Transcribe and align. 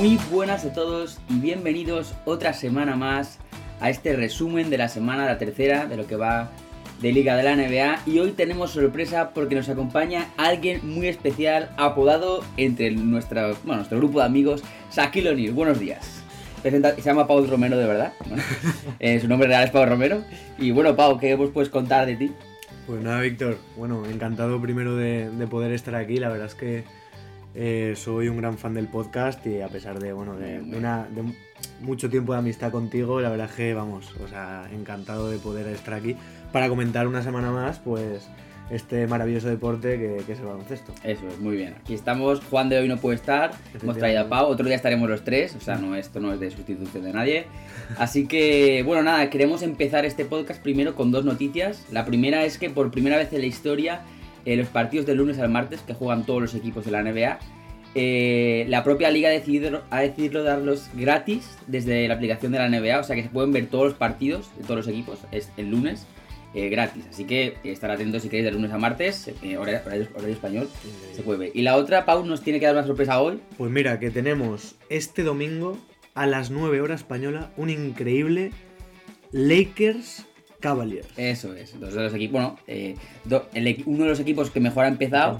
Muy 0.00 0.18
buenas 0.30 0.64
a 0.64 0.72
todos 0.72 1.18
y 1.28 1.38
bienvenidos 1.40 2.14
otra 2.24 2.54
semana 2.54 2.96
más 2.96 3.38
a 3.80 3.90
este 3.90 4.16
resumen 4.16 4.70
de 4.70 4.78
la 4.78 4.88
semana, 4.88 5.26
la 5.26 5.36
tercera 5.36 5.84
de 5.86 5.96
lo 5.98 6.06
que 6.06 6.16
va 6.16 6.50
de 7.02 7.12
Liga 7.12 7.36
de 7.36 7.42
la 7.42 7.54
NBA. 7.54 8.00
Y 8.06 8.18
hoy 8.18 8.32
tenemos 8.32 8.70
sorpresa 8.70 9.30
porque 9.34 9.54
nos 9.54 9.68
acompaña 9.68 10.28
alguien 10.38 10.80
muy 10.88 11.06
especial, 11.08 11.70
apodado 11.76 12.42
entre 12.56 12.90
nuestra, 12.92 13.48
bueno, 13.64 13.76
nuestro 13.76 13.98
grupo 13.98 14.20
de 14.20 14.24
amigos, 14.24 14.62
Shaquille 14.90 15.30
O'Neal. 15.30 15.52
Buenos 15.52 15.78
días. 15.78 16.22
Presenta- 16.62 16.94
se 16.94 17.02
llama 17.02 17.26
Pau 17.26 17.44
Romero 17.46 17.76
de 17.76 17.86
verdad. 17.86 18.12
Bueno, 18.26 18.42
eh, 19.00 19.20
su 19.20 19.28
nombre 19.28 19.48
real 19.48 19.64
es 19.64 19.70
Pau 19.70 19.84
Romero. 19.84 20.24
Y 20.58 20.70
bueno, 20.70 20.96
Pau, 20.96 21.18
¿qué 21.18 21.34
vos 21.34 21.50
puedes 21.52 21.68
contar 21.68 22.06
de 22.06 22.16
ti? 22.16 22.32
Pues 22.86 23.02
nada, 23.02 23.20
Víctor, 23.20 23.58
bueno, 23.76 24.04
encantado 24.06 24.60
primero 24.62 24.96
de, 24.96 25.28
de 25.30 25.46
poder 25.46 25.72
estar 25.72 25.94
aquí. 25.94 26.16
La 26.16 26.30
verdad 26.30 26.46
es 26.46 26.54
que 26.54 26.84
eh, 27.54 27.94
soy 27.96 28.28
un 28.28 28.36
gran 28.36 28.58
fan 28.58 28.74
del 28.74 28.88
podcast 28.88 29.44
y 29.46 29.60
a 29.60 29.68
pesar 29.68 29.98
de, 29.98 30.12
bueno, 30.12 30.36
de, 30.36 30.60
de 30.60 30.78
una, 30.78 31.06
de 31.08 31.22
mucho 31.80 32.08
tiempo 32.08 32.32
de 32.32 32.38
amistad 32.38 32.70
contigo, 32.70 33.20
la 33.20 33.28
verdad 33.28 33.48
es 33.50 33.56
que, 33.56 33.74
vamos, 33.74 34.14
o 34.24 34.28
sea, 34.28 34.68
encantado 34.72 35.30
de 35.30 35.38
poder 35.38 35.66
estar 35.68 35.94
aquí 35.94 36.16
para 36.52 36.68
comentar 36.68 37.06
una 37.06 37.22
semana 37.22 37.50
más, 37.50 37.78
pues, 37.78 38.28
este 38.70 39.06
maravilloso 39.06 39.48
deporte 39.48 39.98
que, 39.98 40.24
que 40.24 40.32
es 40.32 40.38
el 40.38 40.46
baloncesto. 40.46 40.94
Eso 41.02 41.26
es, 41.28 41.38
muy 41.38 41.56
bien. 41.56 41.74
Aquí 41.80 41.92
estamos. 41.94 42.40
Juan 42.50 42.68
de 42.68 42.78
hoy 42.78 42.88
no 42.88 42.96
puede 42.98 43.16
estar. 43.16 43.50
Hemos 43.80 43.98
traído 43.98 44.20
a 44.20 44.28
Pau. 44.28 44.46
Otro 44.46 44.64
día 44.66 44.76
estaremos 44.76 45.08
los 45.08 45.24
tres. 45.24 45.56
O 45.56 45.60
sea, 45.60 45.76
no, 45.76 45.96
esto 45.96 46.20
no 46.20 46.32
es 46.32 46.40
de 46.40 46.50
sustitución 46.50 47.02
de 47.02 47.12
nadie. 47.12 47.46
Así 47.98 48.26
que, 48.26 48.82
bueno, 48.86 49.02
nada, 49.02 49.28
queremos 49.28 49.62
empezar 49.62 50.04
este 50.04 50.24
podcast 50.24 50.62
primero 50.62 50.94
con 50.94 51.10
dos 51.10 51.24
noticias. 51.24 51.84
La 51.90 52.04
primera 52.04 52.44
es 52.44 52.58
que 52.58 52.70
por 52.70 52.90
primera 52.90 53.16
vez 53.16 53.32
en 53.32 53.40
la 53.40 53.46
historia, 53.46 54.02
eh, 54.44 54.56
los 54.56 54.68
partidos 54.68 55.06
del 55.06 55.18
lunes 55.18 55.38
al 55.38 55.48
martes, 55.50 55.80
que 55.80 55.94
juegan 55.94 56.24
todos 56.26 56.40
los 56.42 56.54
equipos 56.54 56.84
de 56.84 56.90
la 56.90 57.02
NBA, 57.02 57.38
eh, 57.94 58.66
la 58.68 58.84
propia 58.84 59.10
liga 59.10 59.28
ha 59.28 59.32
decidido, 59.32 59.82
ha 59.90 60.00
decidido 60.00 60.44
darlos 60.44 60.88
gratis 60.94 61.58
desde 61.66 62.06
la 62.06 62.14
aplicación 62.14 62.52
de 62.52 62.58
la 62.58 62.68
NBA. 62.68 63.00
O 63.00 63.04
sea 63.04 63.16
que 63.16 63.22
se 63.24 63.28
pueden 63.28 63.52
ver 63.52 63.66
todos 63.66 63.84
los 63.86 63.94
partidos 63.94 64.50
de 64.56 64.62
todos 64.62 64.76
los 64.76 64.88
equipos 64.88 65.18
es 65.32 65.50
el 65.56 65.70
lunes. 65.70 66.06
eh, 66.52 66.68
gratis, 66.68 67.04
así 67.08 67.26
que 67.26 67.54
estar 67.62 67.92
atentos 67.92 68.22
si 68.22 68.28
queréis 68.28 68.44
de 68.46 68.50
lunes 68.50 68.72
a 68.72 68.78
martes, 68.78 69.28
eh, 69.40 69.56
horario, 69.56 69.82
horario- 69.86 70.08
horario 70.16 70.34
español, 70.34 70.68
se 71.14 71.22
puede 71.22 71.38
ver. 71.38 71.50
Y 71.54 71.62
la 71.62 71.76
otra, 71.76 72.04
Pau, 72.04 72.26
nos 72.26 72.42
tiene 72.42 72.58
que 72.58 72.66
dar 72.66 72.74
una 72.74 72.84
sorpresa 72.84 73.20
hoy. 73.20 73.38
Pues 73.56 73.70
mira, 73.70 74.00
que 74.00 74.10
tenemos 74.10 74.74
este 74.88 75.22
domingo 75.22 75.78
a 76.12 76.26
las 76.26 76.50
9 76.50 76.80
horas 76.80 77.02
española 77.02 77.52
un 77.56 77.70
increíble 77.70 78.50
Lakers 79.30 80.26
Cavaliers. 80.60 81.08
Eso 81.16 81.54
es, 81.54 81.78
dos 81.80 81.94
de 81.94 82.02
los 82.02 82.14
equipos. 82.14 82.32
Bueno, 82.32 82.58
eh, 82.66 82.94
do- 83.24 83.46
el 83.54 83.66
equi- 83.66 83.82
uno 83.86 84.04
de 84.04 84.10
los 84.10 84.20
equipos 84.20 84.50
que 84.50 84.60
mejor 84.60 84.84
ha 84.84 84.88
empezado 84.88 85.36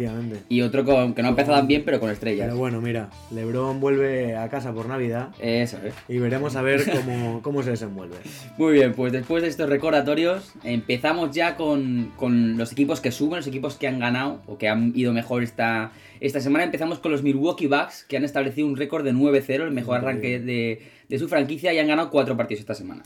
y 0.48 0.62
otro 0.62 0.84
con, 0.84 1.14
que 1.14 1.22
no 1.22 1.28
ha 1.28 1.30
empezado 1.30 1.56
tan 1.58 1.66
bien, 1.68 1.82
pero 1.84 2.00
con 2.00 2.10
estrellas. 2.10 2.46
Pero 2.46 2.58
bueno, 2.58 2.80
mira, 2.80 3.10
LeBron 3.30 3.80
vuelve 3.80 4.36
a 4.36 4.48
casa 4.48 4.72
por 4.72 4.86
Navidad 4.88 5.28
Eso 5.38 5.78
es. 5.84 5.94
y 6.08 6.18
veremos 6.18 6.56
a 6.56 6.62
ver 6.62 6.82
cómo, 6.90 7.40
cómo 7.42 7.62
se 7.62 7.70
desenvuelve. 7.70 8.16
Muy 8.58 8.72
bien, 8.72 8.94
pues 8.94 9.12
después 9.12 9.42
de 9.42 9.48
estos 9.48 9.68
recordatorios, 9.68 10.52
empezamos 10.64 11.30
ya 11.32 11.56
con, 11.56 12.12
con 12.16 12.56
los 12.56 12.72
equipos 12.72 13.00
que 13.00 13.12
suben, 13.12 13.36
los 13.36 13.46
equipos 13.46 13.76
que 13.76 13.86
han 13.88 13.98
ganado 13.98 14.40
o 14.46 14.58
que 14.58 14.68
han 14.68 14.92
ido 14.96 15.12
mejor 15.12 15.42
esta, 15.42 15.92
esta 16.20 16.40
semana. 16.40 16.64
Empezamos 16.64 16.98
con 16.98 17.12
los 17.12 17.22
Milwaukee 17.22 17.66
Bucks, 17.66 18.04
que 18.08 18.16
han 18.16 18.24
establecido 18.24 18.66
un 18.66 18.76
récord 18.76 19.04
de 19.04 19.12
9-0, 19.12 19.64
el 19.64 19.70
mejor 19.70 19.98
arranque 19.98 20.40
de, 20.40 20.82
de 21.08 21.18
su 21.18 21.28
franquicia, 21.28 21.72
y 21.74 21.78
han 21.78 21.88
ganado 21.88 22.10
cuatro 22.10 22.36
partidos 22.36 22.60
esta 22.60 22.74
semana. 22.74 23.02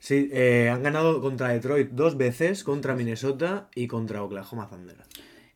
Sí, 0.00 0.28
eh, 0.32 0.70
han 0.72 0.82
ganado 0.82 1.20
contra 1.20 1.48
Detroit 1.48 1.90
dos 1.90 2.16
veces, 2.16 2.62
contra 2.64 2.94
Minnesota 2.94 3.68
y 3.74 3.86
contra 3.88 4.22
Oklahoma 4.22 4.68
Thunder. 4.68 4.96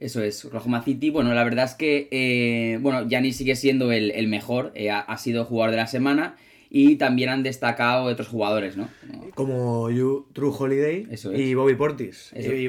Eso 0.01 0.21
es, 0.23 0.45
Oklahoma 0.45 0.83
City. 0.83 1.11
Bueno, 1.11 1.33
la 1.33 1.45
verdad 1.45 1.65
es 1.65 1.75
que, 1.75 2.09
eh, 2.11 2.79
bueno, 2.81 3.07
Giannis 3.09 3.37
sigue 3.37 3.55
siendo 3.55 3.93
el, 3.93 4.11
el 4.11 4.27
mejor, 4.27 4.73
eh, 4.75 4.91
ha, 4.91 4.99
ha 4.99 5.17
sido 5.19 5.45
jugador 5.45 5.71
de 5.71 5.77
la 5.77 5.87
semana 5.87 6.35
y 6.71 6.97
también 6.97 7.29
han 7.29 7.45
destacado 7.45 8.05
otros 8.05 8.27
jugadores, 8.27 8.77
¿no? 8.77 8.89
Como- 9.37 9.91
You, 9.91 10.27
True 10.33 10.51
Holiday 10.59 11.07
Eso 11.11 11.31
es. 11.31 11.39
y 11.39 11.55
Bobby 11.55 11.77
Portis. 11.77 12.33
Eso. 12.35 12.53
Y 12.53 12.69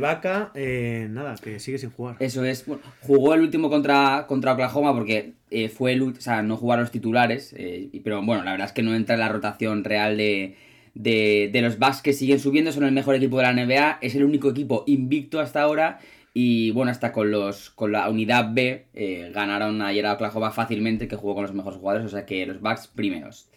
eh, 0.54 1.08
nada, 1.10 1.36
que 1.42 1.60
sigue 1.60 1.80
sin 1.80 1.90
jugar. 1.90 2.18
Eso 2.20 2.44
es, 2.46 2.68
bueno, 2.68 2.84
jugó 3.02 3.34
el 3.34 3.42
último 3.42 3.70
contra, 3.70 4.26
contra 4.28 4.54
Oklahoma 4.54 4.94
porque 4.94 5.34
fue 5.76 5.94
el, 5.94 6.04
ult- 6.04 6.18
o 6.20 6.22
sea, 6.22 6.44
no 6.44 6.56
jugaron 6.58 6.84
los 6.84 6.92
titulares, 6.92 7.56
pero 8.04 8.22
bueno, 8.24 8.44
la 8.44 8.52
verdad 8.52 8.68
es 8.68 8.74
que 8.74 8.84
no 8.84 8.94
entra 8.94 9.16
en 9.16 9.22
la 9.22 9.30
rotación 9.30 9.84
real 9.84 10.18
de, 10.18 10.56
de, 10.94 11.50
de 11.52 11.62
los 11.62 11.80
Bucks 11.80 12.02
que 12.02 12.14
siguen 12.14 12.40
subiendo, 12.40 12.72
son 12.72 12.84
el 12.84 12.92
mejor 12.92 13.16
equipo 13.16 13.38
de 13.38 13.44
la 13.44 13.54
NBA, 13.54 14.00
es 14.02 14.16
el 14.16 14.24
único 14.24 14.50
equipo 14.50 14.84
invicto 14.88 15.40
hasta 15.40 15.62
ahora 15.62 16.00
y 16.34 16.72
bueno, 16.72 16.92
hasta 16.92 17.12
con 17.12 17.30
los 17.32 17.70
con 17.70 17.92
la 17.92 18.10
unidad 18.10 18.54
B 18.54 18.88
eh, 18.94 19.32
ganaron 19.34 19.82
ayer 19.82 20.06
a 20.06 20.14
Oklahoma 20.14 20.52
fácilmente 20.52 21.08
que 21.08 21.16
jugó 21.16 21.36
con 21.36 21.44
los 21.44 21.54
mejores 21.54 21.80
jugadores, 21.80 22.08
o 22.08 22.10
sea 22.10 22.26
que 22.26 22.46
los 22.46 22.60
Bucks 22.60 22.88
primeros. 22.88 23.50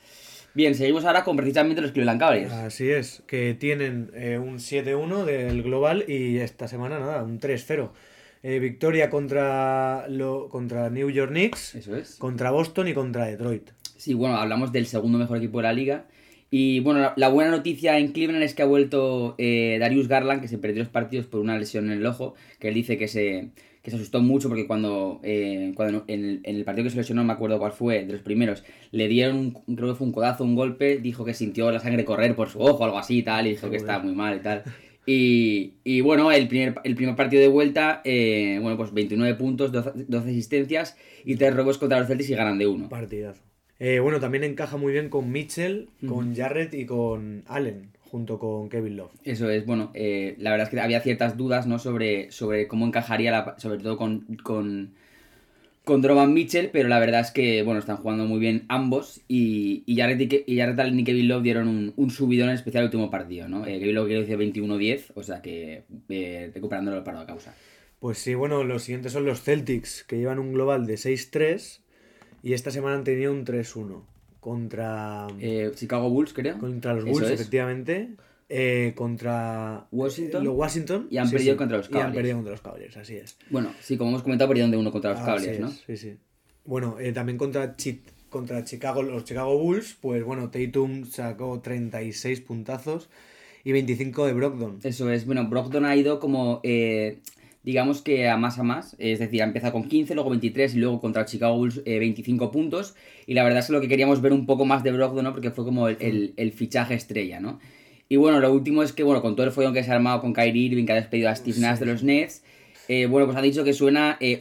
Bien, 0.55 0.75
seguimos 0.75 1.05
ahora 1.05 1.23
con 1.23 1.37
precisamente 1.37 1.83
los 1.83 1.93
Cleveland 1.93 2.19
Cavaliers. 2.19 2.53
Así 2.53 2.89
es, 2.89 3.23
que 3.27 3.53
tienen 3.53 4.11
eh, 4.15 4.39
un 4.39 4.57
7-1 4.59 5.25
del 5.25 5.63
global 5.63 6.05
y 6.09 6.39
esta 6.39 6.67
semana 6.67 6.99
nada, 6.99 7.23
un 7.23 7.39
3-0. 7.41 7.91
Eh, 8.43 8.59
victoria 8.59 9.11
contra, 9.11 10.07
lo, 10.09 10.49
contra 10.49 10.89
New 10.89 11.11
York 11.11 11.31
Knicks, 11.31 11.75
Eso 11.75 11.97
es. 11.97 12.15
contra 12.17 12.51
Boston 12.53 12.89
y 12.89 12.95
contra 12.95 13.27
Detroit. 13.27 13.71
Sí, 13.97 14.15
bueno, 14.15 14.37
hablamos 14.37 14.73
del 14.73 14.87
segundo 14.87 15.19
mejor 15.19 15.39
equipo 15.39 15.59
de 15.59 15.63
la 15.65 15.73
liga. 15.73 16.07
Y 16.51 16.81
bueno, 16.81 17.01
la, 17.01 17.15
la 17.17 17.29
buena 17.29 17.51
noticia 17.51 17.99
en 17.99 18.13
Cleveland 18.13 18.45
es 18.45 18.55
que 18.55 18.63
ha 18.63 18.67
vuelto 18.67 19.35
eh, 19.39 19.79
Darius 19.81 20.09
Garland, 20.09 20.41
que 20.41 20.49
se 20.49 20.59
perdió 20.59 20.83
los 20.83 20.93
partidos 20.93 21.27
por 21.27 21.41
una 21.41 21.59
lesión 21.59 21.87
en 21.91 21.99
el 21.99 22.07
ojo, 22.07 22.35
que 22.61 22.69
él 22.69 22.75
dice 22.75 22.97
que 22.97 23.09
se, 23.09 23.51
que 23.83 23.91
se 23.91 23.97
asustó 23.97 24.21
mucho 24.21 24.49
porque 24.49 24.67
cuando, 24.67 25.21
eh, 25.23 25.73
cuando 25.75 26.05
en, 26.07 26.25
el, 26.25 26.41
en 26.45 26.57
el 26.57 26.65
partido 26.65 26.85
que 26.85 26.91
se 26.91 26.97
lesionó, 26.97 27.23
no 27.23 27.27
me 27.29 27.33
acuerdo 27.33 27.59
cuál 27.59 27.73
fue, 27.73 28.05
de 28.05 28.13
los 28.13 28.23
primeros, 28.23 28.65
le 28.93 29.09
dieron, 29.09 29.37
un, 29.37 29.77
creo 29.77 29.91
que 29.91 29.95
fue 29.95 30.07
un 30.07 30.13
codazo, 30.13 30.45
un 30.45 30.55
golpe, 30.55 30.99
dijo 30.99 31.25
que 31.25 31.35
sintió 31.35 31.71
la 31.71 31.81
sangre 31.81 32.05
correr 32.05 32.35
por 32.35 32.49
su 32.49 32.61
ojo, 32.61 32.85
algo 32.85 32.99
así 32.99 33.19
y 33.19 33.23
tal, 33.23 33.47
y 33.47 33.51
dijo 33.51 33.69
que 33.71 33.77
estaba 33.77 34.03
muy 34.03 34.15
mal 34.15 34.37
y 34.37 34.41
tal. 34.41 34.63
Y, 35.07 35.75
y 35.85 36.01
bueno, 36.01 36.33
el 36.33 36.49
primer, 36.49 36.75
el 36.83 36.97
primer 36.97 37.15
partido 37.15 37.41
de 37.41 37.47
vuelta, 37.49 38.03
eh, 38.05 38.59
bueno, 38.61 38.77
pues 38.77 38.93
29 38.93 39.37
puntos, 39.37 39.71
12, 39.71 40.07
12 40.09 40.31
asistencias 40.31 40.97
y 41.25 41.37
3 41.37 41.55
robos 41.55 41.79
contra 41.79 42.01
los 42.01 42.09
Celtics 42.09 42.31
y 42.31 42.35
ganan 42.35 42.59
de 42.59 42.67
uno. 42.67 42.89
Partidazo. 42.89 43.41
Eh, 43.79 44.01
bueno, 44.01 44.21
también 44.21 44.45
encaja 44.45 44.77
muy 44.77 44.93
bien 44.93 45.11
con 45.11 45.31
Mitchell, 45.31 45.89
con 46.07 46.35
Jarrett 46.35 46.73
y 46.73 46.87
con 46.87 47.43
Allen, 47.47 47.91
junto 48.11 48.39
con 48.39 48.71
Kevin 48.71 48.97
Love. 48.97 49.13
Eso 49.25 49.51
es, 49.51 49.67
bueno, 49.67 49.91
eh, 49.95 50.35
la 50.39 50.51
verdad 50.51 50.67
es 50.67 50.71
que 50.71 50.81
había 50.81 51.01
ciertas 51.01 51.37
dudas, 51.37 51.67
¿no? 51.67 51.79
Sobre, 51.79 52.31
sobre 52.31 52.69
cómo 52.69 52.87
encajaría, 52.87 53.31
la, 53.31 53.55
sobre 53.59 53.79
todo 53.79 53.99
con, 53.99 54.21
con, 54.43 54.95
con 55.85 56.01
Drovan 56.01 56.33
Mitchell, 56.33 56.71
pero 56.73 56.89
la 56.89 56.99
verdad 56.99 57.21
es 57.21 57.31
que, 57.33 57.63
bueno, 57.63 57.79
están 57.79 57.99
jugando 57.99 58.25
muy 58.25 58.39
bien 58.39 58.65
ambos 58.69 59.21
y, 59.29 59.83
y 59.85 59.97
Jarrett, 59.97 60.45
y, 60.47 60.57
Jarrett 60.57 60.79
Allen 60.81 61.01
y 61.01 61.05
Kevin 61.05 61.29
Love 61.29 61.43
dieron 61.43 61.69
un, 61.69 61.93
un 61.97 62.11
subidón 62.11 62.49
en 62.49 62.55
especial 62.55 62.85
el 62.85 62.87
último 62.87 63.11
partido, 63.11 63.47
¿no? 63.47 63.67
Eh, 63.67 63.79
Kevin 63.79 63.95
Love 63.95 64.07
quiero 64.07 64.21
decir 64.23 64.39
21-10, 64.39 65.13
o 65.15 65.23
sea 65.23 65.43
que 65.43 65.85
recuperándolo 66.55 67.05
para 67.05 67.21
la 67.21 67.27
causa. 67.27 67.55
Pues 67.99 68.17
sí, 68.19 68.35
bueno, 68.35 68.65
los 68.65 68.85
siguientes 68.85 69.13
son 69.13 69.27
los 69.27 69.43
Celtics, 69.43 70.03
que 70.05 70.17
llevan 70.17 70.39
un 70.39 70.55
global 70.55 70.87
de 70.87 70.95
6-3 70.95 71.81
y 72.43 72.53
esta 72.53 72.71
semana 72.71 72.97
han 72.97 73.05
tenido 73.05 73.33
un 73.33 73.45
3-1 73.45 74.03
contra, 74.41 75.27
Eh, 75.41 75.73
Chicago 75.75 76.09
Bulls, 76.11 76.33
creo. 76.33 76.59
contra 76.59 76.95
los 76.95 77.05
Bulls, 77.05 77.27
es. 77.29 77.33
efectivamente. 77.41 78.11
eh, 78.49 78.93
contra 78.95 79.89
Washington. 79.91 80.45
los 80.45 80.55
Washington 80.55 81.09
Y 81.11 81.17
han 81.19 81.29
perdido 81.29 81.57
contra 81.57 81.79
los 81.79 81.87
Y 81.87 81.89
han 81.89 81.93
Cavaliers. 81.95 82.15
perdido 82.17 82.37
contra 82.37 82.53
los 82.53 82.61
Cavaliers, 82.61 82.97
así 82.97 83.17
es. 83.17 83.37
Bueno, 83.51 83.73
sí, 83.81 83.97
como 83.97 84.11
hemos 84.11 84.23
comentado, 84.23 84.47
perdieron 84.49 84.71
de 84.71 84.77
uno 84.77 84.93
contra 84.93 85.11
los 85.15 85.21
Cavaliers, 85.21 85.55
es, 85.57 85.61
¿no? 85.61 85.71
Sí, 85.71 85.97
sí. 85.97 86.17
Bueno, 86.65 86.97
eh, 87.01 87.11
también 87.13 87.39
contra, 87.39 87.75
contra 88.31 88.63
Chicago, 88.65 89.03
los 89.03 89.25
Chicago 89.25 89.59
Bulls, 89.59 89.97
pues 90.01 90.23
bueno, 90.23 90.49
Tatum 90.51 91.07
sacó 91.07 91.59
36 91.61 92.41
puntazos 92.41 93.09
y 93.65 93.73
25 93.73 94.27
de 94.27 94.33
Brogdon. 94.35 94.79
Eso 94.85 95.11
es, 95.11 95.27
bueno, 95.27 95.49
Brogdon 95.49 95.85
ha 95.85 95.97
ido 95.97 96.21
como, 96.21 96.61
eh, 96.63 97.19
digamos 97.67 98.01
que 98.01 98.29
a 98.31 98.39
más 98.39 98.59
a 98.59 98.63
más, 98.63 98.97
es 98.99 99.19
decir, 99.19 99.43
ha 99.43 99.45
empezado 99.45 99.75
con 99.75 99.89
15, 99.89 100.15
luego 100.15 100.31
23 100.31 100.75
y 100.75 100.79
luego 100.79 101.01
contra 101.01 101.27
Chicago 101.27 101.57
Bulls 101.59 101.83
eh, 101.85 101.99
25 101.99 102.51
puntos. 102.51 102.95
Y 103.27 103.35
la 103.35 103.43
verdad 103.45 103.59
es 103.59 103.67
que 103.67 103.73
lo 103.75 103.81
que 103.83 103.89
queríamos 103.89 104.23
ver 104.23 104.33
un 104.33 104.47
poco 104.47 104.65
más 104.65 104.83
de 104.85 104.93
Brogdon, 104.93 105.25
¿no? 105.25 105.33
Porque 105.33 105.51
fue 105.51 105.65
como 105.67 105.89
el, 105.89 105.97
el- 106.01 106.33
el 106.39 106.53
fichaje 106.53 106.95
estrella, 106.95 107.41
¿no? 107.41 107.59
Y 108.09 108.17
bueno, 108.17 108.39
lo 108.41 108.53
último 108.53 108.83
es 108.83 108.93
que, 108.93 109.03
bueno, 109.03 109.21
con 109.21 109.35
todo 109.37 109.47
el 109.47 109.53
follón 109.53 109.75
que 109.75 109.83
se 109.83 109.91
ha 109.91 109.95
armado 109.97 110.21
con 110.21 110.33
Kyrie 110.33 110.63
Irving, 110.67 110.87
que 110.87 110.93
ha 110.93 110.97
despedido 110.97 111.29
a 111.29 111.35
Steve 111.37 111.59
Nash 111.59 111.79
de 111.81 111.87
los 111.87 112.03
Nets, 112.05 112.43
eh, 112.89 113.07
bueno, 113.07 113.27
pues 113.27 113.37
ha 113.39 113.43
dicho 113.43 113.65
que 113.65 113.73
suena 113.73 114.17
eh, 114.21 114.41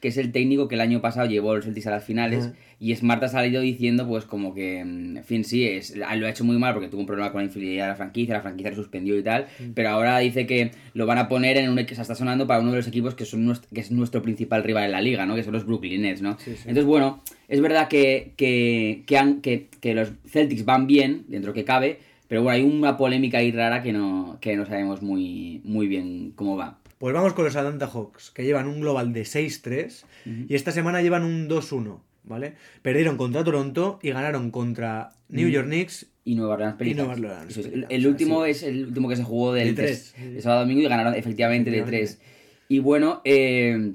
que 0.00 0.08
es 0.08 0.16
el 0.16 0.32
técnico 0.32 0.68
que 0.68 0.74
el 0.76 0.80
año 0.80 1.00
pasado 1.00 1.28
llevó 1.28 1.52
a 1.52 1.56
los 1.56 1.64
Celtics 1.64 1.86
a 1.86 1.90
las 1.90 2.04
finales, 2.04 2.46
Ujú. 2.46 2.54
y 2.80 2.94
Smart 2.94 3.22
ha 3.22 3.28
salido 3.28 3.60
diciendo, 3.60 4.06
pues, 4.06 4.24
como 4.24 4.54
que, 4.54 4.84
mm, 4.84 5.16
en 5.18 5.24
fin, 5.24 5.44
sí, 5.44 5.66
es, 5.66 5.94
lo 5.96 6.06
ha 6.06 6.30
hecho 6.30 6.44
muy 6.44 6.58
mal 6.58 6.72
porque 6.74 6.88
tuvo 6.88 7.00
un 7.00 7.06
problema 7.06 7.32
con 7.32 7.40
la 7.42 7.46
infidelidad 7.46 7.84
de 7.84 7.88
la 7.90 7.96
franquicia, 7.96 8.34
la 8.34 8.42
franquicia 8.42 8.70
lo 8.70 8.76
suspendió 8.76 9.18
y 9.18 9.22
tal, 9.22 9.46
pero 9.74 9.90
ahora 9.90 10.18
dice 10.18 10.46
que 10.46 10.70
lo 10.94 11.06
van 11.06 11.18
a 11.18 11.28
poner 11.28 11.56
en 11.58 11.70
un 11.70 11.76
que 11.86 11.94
se 11.94 12.02
está 12.02 12.14
sonando 12.14 12.46
para 12.46 12.60
uno 12.60 12.70
de 12.70 12.78
los 12.78 12.88
equipos 12.88 13.14
que, 13.14 13.24
son 13.24 13.44
nuestro, 13.44 13.68
que 13.72 13.80
es 13.80 13.90
nuestro 13.90 14.22
principal 14.22 14.62
rival 14.64 14.84
en 14.84 14.92
la 14.92 15.00
liga, 15.00 15.26
¿no? 15.26 15.34
Que 15.34 15.42
son 15.42 15.52
los 15.52 15.66
Brooklyn 15.66 16.02
Nets, 16.02 16.22
¿no? 16.22 16.38
Sí, 16.38 16.52
sí. 16.52 16.60
Entonces, 16.62 16.84
bueno, 16.84 17.22
es 17.48 17.60
verdad 17.60 17.88
que, 17.88 18.32
que, 18.36 19.02
que, 19.06 19.18
han- 19.18 19.40
que, 19.42 19.68
que 19.80 19.94
los 19.94 20.12
Celtics 20.26 20.64
van 20.64 20.86
bien, 20.86 21.24
dentro 21.28 21.52
que 21.52 21.64
cabe, 21.64 21.98
pero 22.28 22.42
bueno, 22.42 22.56
hay 22.56 22.62
una 22.62 22.96
polémica 22.96 23.38
ahí 23.38 23.52
rara 23.52 23.82
que 23.82 23.92
no, 23.92 24.38
que 24.40 24.56
no 24.56 24.66
sabemos 24.66 25.02
muy, 25.02 25.60
muy 25.64 25.86
bien 25.86 26.32
cómo 26.34 26.56
va. 26.56 26.78
Pues 26.98 27.12
vamos 27.14 27.34
con 27.34 27.44
los 27.44 27.56
Atlanta 27.56 27.86
Hawks, 27.86 28.30
que 28.30 28.44
llevan 28.44 28.66
un 28.68 28.80
global 28.80 29.12
de 29.12 29.22
6-3 29.22 30.04
y 30.48 30.54
esta 30.54 30.72
semana 30.72 31.02
llevan 31.02 31.24
un 31.24 31.48
2-1. 31.48 32.00
¿vale? 32.24 32.54
Perdieron 32.82 33.16
contra 33.16 33.44
Toronto 33.44 33.98
y 34.02 34.10
ganaron 34.10 34.50
contra 34.50 35.10
New. 35.28 35.48
York 35.48 35.66
Knicks. 35.66 36.06
Y 36.24 36.34
Nueva 36.34 36.54
Orleans 36.54 36.74
Y 36.74 36.78
Pelicans. 36.78 37.18
Nueva 37.20 37.34
Orleans. 37.42 37.56
El, 37.58 37.86
el 37.88 38.06
último 38.08 38.44
es 38.44 38.62
el 38.64 38.86
último 38.86 39.08
que 39.08 39.14
se 39.16 39.22
jugó 39.22 39.52
del 39.52 39.76
De 39.76 39.82
tres- 39.84 40.12
tres. 40.16 40.34
de 40.34 40.42
sábado 40.42 40.62
domingo 40.62 40.80
y 40.82 40.88
ganaron 40.88 41.14
efectivamente 41.14 41.70
de 41.70 41.78
Efectivamente. 41.78 42.16
3. 42.18 42.32
Y 42.68 42.78
bueno, 42.80 43.20
eh, 43.24 43.92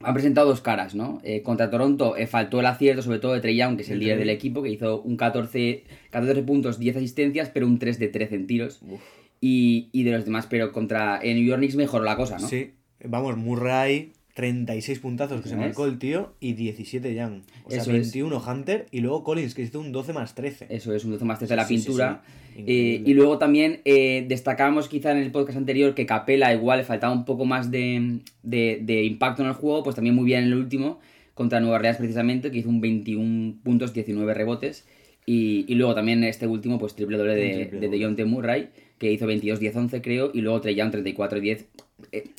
han 0.00 0.14
presentado 0.14 0.46
dos 0.48 0.60
caras, 0.60 0.94
¿no? 0.94 1.20
Eh, 1.24 1.42
contra 1.42 1.68
Toronto 1.70 2.16
eh, 2.16 2.28
faltó 2.28 2.60
el 2.60 2.66
acierto, 2.66 3.02
sobre 3.02 3.18
todo 3.18 3.32
de 3.32 3.40
Trey 3.40 3.56
Young, 3.56 3.76
que 3.76 3.82
es 3.82 3.90
el 3.90 3.98
De 3.98 4.04
líder 4.04 4.18
del 4.18 4.30
equipo, 4.30 4.62
que 4.62 4.68
hizo 4.70 5.00
un 5.02 5.16
14, 5.16 5.82
14 6.10 6.42
puntos, 6.44 6.78
10 6.78 6.96
asistencias, 6.98 7.48
pero 7.52 7.66
un 7.66 7.80
3 7.80 7.98
de 7.98 8.08
13 8.08 8.34
en 8.36 8.46
tiros. 8.46 8.78
Uf. 8.82 9.00
Y, 9.48 9.88
y 9.92 10.02
de 10.02 10.12
los 10.12 10.24
demás, 10.24 10.46
pero 10.48 10.72
contra 10.72 11.20
New 11.22 11.44
York 11.44 11.58
Knicks 11.58 11.76
mejoró 11.76 12.04
la 12.04 12.16
cosa, 12.16 12.38
¿no? 12.38 12.48
Sí, 12.48 12.72
vamos, 13.04 13.36
Murray, 13.36 14.12
36 14.34 14.98
puntazos 14.98 15.40
que 15.40 15.48
se 15.48 15.56
marcó 15.56 15.86
el 15.86 15.98
tío 15.98 16.34
y 16.40 16.52
17 16.54 17.14
Young. 17.14 17.42
O 17.64 17.70
sea, 17.70 17.80
Eso 17.82 17.90
es. 17.92 18.12
21 18.12 18.42
Hunter 18.46 18.86
y 18.90 19.00
luego 19.00 19.22
Collins 19.24 19.54
que 19.54 19.62
hizo 19.62 19.80
un 19.80 19.92
12 19.92 20.12
más 20.12 20.34
13. 20.34 20.66
Eso 20.70 20.92
es 20.94 21.04
un 21.04 21.12
12 21.12 21.24
más 21.24 21.38
3 21.38 21.48
de 21.48 21.56
la 21.56 21.64
Sí, 21.64 21.76
pintura. 21.76 22.22
sí. 22.54 22.64
Eh, 22.66 23.02
y 23.06 23.14
luego 23.14 23.38
también 23.38 23.80
eh, 23.84 24.24
destacamos 24.28 24.88
quizá 24.88 25.12
en 25.12 25.18
el 25.18 25.30
podcast 25.30 25.56
anterior 25.58 25.94
que 25.94 26.06
Capela 26.06 26.52
igual 26.54 26.78
le 26.78 26.84
faltaba 26.84 27.12
un 27.12 27.24
poco 27.24 27.44
más 27.44 27.70
de, 27.70 28.20
de- 28.42 28.80
de 28.82 29.04
impacto 29.04 29.42
en 29.42 29.48
el 29.48 29.54
juego, 29.54 29.82
pues 29.82 29.94
también 29.96 30.14
muy 30.14 30.24
bien 30.24 30.40
en 30.40 30.46
el 30.46 30.54
último, 30.54 30.98
contra 31.34 31.60
Nueva 31.60 31.76
Orleans 31.76 31.98
precisamente, 31.98 32.50
que 32.50 32.58
hizo 32.58 32.68
un 32.68 32.80
21 32.80 33.56
puntos, 33.62 33.92
19 33.94 34.34
rebotes. 34.34 34.86
Y, 35.28 35.64
y 35.66 35.74
luego 35.74 35.94
también 35.94 36.22
este 36.24 36.46
último, 36.46 36.78
pues 36.78 36.94
triple 36.94 37.16
doble 37.18 37.34
de, 37.34 37.50
triple 37.66 37.80
de 37.80 37.86
doble. 37.86 37.98
DeJounte 37.98 38.24
Murray, 38.26 38.68
que 38.98 39.12
hizo 39.12 39.26
22-10-11 39.26 40.00
creo, 40.02 40.30
y 40.32 40.40
luego 40.40 40.60
Trey 40.60 40.74
Young 40.74 40.92
34-10. 40.92 41.66
eh, 42.12 42.30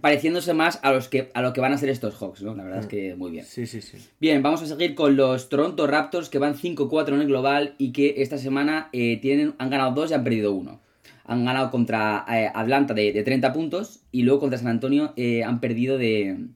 pareciéndose 0.00 0.54
más 0.54 0.78
a, 0.82 0.92
los 0.92 1.08
que, 1.08 1.30
a 1.34 1.42
lo 1.42 1.52
que 1.52 1.60
van 1.60 1.72
a 1.72 1.78
ser 1.78 1.88
estos 1.88 2.14
Hawks, 2.14 2.42
¿no? 2.42 2.54
La 2.54 2.64
verdad 2.64 2.80
es 2.80 2.86
que 2.86 3.14
muy 3.16 3.30
bien. 3.30 3.44
Sí, 3.44 3.66
sí, 3.66 3.80
sí. 3.80 3.98
Bien, 4.20 4.42
vamos 4.42 4.62
a 4.62 4.66
seguir 4.66 4.94
con 4.94 5.16
los 5.16 5.48
Toronto 5.48 5.86
Raptors 5.86 6.28
que 6.28 6.38
van 6.38 6.54
5-4 6.54 7.14
en 7.14 7.20
el 7.20 7.26
global 7.26 7.74
y 7.78 7.92
que 7.92 8.14
esta 8.18 8.38
semana 8.38 8.90
eh, 8.92 9.18
tienen, 9.20 9.54
han 9.58 9.70
ganado 9.70 9.92
2 9.92 10.10
y 10.10 10.14
han 10.14 10.24
perdido 10.24 10.52
1. 10.52 10.80
Han 11.24 11.44
ganado 11.44 11.70
contra 11.70 12.24
eh, 12.28 12.50
Atlanta 12.54 12.94
de, 12.94 13.12
de 13.12 13.22
30 13.22 13.52
puntos 13.52 14.00
y 14.12 14.22
luego 14.22 14.40
contra 14.40 14.58
San 14.58 14.68
Antonio 14.68 15.12
eh, 15.16 15.42
han 15.44 15.60
perdido 15.60 15.98
de... 15.98 16.46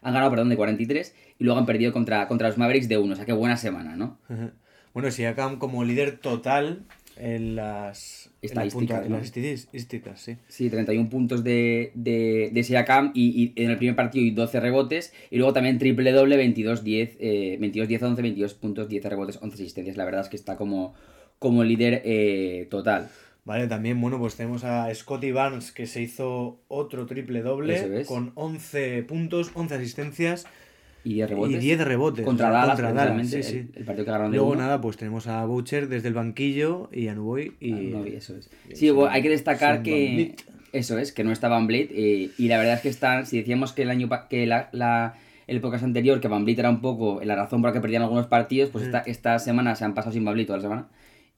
Han 0.00 0.14
ganado, 0.14 0.30
perdón, 0.30 0.48
de 0.48 0.56
43 0.56 1.14
y 1.38 1.44
luego 1.44 1.58
han 1.60 1.66
perdido 1.66 1.92
contra, 1.92 2.26
contra 2.26 2.48
los 2.48 2.56
Mavericks 2.56 2.88
de 2.88 2.98
1. 2.98 3.12
O 3.12 3.16
sea, 3.16 3.26
qué 3.26 3.32
buena 3.32 3.56
semana, 3.56 3.96
¿no? 3.96 4.16
Bueno, 4.94 5.10
Siakam 5.10 5.58
como 5.58 5.84
líder 5.84 6.18
total 6.18 6.84
en 7.20 7.56
las 7.56 8.30
en 8.40 8.48
Estadísticas, 8.50 9.06
en 9.06 9.12
las 9.12 9.24
estadísticas, 9.24 10.20
sí. 10.20 10.36
Sí, 10.48 10.70
31 10.70 11.08
puntos 11.08 11.42
de, 11.42 11.90
de, 11.94 12.50
de 12.52 12.62
Siakam 12.62 13.10
y, 13.14 13.52
y 13.56 13.62
en 13.62 13.70
el 13.70 13.76
primer 13.76 13.96
partido 13.96 14.24
y 14.24 14.30
12 14.30 14.60
rebotes. 14.60 15.12
Y 15.30 15.38
luego 15.38 15.52
también 15.52 15.78
triple 15.78 16.12
doble, 16.12 16.36
22-10, 16.36 17.16
eh, 17.18 17.58
22-10-11, 17.60 18.22
22 18.22 18.54
puntos, 18.54 18.88
10 18.88 19.04
rebotes, 19.04 19.38
11 19.42 19.54
asistencias. 19.54 19.96
La 19.96 20.04
verdad 20.04 20.22
es 20.22 20.28
que 20.28 20.36
está 20.36 20.56
como, 20.56 20.94
como 21.38 21.64
líder 21.64 22.02
eh, 22.04 22.66
total. 22.70 23.10
Vale, 23.44 23.66
también, 23.66 24.00
bueno, 24.00 24.18
pues 24.18 24.36
tenemos 24.36 24.62
a 24.64 24.94
Scotty 24.94 25.32
Barnes 25.32 25.72
que 25.72 25.86
se 25.86 26.02
hizo 26.02 26.60
otro 26.68 27.06
triple 27.06 27.40
doble 27.42 28.00
es. 28.00 28.06
con 28.06 28.32
11 28.34 29.04
puntos, 29.04 29.50
11 29.54 29.74
asistencias 29.74 30.46
Y 31.10 31.14
10 31.14 31.30
rebotes. 31.30 31.54
y 31.56 31.58
10 31.58 31.84
rebotes. 31.84 32.24
Contra 32.24 32.48
o 32.48 32.52
Dallas, 32.52 32.68
contra 32.80 32.92
Dallas, 32.92 33.14
precisamente, 33.14 33.42
sí, 33.42 33.56
el- 33.58 33.64
sí. 33.64 33.70
El, 33.78 33.84
partido 33.84 34.04
que 34.04 34.10
ganaron 34.10 34.30
de 34.32 34.36
Luego 34.36 34.52
uno. 34.52 34.60
nada, 34.62 34.80
pues 34.80 34.96
tenemos 34.96 35.26
a 35.26 35.44
Boucher 35.44 35.88
desde 35.88 36.08
el 36.08 36.14
banquillo 36.14 36.88
y 36.92 37.08
a 37.08 37.14
Nuboy 37.14 37.54
y... 37.60 37.72
Ah, 37.72 37.76
no, 37.98 38.04
eso 38.04 38.36
es. 38.36 38.50
Sí, 38.74 38.90
bueno, 38.90 39.10
hay 39.12 39.22
que 39.22 39.30
destacar 39.30 39.82
que. 39.82 40.34
Eso 40.72 40.98
es, 40.98 41.12
que 41.12 41.24
no 41.24 41.32
está 41.32 41.48
Van 41.48 41.66
Vliet. 41.66 41.88
eh, 41.92 42.30
y 42.36 42.48
la 42.48 42.58
verdad 42.58 42.74
es 42.74 42.80
que 42.82 42.90
están. 42.90 43.24
Si 43.24 43.38
decíamos 43.38 43.72
que 43.72 43.82
el 43.82 43.90
año 43.90 44.10
que 44.28 44.46
la, 44.46 44.68
la- 44.72 45.14
el 45.46 45.62
podcast 45.62 45.82
anterior, 45.84 46.20
que 46.20 46.28
Van 46.28 46.44
Vliet 46.44 46.58
era 46.58 46.68
un 46.68 46.82
poco 46.82 47.20
la 47.24 47.34
razón 47.36 47.62
por 47.62 47.70
la 47.70 47.72
que 47.74 47.80
perdían 47.80 48.02
algunos 48.02 48.26
partidos, 48.26 48.68
pues 48.68 48.84
Mm. 48.84 48.86
esta, 48.88 48.98
esta 49.00 49.38
semana 49.38 49.74
se 49.76 49.86
han 49.86 49.94
pasado 49.94 50.12
sin 50.12 50.26
Van 50.26 50.34
Vliet 50.34 50.46
toda 50.46 50.58
la 50.58 50.62
semana. 50.62 50.88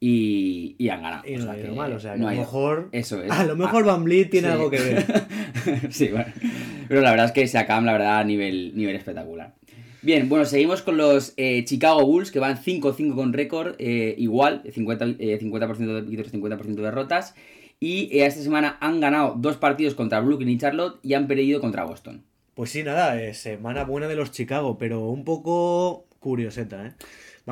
Y, 0.03 0.75
y 0.79 0.89
han 0.89 1.03
ganado. 1.03 1.23
Y 1.29 1.35
o 1.35 1.39
no 1.39 1.45
sea 1.45 1.53
ha 1.53 1.57
que 1.57 1.71
mal, 1.71 1.93
o 1.93 2.01
sea, 2.01 2.15
que 2.15 2.19
no 2.21 2.29
a 2.29 2.33
lo 2.33 2.41
mejor... 2.41 2.89
Eso 2.91 3.23
es. 3.23 3.31
A 3.31 3.45
lo 3.45 3.55
mejor 3.55 3.85
Van 3.85 4.03
Vliet 4.03 4.31
tiene 4.31 4.49
sí. 4.49 4.53
algo 4.55 4.71
que 4.71 4.81
ver. 4.81 5.27
sí, 5.91 6.09
bueno. 6.09 6.25
Pero 6.91 7.03
la 7.03 7.13
verdad 7.13 7.27
es 7.27 7.33
que 7.33 7.47
se 7.47 7.57
acaban, 7.57 7.87
la 7.87 7.93
verdad, 7.93 8.19
a 8.19 8.25
nivel, 8.25 8.73
nivel 8.75 8.97
espectacular. 8.97 9.55
Bien, 10.03 10.29
bueno, 10.29 10.45
seguimos 10.45 10.83
con 10.83 10.97
los 10.97 11.35
eh, 11.37 11.65
Chicago 11.65 12.05
Bulls, 12.05 12.33
que 12.33 12.41
van 12.41 12.61
5-5 12.61 13.15
con 13.15 13.33
récord, 13.33 13.77
eh, 13.79 14.17
igual, 14.19 14.65
50%, 14.65 15.15
eh, 15.21 15.39
50% 15.41 15.95
de 15.95 16.01
victorias, 16.01 16.33
50% 16.33 16.75
de 16.75 16.83
derrotas. 16.83 17.37
Y 17.79 18.09
eh, 18.11 18.27
esta 18.27 18.43
semana 18.43 18.77
han 18.81 18.99
ganado 18.99 19.37
dos 19.39 19.57
partidos 19.57 19.95
contra 19.95 20.19
Brooklyn 20.19 20.49
y 20.49 20.59
Charlotte 20.59 20.99
y 21.05 21.15
han 21.15 21.29
perdido 21.29 21.61
contra 21.61 21.85
Boston. 21.85 22.25
Pues 22.55 22.71
sí, 22.71 22.83
nada, 22.83 23.35
semana 23.35 23.85
buena 23.85 24.09
de 24.09 24.17
los 24.17 24.33
Chicago, 24.33 24.77
pero 24.77 25.11
un 25.11 25.23
poco 25.23 26.07
curioseta, 26.19 26.89
¿eh? 26.89 26.93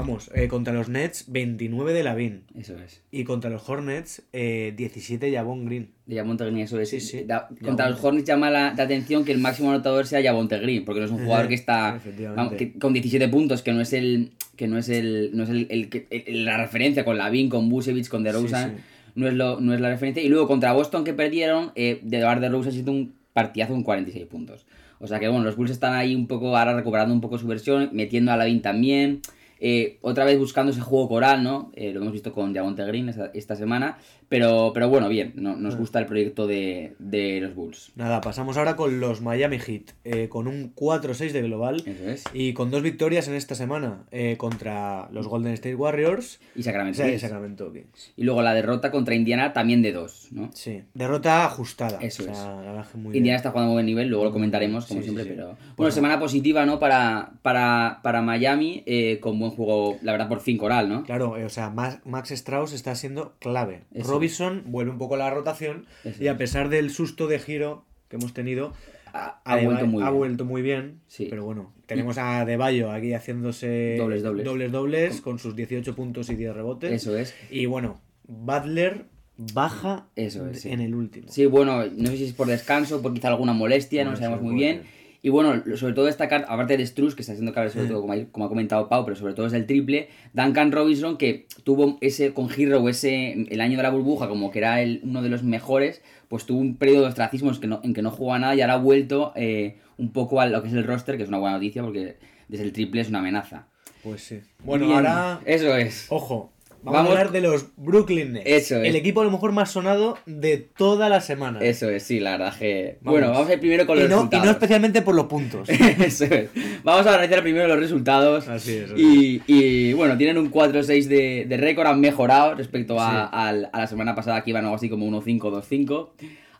Vamos, 0.00 0.30
eh, 0.34 0.48
contra 0.48 0.72
los 0.72 0.88
Nets, 0.88 1.24
29 1.28 1.92
de 1.92 2.02
Lavin. 2.02 2.42
Eso 2.56 2.74
es. 2.78 3.02
Y 3.10 3.24
contra 3.24 3.50
los 3.50 3.68
Hornets, 3.68 4.22
eh, 4.32 4.72
17 4.76 5.32
Javon 5.32 5.64
Green. 5.66 5.90
De 6.06 6.16
Javonte 6.16 6.44
Green, 6.44 6.58
eso 6.60 6.78
es. 6.80 6.88
Sí, 6.90 7.00
sí. 7.00 7.24
Da- 7.24 7.40
Javonte. 7.48 7.64
contra 7.64 7.90
los 7.90 8.02
Hornets 8.04 8.26
llama 8.28 8.50
la, 8.50 8.74
la 8.74 8.82
atención 8.84 9.24
que 9.24 9.32
el 9.32 9.38
máximo 9.38 9.70
anotador 9.70 10.06
sea 10.06 10.22
Javonte 10.22 10.58
Green, 10.58 10.84
porque 10.84 11.00
no 11.00 11.06
es 11.06 11.12
un 11.12 11.24
jugador 11.24 11.48
que 11.48 11.54
está 11.54 11.96
Efectivamente. 11.96 12.36
vamos, 12.36 12.54
que- 12.54 12.72
con 12.78 12.92
17 12.92 13.28
puntos, 13.28 13.62
que 13.62 13.72
no 13.72 13.80
es 13.80 13.92
el 13.92 14.30
que 14.56 14.66
no 14.68 14.78
es 14.78 14.88
el 14.88 15.30
no 15.34 15.44
es 15.44 15.50
el, 15.50 15.66
el 16.10 16.44
la 16.44 16.56
referencia 16.58 17.04
con 17.04 17.18
Lavin, 17.18 17.48
con 17.48 17.68
Busevich, 17.68 18.08
con 18.08 18.22
DeRozan, 18.24 18.76
Sí, 18.76 18.82
no 19.14 19.26
es 19.28 19.34
lo 19.34 19.60
no 19.60 19.74
es 19.74 19.80
la 19.80 19.88
referencia. 19.88 20.22
Y 20.22 20.28
luego 20.28 20.46
contra 20.48 20.72
Boston 20.72 21.04
que 21.04 21.12
perdieron, 21.12 21.72
eh, 21.74 22.00
de 22.02 22.18
DeRozan 22.18 22.74
hizo 22.74 22.90
un 22.90 23.14
partidazo 23.32 23.72
con 23.74 23.82
46 23.82 24.26
puntos. 24.26 24.66
O 25.00 25.06
sea 25.06 25.20
que 25.20 25.28
bueno, 25.28 25.44
los 25.44 25.54
Bulls 25.56 25.70
están 25.70 25.94
ahí 25.94 26.14
un 26.14 26.26
poco 26.26 26.56
ahora 26.56 26.74
recuperando 26.74 27.14
un 27.14 27.20
poco 27.20 27.38
su 27.38 27.46
versión, 27.46 27.90
metiendo 27.92 28.32
a 28.32 28.36
Lavin 28.36 28.62
también. 28.62 29.20
Eh, 29.60 29.98
otra 30.02 30.24
vez 30.24 30.38
buscando 30.38 30.72
ese 30.72 30.80
juego 30.80 31.08
coral, 31.08 31.42
¿no? 31.42 31.70
Eh, 31.74 31.92
lo 31.92 32.00
hemos 32.00 32.12
visto 32.12 32.32
con 32.32 32.54
Javonte 32.54 32.84
Green 32.84 33.14
esta 33.34 33.56
semana. 33.56 33.98
Pero, 34.28 34.72
pero 34.74 34.90
bueno, 34.90 35.08
bien, 35.08 35.32
no- 35.36 35.56
nos 35.56 35.74
Ah. 35.74 35.78
gusta 35.78 35.98
el 35.98 36.06
proyecto 36.06 36.46
de, 36.46 36.94
de 36.98 37.40
los 37.40 37.54
Bulls. 37.54 37.92
Nada, 37.96 38.20
pasamos 38.20 38.58
ahora 38.58 38.76
con 38.76 39.00
los 39.00 39.22
Miami 39.22 39.58
Heat, 39.58 39.92
eh, 40.04 40.28
con 40.28 40.46
un 40.46 40.72
4-6 40.74 41.32
de 41.32 41.40
global 41.42 41.82
Eso 41.86 42.08
es. 42.10 42.24
y 42.34 42.52
con 42.52 42.70
dos 42.70 42.82
victorias 42.82 43.26
en 43.28 43.34
esta 43.34 43.54
semana 43.54 44.04
eh, 44.10 44.36
contra 44.36 45.08
los 45.12 45.28
Golden 45.28 45.54
State 45.54 45.74
Warriors 45.76 46.40
Y 46.54 46.60
o 46.60 46.62
Sacramento. 46.62 46.98
sea, 46.98 47.10
y. 47.10 47.18
Sacramento 47.18 47.72
Kings. 47.72 48.12
Y 48.16 48.24
luego 48.24 48.42
la 48.42 48.52
derrota 48.52 48.90
contra 48.90 49.14
Indiana 49.14 49.52
también 49.54 49.80
de 49.80 49.92
dos, 49.92 50.28
¿no? 50.30 50.50
Sí, 50.52 50.82
derrota 50.92 51.46
ajustada. 51.46 51.98
Eso 52.02 52.22
o 52.24 52.26
sea, 52.26 52.32
es. 52.34 52.38
la 52.66 52.86
muy 53.00 53.16
Indiana 53.16 53.22
bien. 53.22 53.34
está 53.36 53.50
jugando 53.50 53.70
a 53.70 53.74
buen 53.74 53.86
nivel, 53.86 54.08
luego 54.08 54.24
lo 54.24 54.32
comentaremos, 54.32 54.84
como 54.86 55.00
Sí, 55.00 55.04
siempre, 55.04 55.24
sí. 55.24 55.30
pero... 55.34 55.46
Bueno, 55.46 55.58
Bueno. 55.76 55.90
semana 55.92 56.20
positiva, 56.20 56.66
¿no? 56.66 56.78
Para, 56.78 57.32
para, 57.40 58.00
para 58.02 58.20
Miami, 58.20 58.82
eh, 58.84 59.20
con 59.20 59.38
buen 59.38 59.52
juego, 59.52 59.96
la 60.02 60.12
verdad, 60.12 60.28
por 60.28 60.40
fin 60.40 60.58
coral, 60.58 60.88
¿no? 60.90 61.04
Claro, 61.04 61.36
eh, 61.38 61.44
o 61.46 61.48
sea, 61.48 61.70
Max, 61.70 62.00
Max 62.04 62.30
Strauss 62.32 62.72
está 62.74 62.94
siendo 62.94 63.34
clave. 63.38 63.84
Eso. 63.94 64.17
Robinson 64.18 64.62
vuelve 64.66 64.90
un 64.90 64.98
poco 64.98 65.14
a 65.14 65.18
la 65.18 65.30
rotación 65.30 65.86
Eso 66.04 66.22
y 66.22 66.28
a 66.28 66.36
pesar 66.36 66.68
del 66.68 66.90
susto 66.90 67.26
de 67.26 67.38
giro 67.38 67.84
que 68.08 68.16
hemos 68.16 68.32
tenido, 68.34 68.72
Ha, 69.12 69.40
ha 69.44 69.56
vuelto 69.62 69.86
muy 69.86 70.02
ha 70.02 70.06
bien. 70.06 70.16
vuelto 70.18 70.44
muy 70.44 70.62
bien. 70.62 71.00
Sí. 71.06 71.26
Pero 71.30 71.44
bueno, 71.44 71.72
tenemos 71.86 72.18
a 72.18 72.44
Deballo 72.44 72.90
aquí 72.90 73.12
haciéndose 73.14 73.96
Dobles, 73.98 74.22
dobles. 74.22 74.44
dobles, 74.44 74.72
dobles, 74.72 75.20
con 75.20 75.38
sus 75.38 75.54
18 75.56 75.94
puntos 75.94 76.28
y 76.30 76.34
10 76.36 76.54
rebotes. 76.54 76.92
Eso 76.92 77.16
es. 77.16 77.34
Y 77.50 77.66
bueno, 77.66 78.00
Butler 78.26 79.06
baja 79.54 80.08
Eso 80.16 80.48
es, 80.48 80.62
sí. 80.62 80.70
en 80.70 80.80
el 80.80 80.94
último. 80.94 81.28
Sí, 81.30 81.46
bueno, 81.46 81.84
no 81.86 82.08
sé 82.10 82.16
si 82.16 82.24
es 82.24 82.32
por 82.32 82.48
descanso, 82.48 83.00
por 83.02 83.14
quizá 83.14 83.28
alguna 83.28 83.52
molestia, 83.52 84.04
no 84.04 84.16
sabemos 84.16 84.42
muy 84.42 84.54
bien. 84.56 84.82
Y 85.20 85.30
bueno, 85.30 85.62
sobre 85.76 85.94
todo 85.94 86.04
destacar, 86.04 86.44
aparte 86.48 86.76
de 86.76 86.86
Struz, 86.86 87.14
que 87.16 87.22
está 87.22 87.32
haciendo 87.32 87.52
clave 87.52 87.70
sobre 87.70 87.86
Mm. 87.86 87.88
todo, 87.88 88.00
como, 88.02 88.12
ha- 88.12 88.24
como 88.30 88.44
ha 88.46 88.48
comentado 88.48 88.88
Pau, 88.88 89.04
pero 89.04 89.16
sobre 89.16 89.34
todo 89.34 89.46
es 89.46 89.52
el 89.52 89.66
triple, 89.66 90.08
Duncan 90.32 90.70
Robinson, 90.70 91.16
que 91.18 91.46
tuvo 91.64 91.98
ese 92.00 92.32
con 92.32 92.48
Hero, 92.56 92.88
ese, 92.88 93.32
el 93.50 93.60
año 93.60 93.76
de 93.76 93.82
la 93.82 93.90
burbuja, 93.90 94.28
como 94.28 94.50
que 94.52 94.60
era 94.60 94.80
el, 94.80 95.00
uno 95.02 95.20
de 95.22 95.28
los 95.28 95.42
mejores, 95.42 96.02
pues 96.28 96.44
tuvo 96.46 96.60
un 96.60 96.76
periodo 96.76 97.02
de 97.02 97.08
ostracismo 97.08 97.50
en 97.50 97.60
que 97.60 97.66
no, 97.66 97.80
en 97.82 97.94
que 97.94 98.02
no 98.02 98.10
jugaba 98.12 98.38
nada 98.38 98.54
y 98.54 98.60
ahora 98.60 98.74
ha 98.74 98.78
vuelto 98.78 99.32
eh, 99.34 99.78
un 99.96 100.12
poco 100.12 100.40
a 100.40 100.46
lo 100.46 100.62
que 100.62 100.68
es 100.68 100.74
el 100.74 100.84
roster, 100.84 101.16
que 101.16 101.24
es 101.24 101.28
una 101.28 101.38
buena 101.38 101.56
noticia, 101.56 101.82
porque 101.82 102.16
desde 102.46 102.64
el 102.64 102.72
triple 102.72 103.00
es 103.00 103.08
una 103.08 103.18
amenaza. 103.18 103.66
Pues 104.04 104.22
sí. 104.22 104.40
Bueno, 104.64 104.86
Bien, 104.86 104.98
ahora, 104.98 105.40
Eso 105.44 105.76
es. 105.76 106.06
ojo, 106.10 106.52
vamos, 106.82 106.98
Vamos- 106.98 107.08
a 107.08 107.18
hablar 107.18 107.32
de 107.32 107.40
los 107.40 107.66
Brooklyn 107.76 108.32
Nets. 108.34 108.46
Eso 108.46 108.76
es. 108.76 108.88
El 108.88 108.96
equipo 108.96 109.20
a 109.20 109.24
lo 109.24 109.30
mejor 109.30 109.52
más 109.52 109.70
sonado 109.70 110.18
de 110.26 110.56
toda 110.58 111.08
la 111.08 111.20
semana. 111.20 111.60
Eso 111.60 111.88
es, 111.90 112.02
sí, 112.02 112.20
la 112.20 112.32
verdad 112.38 112.56
que... 112.58 112.98
Vamos. 113.02 113.20
Bueno, 113.20 113.32
vamos 113.32 113.48
a 113.50 113.54
ir 113.54 113.60
primero 113.60 113.86
con 113.86 113.96
y, 113.98 114.00
los 114.02 114.08
no, 114.08 114.14
y 114.14 114.18
resultados. 114.18 114.44
no 114.46 114.50
especialmente 114.52 115.02
por 115.02 115.14
los 115.14 115.26
puntos. 115.26 115.68
Eso 115.70 116.24
es. 116.24 116.50
Vamos 116.84 117.06
a 117.06 117.14
analizar 117.14 117.42
primero 117.42 117.66
los 117.68 117.78
resultados. 117.78 118.48
Así 118.48 118.76
es, 118.76 118.90
Y, 118.96 119.42
y, 119.46 119.92
bueno, 119.94 120.16
tienen 120.16 120.38
un 120.38 120.50
4-6 120.50 121.04
de, 121.06 121.46
de 121.48 121.56
récord, 121.56 121.86
han 121.86 122.00
mejorado 122.00 122.54
respecto 122.54 123.00
a, 123.00 123.08
Sí. 123.24 123.28
al- 123.32 123.70
a 123.72 123.78
la 123.80 123.86
semana 123.86 124.14
pasada 124.14 124.42
que 124.44 124.50
iban 124.50 124.64
algo 124.64 124.76
así 124.76 124.88
como 124.88 125.06
1-5-2-5. 125.06 126.10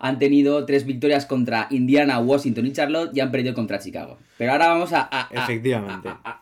Han 0.01 0.21
tenido 0.21 0.65
tres 0.65 0.87
victorias 0.87 1.27
contra 1.27 1.67
Indiana, 1.71 2.21
Washington 2.21 2.67
y 2.67 2.73
Charlotte 2.73 3.11
y 3.17 3.21
han 3.21 3.33
perdido 3.33 3.53
contra 3.55 3.81
Chicago. 3.81 4.17
Pero 4.37 4.53
ahora 4.53 4.69
vamos 4.69 4.93
a... 4.93 5.09
a- 5.11 5.29
Efectivamente. 5.33 6.09
a- 6.09 6.41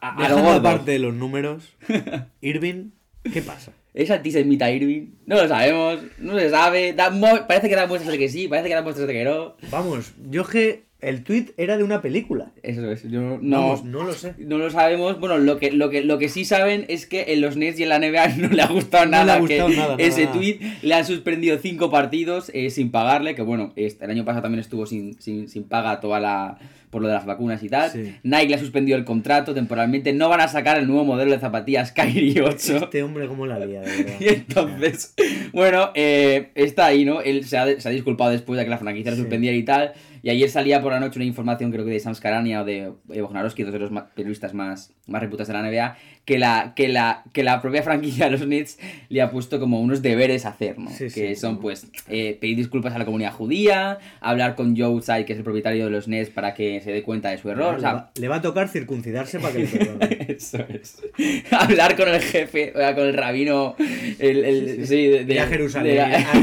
aparte 0.59 0.91
de 0.91 0.99
los 0.99 1.15
números, 1.15 1.75
Irving, 2.43 2.91
¿qué 3.33 3.43
pasa? 3.43 3.73
¿Es 3.95 4.11
antisemita 4.11 4.71
Irving? 4.71 5.09
No 5.27 5.37
lo 5.37 5.49
sabemos, 5.49 6.01
no 6.19 6.39
se 6.39 6.51
sabe. 6.51 6.93
da 6.93 7.11
parece 7.47 7.69
que 7.69 7.75
da 7.77 7.87
muestras 7.87 8.13
de 8.13 8.19
que 8.19 8.29
sí, 8.29 8.47
parece 8.49 8.69
que 8.69 8.75
da 8.75 8.83
muestras 8.83 9.07
de 9.09 9.15
que 9.15 9.25
no. 9.25 9.57
Vamos, 9.71 10.13
yo 10.31 10.43
es 10.43 10.49
que 10.49 10.87
el 11.01 11.25
tweet 11.25 11.53
era 11.57 11.77
de 11.77 11.85
una 11.85 12.03
película. 12.03 12.53
Eso 12.63 12.91
es, 12.91 13.09
yo 13.09 13.39
no, 13.41 13.61
Vamos, 13.61 13.85
no 13.85 14.03
lo 14.03 14.13
sé. 14.13 14.35
no 14.39 14.59
lo 14.59 14.71
sabemos. 14.71 15.19
Bueno, 15.21 15.39
lo 15.39 15.59
que, 15.59 15.71
lo, 15.71 15.89
que, 15.91 16.03
lo 16.03 16.19
que 16.19 16.29
sí 16.29 16.45
saben 16.45 16.85
es 16.89 17.07
que 17.07 17.33
en 17.35 17.41
los 17.41 17.57
Nets 17.57 17.79
y 17.79 17.85
en 17.85 17.91
la 17.91 17.99
NBA 17.99 18.29
no 18.39 18.49
le 18.49 18.63
ha 18.63 18.67
gustado 18.67 19.05
No 19.05 19.11
le 19.11 19.17
ha 19.19 19.25
nada 19.25 19.39
gustado 19.39 19.69
que 19.69 19.77
nada, 19.77 19.89
nada, 19.97 20.03
ese 20.03 20.25
nada. 20.25 20.35
tweet. 20.37 20.59
Le 20.83 20.95
han 20.95 21.07
suspendido 21.07 21.59
cinco 21.59 21.91
partidos 21.91 22.51
eh, 22.55 22.71
sin 22.71 22.91
pagarle, 22.91 23.35
que 23.35 23.43
bueno, 23.43 23.73
el 23.77 24.11
año 24.11 24.25
pasado 24.25 24.43
también 24.43 24.61
estuvo 24.61 24.85
sin, 24.87 25.21
sin, 25.21 25.49
sin 25.49 25.65
paga 25.65 26.01
toda 26.01 26.19
la 26.21 26.59
por 26.97 27.03
lo 27.03 27.09
de 27.09 27.15
las 27.15 27.27
vacunas 27.27 27.63
y 27.63 27.69
tal. 27.69 27.91
Sí. 27.91 28.15
Nike 28.23 28.49
le 28.49 28.55
ha 28.55 28.59
suspendido 28.59 28.97
el 28.97 29.05
contrato 29.05 29.53
temporalmente. 29.53 30.15
No 30.15 30.31
van 30.31 30.41
a 30.41 30.49
sacar 30.49 30.79
el 30.79 30.87
nuevo 30.87 31.05
modelo 31.05 31.31
de 31.31 31.39
zapatillas 31.39 31.93
Kyrie 31.93 32.41
8. 32.41 32.77
Este 32.85 33.03
hombre 33.03 33.29
cómo 33.29 33.45
la 33.47 33.59
lía, 33.59 33.83
de 33.83 33.87
verdad. 34.03 34.15
Y 34.21 34.29
entonces, 34.29 35.15
bueno, 35.53 35.91
eh, 35.95 36.53
está 36.55 36.87
ahí, 36.87 37.05
¿no? 37.05 37.21
Él 37.21 37.45
se 37.45 37.59
ha, 37.59 37.79
se 37.79 37.87
ha 37.87 37.93
disculpado 37.93 38.31
después 38.31 38.57
de 38.57 38.65
que 38.65 38.71
la 38.71 38.79
franquicia 38.79 39.13
Sí. 39.13 39.19
suspendiera 39.19 39.55
y 39.55 39.63
tal. 39.63 39.93
Y 40.23 40.31
ayer 40.31 40.49
salía 40.49 40.81
por 40.81 40.91
la 40.93 41.01
noche 41.01 41.19
una 41.19 41.27
información, 41.27 41.71
creo 41.71 41.85
que 41.85 41.91
de 41.91 42.01
Sam 42.01 42.15
Scarania 42.15 42.63
o 42.63 42.65
de 42.65 42.93
Bognarowski, 43.05 43.63
dos 43.63 43.75
de 43.75 43.79
los 43.79 43.91
periodistas 44.15 44.55
más, 44.55 44.95
más 45.07 45.23
reputados 45.23 45.49
de 45.49 45.55
la 45.55 45.63
NBA, 45.63 45.97
que 46.25 46.39
la, 46.41 46.73
que, 46.75 46.89
la, 46.89 47.23
que 47.33 47.45
la 47.45 47.63
propia 47.63 47.85
franquicia 47.85 48.25
de 48.25 48.33
los 48.33 48.45
Nets 48.47 48.79
le 49.09 49.23
ha 49.23 49.31
puesto 49.31 49.61
como 49.61 49.81
unos 49.81 50.03
deberes 50.03 50.45
a 50.45 50.49
hacer, 50.49 50.77
¿no? 50.77 50.91
Sí, 50.91 51.05
que 51.05 51.35
sí. 51.35 51.37
son, 51.37 51.61
pues, 51.61 51.87
eh, 52.09 52.37
pedir 52.41 52.57
disculpas 52.57 52.93
a 52.95 52.99
la 52.99 53.05
comunidad 53.05 53.33
judía, 53.33 53.99
hablar 54.21 54.57
con 54.57 54.77
Joe 54.77 55.01
Tsai, 55.01 55.25
que 55.25 55.35
es 55.35 55.39
el 55.39 55.45
propietario 55.45 55.85
de 55.85 55.91
los 55.93 56.09
Nets, 56.09 56.31
para 56.31 56.53
que 56.55 56.81
se 56.81 56.91
dé 56.91 57.05
cuenta 57.05 57.31
de 57.31 57.39
su 57.39 57.49
error. 57.49 57.75
o 57.75 57.77
le, 57.77 57.81
sea, 57.81 57.93
va, 57.93 58.11
le 58.19 58.27
va 58.27 58.37
a 58.37 58.43
tocar 58.43 58.69
circuncidarse 58.69 59.39
para 59.39 59.53
que 59.53 59.59
le 59.61 59.67
perdonen. 59.69 60.27
Eso 60.29 60.59
es. 60.69 60.97
Hablar 61.53 61.95
con 61.97 62.09
el 62.09 62.21
jefe, 62.21 62.73
o 62.75 62.79
sea, 62.79 62.95
con 62.97 63.07
el 63.07 63.15
rabino. 63.15 63.77
El, 64.19 64.45
el- 64.45 64.87
sí, 64.89 65.07
de, 65.07 65.25
de- 65.25 65.41
a 65.41 65.47
Jerusalén, 65.47 65.95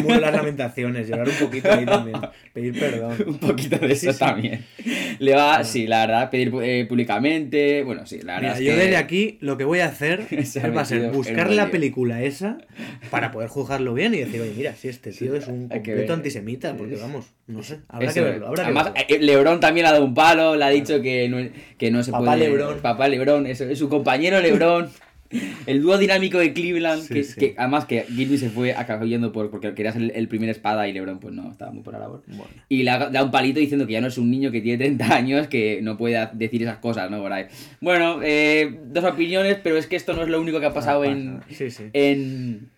de 0.03 0.07
la- 0.13 0.19
las 0.21 0.33
lamentaciones, 0.33 1.09
llorar 1.09 1.27
un 1.27 1.35
poquito 1.35 1.69
ahí 1.73 1.85
también, 1.85 2.17
pedir 2.53 2.79
perdón. 2.79 3.17
un 3.27 3.37
poquito 3.39 3.77
de 3.79 3.91
eso 3.91 4.13
también. 4.13 4.63
Le 5.19 5.35
va, 5.35 5.63
sí, 5.65 5.87
la 5.87 6.05
verdad, 6.05 6.29
pedir 6.29 6.53
eh, 6.63 6.85
públicamente. 6.87 7.83
Bueno, 7.83 8.05
sí, 8.05 8.19
la 8.23 8.35
verdad. 8.39 8.52
Mira, 8.53 8.59
es 8.59 8.65
yo 8.65 8.71
que- 8.79 8.83
desde 8.85 8.97
aquí 8.97 9.37
lo 9.41 9.57
que 9.57 9.63
voy 9.63 9.79
a 9.79 9.85
hacer 9.87 10.21
va 10.75 10.81
a 10.81 10.85
ser 10.85 11.11
buscar 11.11 11.51
la 11.51 11.69
película 11.71 12.23
esa 12.23 12.57
para 13.11 13.31
poder 13.31 13.49
juzgarlo 13.49 13.93
bien 13.93 14.13
y 14.13 14.19
decir, 14.19 14.41
oye, 14.41 14.53
mira, 14.55 14.75
si 14.75 14.87
este 14.87 15.11
tío 15.11 15.35
es 15.35 15.47
un 15.47 15.69
que 15.69 15.75
completo 15.77 16.13
antisemita, 16.13 16.75
porque 16.75 16.95
vamos, 16.95 17.27
no 17.47 17.63
sé, 17.63 17.79
habrá 17.87 18.07
Eso 18.07 18.13
que 18.15 18.19
es. 18.21 18.25
verlo, 18.25 18.47
habrá 18.47 18.63
que 18.63 18.67
Además, 18.67 18.93
verlo. 18.93 19.07
eh, 19.09 19.19
Lebron 19.19 19.59
también 19.59 19.83
le 19.83 19.89
ha 19.89 19.93
dado 19.93 20.05
un 20.05 20.13
palo, 20.13 20.55
le 20.55 20.63
ha 20.65 20.69
dicho 20.69 21.01
que 21.01 21.27
no, 21.29 21.37
que 21.77 21.91
no 21.91 22.03
se 22.03 22.11
Papá 22.11 22.25
puede. 22.25 22.37
Lebron. 22.49 22.79
Papá 22.79 23.07
Lebron, 23.07 23.47
eso, 23.47 23.65
es 23.65 23.77
su 23.79 23.89
compañero 23.89 24.39
Lebron. 24.41 24.89
El 25.65 25.81
dúo 25.81 25.97
dinámico 25.97 26.37
de 26.37 26.53
Cleveland, 26.53 27.01
Sí, 27.03 27.13
que, 27.13 27.23
sí. 27.23 27.39
que 27.39 27.55
además 27.57 27.85
que 27.85 28.03
Gilby 28.03 28.37
se 28.37 28.49
fue 28.49 28.73
acabó 28.73 29.05
yendo 29.05 29.31
por, 29.31 29.49
porque 29.49 29.73
quería 29.73 29.91
ser 29.91 30.01
el, 30.03 30.11
el 30.11 30.27
primer 30.27 30.49
espada 30.49 30.87
y 30.87 30.93
Lebron 30.93 31.19
pues 31.19 31.33
no, 31.33 31.51
estaba 31.51 31.71
muy 31.71 31.83
por 31.83 31.93
la 31.93 31.99
labor. 31.99 32.23
Bueno. 32.27 32.45
Y 32.69 32.83
le 32.83 32.91
da 32.91 33.23
un 33.23 33.31
palito 33.31 33.59
diciendo 33.59 33.85
que 33.87 33.93
ya 33.93 34.01
no 34.01 34.07
es 34.07 34.17
un 34.17 34.29
niño 34.29 34.51
que 34.51 34.61
tiene 34.61 34.77
30 34.77 35.15
años 35.15 35.47
que 35.47 35.81
no 35.81 35.97
puede 35.97 36.29
decir 36.33 36.61
esas 36.63 36.77
cosas, 36.77 37.09
¿no? 37.09 37.21
Por 37.21 37.33
ahí. 37.33 37.45
Bueno, 37.81 38.19
eh, 38.23 38.79
dos 38.85 39.03
opiniones, 39.03 39.57
pero 39.63 39.77
es 39.77 39.87
que 39.87 39.95
esto 39.95 40.13
no 40.13 40.23
es 40.23 40.29
lo 40.29 40.39
único 40.41 40.59
que 40.59 40.65
ha 40.67 40.73
pasado 40.73 41.03
Ah, 41.03 41.07
en, 41.07 41.39
sí. 41.49 41.67
en, 41.93 42.69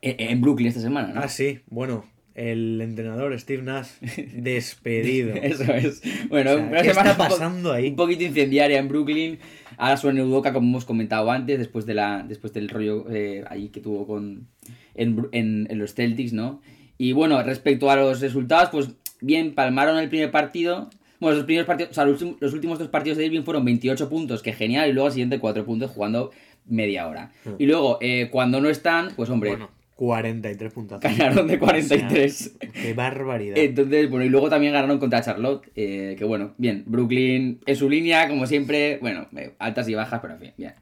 en, 0.00 0.16
en 0.18 0.40
Brooklyn 0.40 0.68
esta 0.68 0.80
semana, 0.80 1.12
¿no? 1.14 1.20
Ah, 1.20 1.28
sí, 1.28 1.60
bueno, 1.68 2.04
el 2.34 2.80
entrenador 2.80 3.38
Steve 3.38 3.62
Nash 3.62 3.88
despedido. 4.32 5.34
Eso 5.34 5.72
es. 5.72 6.02
Bueno, 6.28 6.52
O 6.52 6.56
sea, 6.56 6.66
una 6.66 6.82
¿qué 6.82 6.88
semana 6.90 7.10
está 7.12 7.22
un 7.24 7.28
pasando 7.30 7.72
ahí? 7.72 7.88
Un 7.88 7.96
poquito 7.96 8.24
incendiaria 8.24 8.78
en 8.78 8.88
Brooklyn. 8.88 9.38
Ahora 9.76 9.96
suena 9.96 10.22
Udoka, 10.24 10.52
como 10.52 10.68
hemos 10.68 10.84
comentado 10.84 11.30
antes, 11.30 11.58
después, 11.58 11.86
de 11.86 11.94
la, 11.94 12.24
después 12.26 12.52
del 12.52 12.68
rollo 12.68 13.06
eh, 13.10 13.44
ahí 13.48 13.68
que 13.68 13.80
tuvo 13.80 14.06
con, 14.06 14.48
en, 14.94 15.28
en- 15.32 15.66
en 15.70 15.78
los 15.78 15.94
Celtics, 15.94 16.32
¿no? 16.32 16.60
Y 16.98 17.12
bueno, 17.12 17.42
respecto 17.42 17.90
a 17.90 17.96
los 17.96 18.20
resultados, 18.20 18.68
pues 18.70 18.90
bien, 19.20 19.54
palmaron 19.54 19.98
el 19.98 20.08
primer 20.08 20.30
partido. 20.30 20.90
Bueno, 21.20 21.36
los 21.36 21.44
primeros 21.46 21.66
partidos, 21.66 21.90
o 21.92 21.94
sea, 21.94 22.04
los, 22.04 22.14
últimos- 22.20 22.40
los 22.40 22.52
últimos 22.52 22.78
dos 22.78 22.88
partidos 22.88 23.18
de 23.18 23.26
Irving 23.26 23.42
fueron 23.42 23.64
28 23.64 24.08
puntos, 24.08 24.42
que 24.42 24.52
genial, 24.52 24.90
y 24.90 24.92
luego 24.92 25.06
el 25.08 25.12
siguiente 25.12 25.38
4 25.38 25.64
puntos 25.64 25.90
jugando 25.90 26.30
media 26.66 27.08
hora. 27.08 27.32
Y 27.58 27.66
luego, 27.66 27.98
eh, 28.00 28.28
cuando 28.30 28.60
no 28.60 28.68
están, 28.68 29.10
pues 29.16 29.30
hombre, 29.30 29.50
Bueno, 29.50 29.70
43 30.06 30.72
puntazos. 30.72 31.02
ganaron 31.16 31.46
de 31.46 31.58
43. 31.60 32.52
O 32.56 32.58
sea, 32.60 32.70
qué 32.72 32.92
barbaridad. 32.94 33.56
Entonces, 33.56 34.10
bueno, 34.10 34.24
y 34.24 34.28
luego 34.28 34.50
también 34.50 34.72
ganaron 34.72 34.98
contra 34.98 35.22
Charlotte, 35.22 35.70
eh, 35.76 36.16
que 36.18 36.24
bueno, 36.24 36.54
bien, 36.58 36.82
Brooklyn 36.86 37.60
en 37.64 37.76
su 37.76 37.88
línea, 37.88 38.28
como 38.28 38.48
siempre, 38.48 38.98
bueno, 39.00 39.28
eh, 39.36 39.54
altas 39.60 39.88
y 39.88 39.94
bajas, 39.94 40.18
pero 40.20 40.34
en 40.34 40.40
fin, 40.40 40.52
bien. 40.58 40.74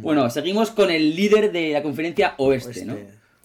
Bueno, 0.00 0.30
seguimos 0.30 0.70
con 0.70 0.90
el 0.92 1.16
líder 1.16 1.50
de 1.50 1.72
la 1.72 1.82
conferencia 1.82 2.34
oeste, 2.38 2.70
Este, 2.70 2.84
¿no? 2.84 2.96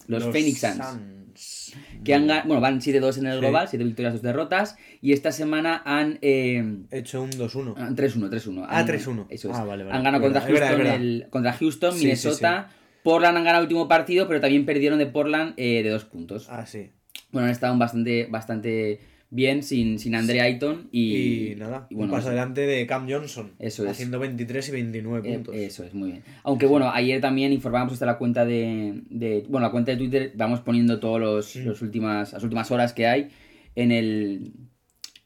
Los, 0.06 0.22
Phoenix 0.24 0.60
Suns, 0.60 0.76
Suns. 0.76 1.74
que 2.04 2.14
han, 2.14 2.26
bueno, 2.46 2.60
van 2.60 2.80
7-2 2.80 3.18
en 3.18 3.26
el 3.26 3.34
Sí. 3.34 3.40
global, 3.40 3.66
7 3.68 3.84
victorias, 3.84 4.12
2 4.14 4.22
derrotas, 4.22 4.76
y 5.02 5.12
esta 5.14 5.32
semana 5.32 5.82
han... 5.84 6.18
eh, 6.22 6.62
hecho 6.92 7.22
un 7.22 7.30
2-1. 7.30 7.74
han 7.76 7.96
3-1, 7.96 8.30
3-1. 8.30 8.66
Ah, 8.68 8.78
Han- 8.78 8.86
3-1. 8.86 9.26
Eso 9.30 9.50
es. 9.50 9.56
Ah, 9.56 9.64
vale, 9.64 9.82
vale. 9.82 9.96
Han 9.96 10.04
ganado 10.04 10.22
Es 10.24 10.32
contra 10.32 10.46
verdad, 10.46 10.54
es 10.54 10.60
Houston, 10.68 10.78
verdad, 10.78 10.94
es 10.94 11.00
el- 11.00 11.26
contra 11.30 11.52
Houston, 11.54 11.92
Sí, 11.92 11.98
sí, 11.98 12.04
Minnesota. 12.04 12.70
Portland 13.04 13.36
han 13.38 13.44
ganado 13.44 13.62
el 13.62 13.66
último 13.66 13.86
partido, 13.86 14.26
pero 14.26 14.40
también 14.40 14.64
perdieron 14.66 14.98
de 14.98 15.06
Portland 15.06 15.54
eh, 15.56 15.82
de 15.84 15.90
dos 15.90 16.04
puntos. 16.04 16.48
Ah, 16.50 16.66
sí. 16.66 16.90
Bueno, 17.30 17.46
han 17.46 17.52
estado 17.52 17.76
bastante, 17.78 18.26
bastante 18.30 18.98
bien 19.30 19.62
sin, 19.62 19.98
sin 19.98 20.14
Andre 20.14 20.40
Ayton 20.40 20.88
y, 20.92 21.50
Y, 21.52 21.54
nada, 21.56 21.86
y 21.90 21.96
bueno, 21.96 22.12
un 22.12 22.18
paso 22.18 22.28
adelante 22.28 22.62
de 22.62 22.86
Cam 22.86 23.06
Johnson. 23.10 23.52
Eso 23.58 23.84
es. 23.84 23.90
Haciendo 23.90 24.18
23 24.20 24.68
y 24.68 24.72
29 24.72 25.28
eh, 25.28 25.34
puntos. 25.34 25.54
eso 25.56 25.84
es, 25.84 25.92
muy 25.92 26.12
bien. 26.12 26.22
Aunque 26.44 26.66
bueno, 26.66 26.90
ayer 26.90 27.20
también 27.20 27.52
informábamos 27.52 27.92
hasta 27.94 28.06
la 28.06 28.16
cuenta 28.18 28.44
de, 28.46 29.02
de- 29.10 29.44
Bueno, 29.48 29.66
la 29.66 29.70
cuenta 29.72 29.90
de 29.92 29.98
Twitter, 29.98 30.32
vamos 30.34 30.60
poniendo 30.60 30.98
todos 31.00 31.20
los, 31.20 31.56
Mm. 31.56 31.64
los 31.66 31.82
últimas, 31.82 32.32
las 32.32 32.42
últimas 32.42 32.70
horas 32.70 32.92
que 32.92 33.06
hay 33.06 33.28
en 33.74 33.92
el. 33.92 34.52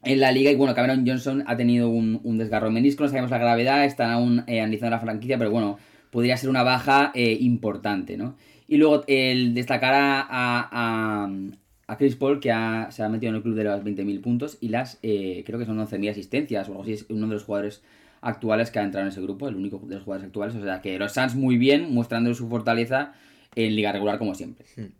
En 0.01 0.21
la 0.21 0.31
liga, 0.31 0.49
y 0.49 0.55
bueno, 0.55 0.73
Cameron 0.73 1.05
Johnson 1.05 1.43
ha 1.45 1.57
tenido 1.57 1.89
un, 1.89 2.21
un 2.23 2.37
desgarro 2.37 2.71
menisco, 2.71 3.03
no 3.03 3.09
sabemos 3.09 3.31
la 3.31 3.37
gravedad, 3.37 3.83
están 3.83 4.11
aún 4.11 4.43
eh, 4.47 4.61
analizando 4.61 4.95
la 4.95 5.01
franquicia, 5.01 5.37
pero 5.37 5.51
bueno, 5.51 5.77
podría 6.11 6.37
ser 6.37 6.49
una 6.49 6.63
baja 6.63 7.11
eh, 7.13 7.37
importante, 7.39 8.17
¿no? 8.17 8.35
Y 8.67 8.77
luego 8.77 9.03
el 9.07 9.53
destacar 9.53 9.93
a, 9.95 11.27
a, 11.87 11.97
Chris 11.97 12.15
Paul, 12.15 12.39
que 12.39 12.51
ha- 12.51 12.91
se 12.91 13.03
ha 13.03 13.09
metido 13.09 13.31
en 13.31 13.37
el 13.37 13.41
club 13.41 13.55
de 13.55 13.63
los 13.63 13.83
20.000 13.83 14.21
puntos 14.21 14.57
y 14.61 14.69
las, 14.69 14.99
eh, 15.01 15.43
creo 15.45 15.57
que 15.57 15.65
son 15.65 15.79
11.000 15.79 16.11
asistencias 16.11 16.67
o 16.67 16.71
algo 16.71 16.83
así, 16.83 16.93
es 16.93 17.05
uno 17.09 17.27
de 17.27 17.33
los 17.33 17.43
jugadores 17.43 17.81
actuales 18.21 18.69
que 18.69 18.79
ha 18.79 18.83
entrado 18.83 19.07
en 19.07 19.11
ese 19.11 19.21
grupo, 19.21 19.47
el 19.47 19.55
único 19.55 19.79
de 19.85 19.95
los 19.95 20.03
jugadores 20.03 20.27
actuales, 20.27 20.55
o 20.55 20.63
sea 20.63 20.81
que 20.81 20.99
los 20.99 21.13
Suns 21.13 21.35
muy 21.35 21.57
bien, 21.57 21.93
mostrando 21.93 22.33
su 22.35 22.47
fortaleza 22.47 23.13
en 23.55 23.75
liga 23.75 23.91
regular 23.91 24.19
como 24.19 24.35
siempre. 24.35 24.65
Hmm. 24.75 24.91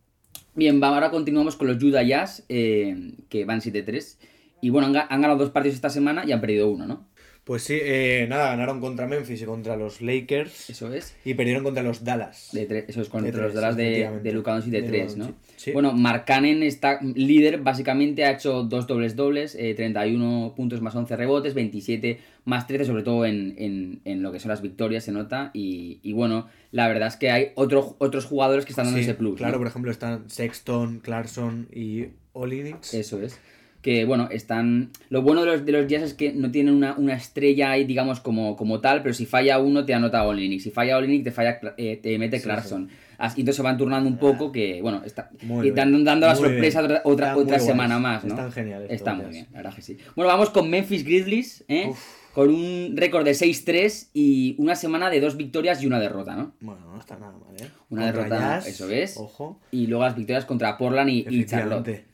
Bien, 0.56 0.84
ahora 0.84 1.12
continuamos 1.12 1.56
con 1.56 1.68
los 1.68 1.82
Utah 1.82 2.04
Jazz, 2.04 2.44
eh, 2.50 3.13
que 3.30 3.46
van 3.46 3.62
7-3. 3.62 4.18
Y 4.62 4.72
bueno, 4.72 4.88
han 4.88 5.22
ganado 5.22 5.38
dos 5.38 5.51
partidos 5.51 5.75
esta 5.75 5.89
semana 5.89 6.24
y 6.25 6.32
han 6.34 6.42
perdido 6.42 6.70
uno, 6.70 6.86
¿no? 6.86 7.06
Pues 7.50 7.63
sí, 7.63 7.79
eh, 7.82 8.27
nada, 8.29 8.50
ganaron 8.51 8.79
contra 8.79 9.08
Memphis 9.08 9.41
y 9.41 9.46
contra 9.46 9.75
los 9.75 10.01
Lakers. 10.03 10.70
Eso 10.70 10.94
es. 10.94 11.15
Y 11.25 11.34
perdieron 11.34 11.63
contra 11.63 11.82
los 11.82 12.03
Dallas. 12.03 12.50
De 12.53 12.68
tres, 12.68 12.86
eso 12.89 13.01
es 13.01 13.10
contra 13.10 13.25
De 13.25 13.32
tres, 13.32 13.44
los 13.46 13.53
Dallas 13.56 13.75
de, 13.75 14.20
de 14.22 14.32
Luka 14.34 14.51
Doncic 14.53 14.72
de 14.72 14.82
De 14.84 14.88
3, 14.88 15.18
Luka 15.18 15.29
¿no? 15.32 15.36
Sí. 15.58 15.72
Bueno, 15.72 15.94
Mark 15.94 16.25
Cannon 16.27 16.62
está 16.62 17.00
líder, 17.01 17.58
básicamente 17.62 18.24
ha 18.25 18.34
hecho 18.34 18.62
dos 18.62 18.86
dobles 18.86 19.15
dobles, 19.15 19.56
eh, 19.56 19.74
31 19.74 20.53
puntos 20.56 20.79
más 20.82 20.94
11 20.96 21.15
rebotes, 21.15 21.56
27 21.56 22.20
más 22.46 22.68
13, 22.68 22.86
sobre 22.86 23.01
todo 23.01 23.25
en, 23.25 23.56
en- 23.58 24.01
en 24.06 24.22
lo 24.22 24.32
que 24.32 24.39
son 24.39 24.50
las 24.50 24.62
victorias, 24.62 25.03
se 25.03 25.12
nota. 25.12 25.50
Y, 25.56 26.00
y 26.03 26.13
bueno, 26.13 26.48
la 26.72 26.88
verdad 26.88 27.08
es 27.08 27.15
que 27.15 27.32
hay 27.32 27.48
otro- 27.56 27.96
otros 27.98 28.25
jugadores 28.25 28.63
que 28.65 28.74
están 28.74 28.86
dando 28.86 29.00
Sí, 29.00 29.06
ese 29.06 29.15
plus. 29.15 29.38
Claro, 29.38 29.53
¿no? 29.53 29.58
por 29.58 29.68
ejemplo, 29.68 29.89
están 29.89 30.29
Sexton, 30.29 31.00
Clarkson 31.00 31.68
y 31.74 32.10
Olinix. 32.34 32.94
Eso 32.94 33.20
es. 33.24 33.39
Que 33.82 34.04
bueno, 34.04 34.28
están. 34.32 34.90
Lo 35.10 35.22
bueno 35.22 35.42
de 35.42 35.48
los, 35.48 35.66
de 35.66 35.72
los 35.72 35.88
Jazz 35.88 36.04
es 36.04 36.14
que 36.14 36.34
no 36.34 36.52
tienen 36.52 36.74
una, 36.74 36.96
una 36.96 37.14
estrella 37.14 37.72
ahí, 37.72 37.86
digamos, 37.86 38.20
como, 38.20 38.58
como 38.58 38.82
tal, 38.82 39.02
pero 39.02 39.14
si 39.14 39.26
falla 39.26 39.60
uno 39.60 39.86
te 39.86 39.94
anota 39.94 40.24
Olinik. 40.26 40.60
Si 40.60 40.70
falla 40.70 40.98
Olinik 40.98 41.24
te 41.24 41.32
falla 41.32 41.60
eh, 41.78 41.98
te 42.02 42.18
mete 42.20 42.40
Sí, 42.40 42.44
Clarkson. 42.44 42.90
Así, 43.20 43.42
entonces 43.42 43.58
se 43.58 43.62
van 43.64 43.78
turnando 43.78 44.10
un 44.10 44.18
poco 44.18 44.50
que, 44.50 44.82
bueno, 44.82 45.02
está. 45.06 45.30
Y 45.42 45.72
dando, 45.72 46.00
la 46.00 46.16
muy 46.16 46.36
sorpresa 46.36 46.82
bien. 46.82 47.02
otra, 47.04 47.36
otra, 47.36 47.58
Están 47.58 47.68
semana 47.68 48.00
más, 48.00 48.24
¿no? 48.24 48.34
están 48.34 48.52
geniales 48.54 48.90
Está 48.90 49.14
muy 49.14 49.26
bien, 49.26 49.48
la 49.52 49.58
verdad 49.58 49.76
que 49.76 49.82
sí. 49.82 49.98
Bueno, 50.16 50.30
vamos 50.30 50.50
con 50.52 50.70
Memphis 50.70 51.04
Grizzlies, 51.04 51.66
¿eh? 51.68 51.88
Uf. 51.90 52.00
Con 52.34 52.50
un 52.50 52.94
récord 52.96 53.26
de 53.26 53.32
6-3 53.32 54.10
y 54.14 54.56
una 54.58 54.76
semana 54.76 55.10
de 55.10 55.20
dos 55.20 55.36
victorias 55.36 55.84
y 55.84 55.88
una 55.88 56.00
derrota, 56.00 56.36
¿no? 56.38 56.54
Bueno, 56.62 56.82
no 56.94 56.98
está 56.98 57.18
nada 57.18 57.34
mal, 57.34 57.56
¿eh? 57.60 57.68
Una 57.90 58.04
Contra 58.04 58.24
derrota, 58.24 58.40
Jazz, 58.40 58.68
eso 58.68 58.90
es. 58.90 59.18
Ojo. 59.18 59.60
Y 59.72 59.88
luego 59.88 60.06
las 60.06 60.16
victorias 60.16 60.46
contra 60.46 60.78
Portland 60.78 61.10
y, 61.10 61.26
y 61.30 61.46
Charlotte. 61.46 62.06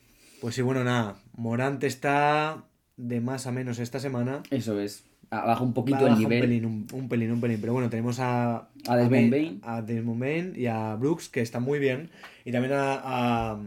Pues 0.46 0.54
sí, 0.54 0.62
bueno, 0.62 0.84
nada. 0.84 1.16
Morant 1.36 1.84
está 1.84 2.66
de 2.98 3.20
más 3.20 3.48
a 3.48 3.52
menos 3.52 3.80
esta 3.80 4.00
semana. 4.00 4.44
Eso 4.52 4.80
es. 4.80 5.04
Baja 5.32 5.64
un 5.64 5.74
poquito 5.74 6.02
Baja 6.04 6.14
el 6.14 6.20
nivel. 6.20 6.38
Un 6.44 6.48
pelín, 6.48 6.66
un, 6.68 6.88
un 6.94 7.10
pelín, 7.10 7.32
un 7.32 7.42
pelín. 7.42 7.58
Pero 7.60 7.74
bueno, 7.74 7.90
tenemos 7.90 8.20
a, 8.20 8.70
A 8.88 8.96
Desmond 8.96 9.32
Bain. 9.32 9.60
A 9.64 9.82
Desmond 9.82 10.20
Bain 10.22 10.54
y 10.56 10.68
a 10.68 10.94
Brooks, 10.98 11.30
que 11.30 11.42
están 11.42 11.64
muy 11.64 11.80
bien. 11.80 12.12
Y 12.46 12.52
también 12.52 12.74
a, 12.76 12.94
a, 12.94 13.60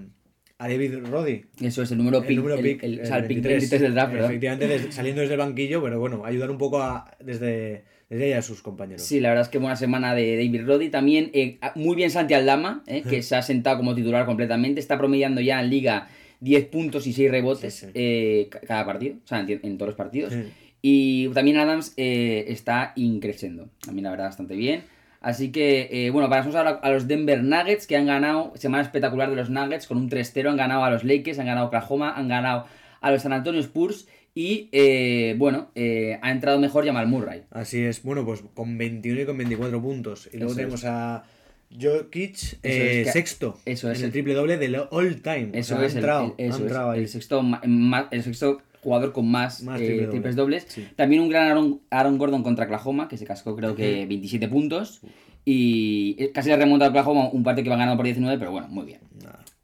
a 0.58 0.68
David 0.68 0.99
Roddy. 1.11 1.47
Eso 1.61 1.82
es 1.82 1.90
el 1.90 1.99
número 1.99 2.18
El 2.18 2.26
pick. 2.26 2.37
número 2.37 2.54
el- 2.54 2.62
pick, 2.62 2.82
el- 2.85 2.99
o 2.99 3.02
el 3.02 3.06
sea, 3.08 3.16
el 3.16 3.23
pick 3.26 3.42
23. 3.42 3.58
23 3.70 3.80
del 3.82 3.94
draft, 3.94 4.12
¿verdad? 4.12 4.30
Efectivamente, 4.30 4.92
saliendo 4.92 5.20
desde 5.20 5.35
el 5.35 5.40
banquillo, 5.40 5.82
pero 5.82 5.99
bueno, 5.99 6.25
ayudar 6.25 6.49
un 6.49 6.58
poco 6.58 6.80
a, 6.80 7.11
desde, 7.18 7.82
desde 8.08 8.28
ella 8.28 8.38
a 8.38 8.42
sus 8.42 8.62
compañeros. 8.62 9.02
Sí, 9.02 9.18
la 9.18 9.30
verdad 9.30 9.42
es 9.47 9.49
que 9.49 9.58
buena 9.58 9.75
semana 9.75 10.14
de 10.14 10.37
David 10.37 10.64
Roddy. 10.64 10.90
También 10.90 11.32
eh, 11.35 11.58
muy 11.75 11.97
bien 11.97 12.12
Santi 12.12 12.35
Aldama, 12.35 12.85
eh, 12.87 13.02
que 13.02 13.23
se 13.23 13.35
ha 13.35 13.42
sentado 13.42 13.78
como 13.78 13.97
titular 13.97 14.26
completamente. 14.26 14.78
Está 14.78 14.97
promediando 14.97 15.40
ya 15.40 15.61
en 15.61 15.70
liga 15.70 16.08
10 16.40 16.66
puntos 16.66 17.07
y 17.07 17.12
6 17.12 17.30
rebotes 17.30 17.75
Sí, 17.75 17.87
sí. 17.87 17.92
eh, 17.95 18.49
ca- 18.50 18.61
cada 18.61 18.87
partido, 18.87 19.16
o 19.25 19.26
sea, 19.26 19.40
en, 19.40 19.61
en 19.62 19.76
todos 19.78 19.88
los 19.90 19.97
partidos. 19.97 20.33
Sí. 20.33 20.45
Y 20.80 21.28
también 21.30 21.57
Adams 21.57 21.92
eh, 21.97 22.45
está 22.49 22.92
increciendo, 22.97 23.68
también 23.85 24.04
la 24.04 24.11
verdad 24.11 24.26
bastante 24.26 24.54
bien. 24.54 24.83
Así 25.21 25.50
que, 25.50 25.88
eh, 25.90 26.11
bueno, 26.11 26.28
pasamos 26.30 26.54
ahora 26.54 26.78
a 26.80 26.90
los 26.92 27.09
Denver 27.09 27.42
Nuggets, 27.42 27.88
que 27.88 27.97
han 27.97 28.07
ganado, 28.07 28.52
semana 28.54 28.85
espectacular 28.85 29.28
de 29.28 29.35
los 29.35 29.50
Nuggets, 29.50 29.88
con 29.88 29.97
un 29.99 30.09
3-0, 30.09 30.50
han 30.50 30.57
ganado 30.57 30.85
a 30.85 30.90
los 30.90 31.02
Lakers, 31.02 31.40
han 31.40 31.47
ganado 31.47 31.64
a 31.66 31.68
Oklahoma, 31.68 32.12
han 32.16 32.28
ganado 32.28 32.66
a 33.00 33.11
los 33.11 33.23
San 33.23 33.33
Antonio 33.33 33.61
Spurs 33.61 34.07
y, 34.33 34.68
eh, 34.71 35.35
bueno, 35.37 35.73
eh, 35.75 36.21
ha 36.23 36.30
entrado 36.30 36.61
mejor 36.61 36.87
Jamal 36.87 37.09
Murray. 37.09 37.42
Así 37.50 37.80
es, 37.80 38.00
bueno, 38.04 38.25
pues 38.25 38.45
con 38.54 38.78
21 38.78 39.23
y 39.23 39.26
con 39.26 39.37
24 39.37 39.83
puntos. 39.83 40.28
Y 40.33 40.37
luego 40.37 40.52
Eso 40.52 40.57
tenemos 40.61 40.85
a 40.85 41.25
Jokic, 41.70 42.34
eh, 42.62 43.00
es 43.02 43.06
que- 43.06 43.12
sexto, 43.12 43.58
eso 43.64 43.90
es 43.90 43.98
en 43.98 44.04
el 44.04 44.06
el- 44.06 44.12
triple 44.12 44.34
doble 44.34 44.56
del 44.56 44.76
all 44.90 45.20
time. 45.22 45.50
Eso 45.52 45.75
O 45.75 45.78
sea, 45.78 45.87
es, 45.87 45.92
el- 45.92 45.98
entrado, 45.98 46.34
el, 46.38 46.46
eso 46.46 46.56
es, 46.66 46.72
el 46.94 47.08
sexto, 47.08 47.40
el 47.62 48.58
jugador 48.82 49.12
con 49.12 49.30
más, 49.30 49.62
Más 49.62 49.80
eh, 49.80 49.90
doble. 49.94 50.06
triples 50.08 50.37
dobles. 50.37 50.66
Sí. 50.68 50.87
También 50.96 51.20
un 51.22 51.28
gran 51.28 51.48
Aaron, 51.50 51.80
Aaron 51.90 52.16
Gordon 52.18 52.42
contra 52.42 52.64
Oklahoma, 52.64 53.08
que 53.08 53.18
se 53.18 53.26
cascó 53.26 53.54
creo 53.54 53.75
que 53.75 54.06
27 54.06 54.48
puntos. 54.48 55.00
Y 55.44 56.16
eh, 56.18 56.30
casi 56.32 56.48
le 56.50 56.56
remonta 56.56 56.87
a 56.87 56.88
Oklahoma 56.88 57.28
un 57.30 57.42
partido 57.42 57.64
que 57.64 57.70
van 57.70 57.78
ganando 57.78 57.96
por 57.96 58.04
19, 58.04 58.38
pero 58.38 58.50
bueno, 58.50 58.68
muy 58.68 58.84
bien. 58.87 59.00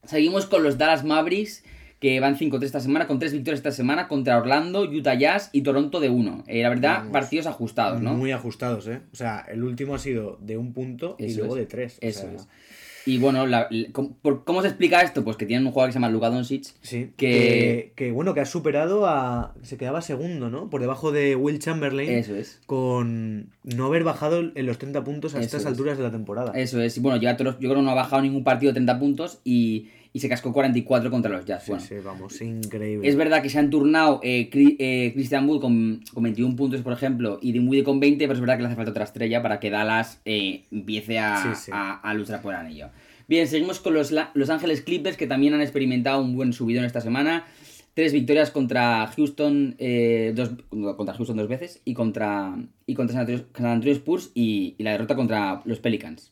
Seguimos 0.05 0.45
con 0.47 0.63
los 0.63 0.77
Dallas 0.79 1.03
Mavericks, 1.05 1.64
que 2.05 2.21
van 2.21 2.37
5-3 2.37 2.63
esta 2.65 2.81
semana, 2.81 3.07
con 3.07 3.19
3 3.19 3.33
victorias 3.33 3.61
esta 3.61 3.71
semana 3.73 4.09
contra 4.09 4.37
Orlando, 4.37 4.83
Utah 4.83 5.15
Jazz 5.15 5.49
y 5.53 5.63
Toronto 5.63 6.01
de 6.01 6.11
1. 6.11 6.45
la 6.47 6.69
verdad, 6.69 6.99
Vamos. 6.99 7.13
partidos 7.13 7.47
ajustados, 7.47 8.03
¿no? 8.03 8.13
Muy 8.13 8.31
ajustados, 8.31 8.87
¿eh? 8.89 9.01
O 9.11 9.17
sea, 9.17 9.47
el 9.51 9.63
último 9.65 9.95
ha 9.95 9.99
sido 9.99 10.37
de 10.43 10.59
un 10.59 10.75
punto 10.75 11.17
y 11.19 11.33
luego 11.35 11.55
es. 11.57 11.61
de 11.61 11.67
tres. 11.67 11.99
o 12.03 12.07
Eso 12.07 12.21
sea, 12.21 12.33
es. 12.35 12.49
Y 13.07 13.19
bueno, 13.19 13.47
la- 13.47 13.69
la- 13.71 13.89
¿cómo, 13.93 14.17
por- 14.23 14.45
¿cómo 14.45 14.61
se 14.63 14.69
explica 14.69 15.01
esto? 15.03 15.25
Pues 15.25 15.37
que 15.37 15.45
tienen 15.47 15.67
un 15.67 15.73
jugador 15.73 15.89
que 15.89 15.93
se 15.93 15.97
llama 15.99 16.09
Luka 16.11 16.31
Doncic. 16.31 16.65
Sí, 16.83 17.11
Que- 17.17 17.31
que... 17.31 17.93
que 17.97 18.13
bueno, 18.13 18.33
que 18.35 18.41
ha 18.41 18.47
superado 18.47 19.07
a... 19.07 19.55
Se 19.63 19.77
quedaba 19.79 20.01
segundo, 20.03 20.49
¿no? 20.51 20.71
Por 20.71 20.81
debajo 20.83 21.11
de 21.13 21.37
Will 21.37 21.59
Chamberlain. 21.59 22.11
Eso 22.11 22.35
es. 22.35 22.61
Con 22.67 23.51
no 23.63 23.87
haber 23.87 24.05
bajado 24.05 24.41
en 24.55 24.67
los 24.67 24.79
30 24.79 25.05
puntos 25.05 25.35
a 25.35 25.39
Eso 25.39 25.45
estas 25.47 25.61
es. 25.63 25.67
alturas 25.67 25.97
de 25.99 26.05
la 26.05 26.11
temporada. 26.11 26.53
Eso 26.55 26.81
es. 26.81 26.97
Y 26.97 27.01
bueno, 27.01 27.19
ya 27.19 27.37
todos- 27.37 27.55
yo 27.61 27.69
creo 27.69 27.77
que 27.77 27.83
no 27.83 27.91
ha 27.91 27.95
bajado 27.95 28.23
ningún 28.23 28.43
partido 28.45 28.71
de 28.73 28.75
30 28.75 28.99
puntos 28.99 29.39
y, 29.45 29.89
y 30.17 30.21
se 30.21 30.29
cascó 30.29 30.53
44 30.53 31.11
contra 31.11 31.31
los 31.33 31.45
Jazz. 31.45 31.65
Sí, 31.65 31.71
bueno, 31.73 31.85
sí, 31.85 31.95
vamos, 32.03 32.41
increíble. 32.41 33.07
Es 33.09 33.17
verdad 33.17 33.43
que 33.43 33.51
se 33.51 33.59
han 33.59 33.69
turnado 33.69 34.21
eh, 34.23 34.49
eh, 34.53 35.11
Christian 35.13 35.47
Wood 35.49 35.61
con, 35.61 36.01
con 36.15 36.23
21 36.23 36.55
puntos, 36.55 36.81
por 36.83 36.93
ejemplo, 36.93 37.39
y 37.43 37.51
Dinwiddie 37.51 37.83
con 37.83 37.99
20, 37.99 38.25
pero 38.25 38.35
es 38.35 38.41
verdad 38.41 38.57
que 38.57 38.63
le 38.63 38.69
hace 38.69 38.77
falta 38.77 38.93
otra 38.93 39.05
estrella 39.05 39.43
para 39.43 39.59
que 39.59 39.71
Dallas 39.71 40.21
eh, 40.25 40.63
empiece 40.71 41.19
a, 41.19 41.55
Sí, 41.57 41.71
a- 41.75 42.01
a 42.01 42.15
luchar 42.15 42.41
por 42.41 42.55
el 42.55 42.61
anillo. 42.61 42.91
Bien, 43.27 43.49
seguimos 43.49 43.81
con 43.81 43.93
los 43.95 44.15
Los 44.35 44.51
Ángeles 44.51 44.83
Clippers, 44.83 45.17
que 45.17 45.27
también 45.27 45.53
han 45.55 45.61
experimentado 45.63 46.23
un 46.23 46.37
buen 46.37 46.53
subidón 46.53 46.85
esta 46.85 47.01
semana. 47.01 47.45
Tres 47.95 48.13
victorias 48.13 48.51
contra 48.51 49.07
Houston, 49.17 49.75
eh, 49.79 50.33
dos, 50.35 50.51
contra 50.97 51.15
Houston 51.15 51.37
dos 51.37 51.49
veces, 51.49 51.81
y 51.85 51.95
contra, 51.95 52.55
y 52.87 52.95
contra 52.95 53.15
San 53.15 53.21
Antonio, 53.23 53.47
San 53.57 53.67
Antonio 53.67 53.95
Spurs, 53.95 54.31
y, 54.35 54.75
y 54.79 54.83
la 54.85 54.93
derrota 54.93 55.17
contra 55.17 55.63
los 55.65 55.79
Pelicans. 55.81 56.31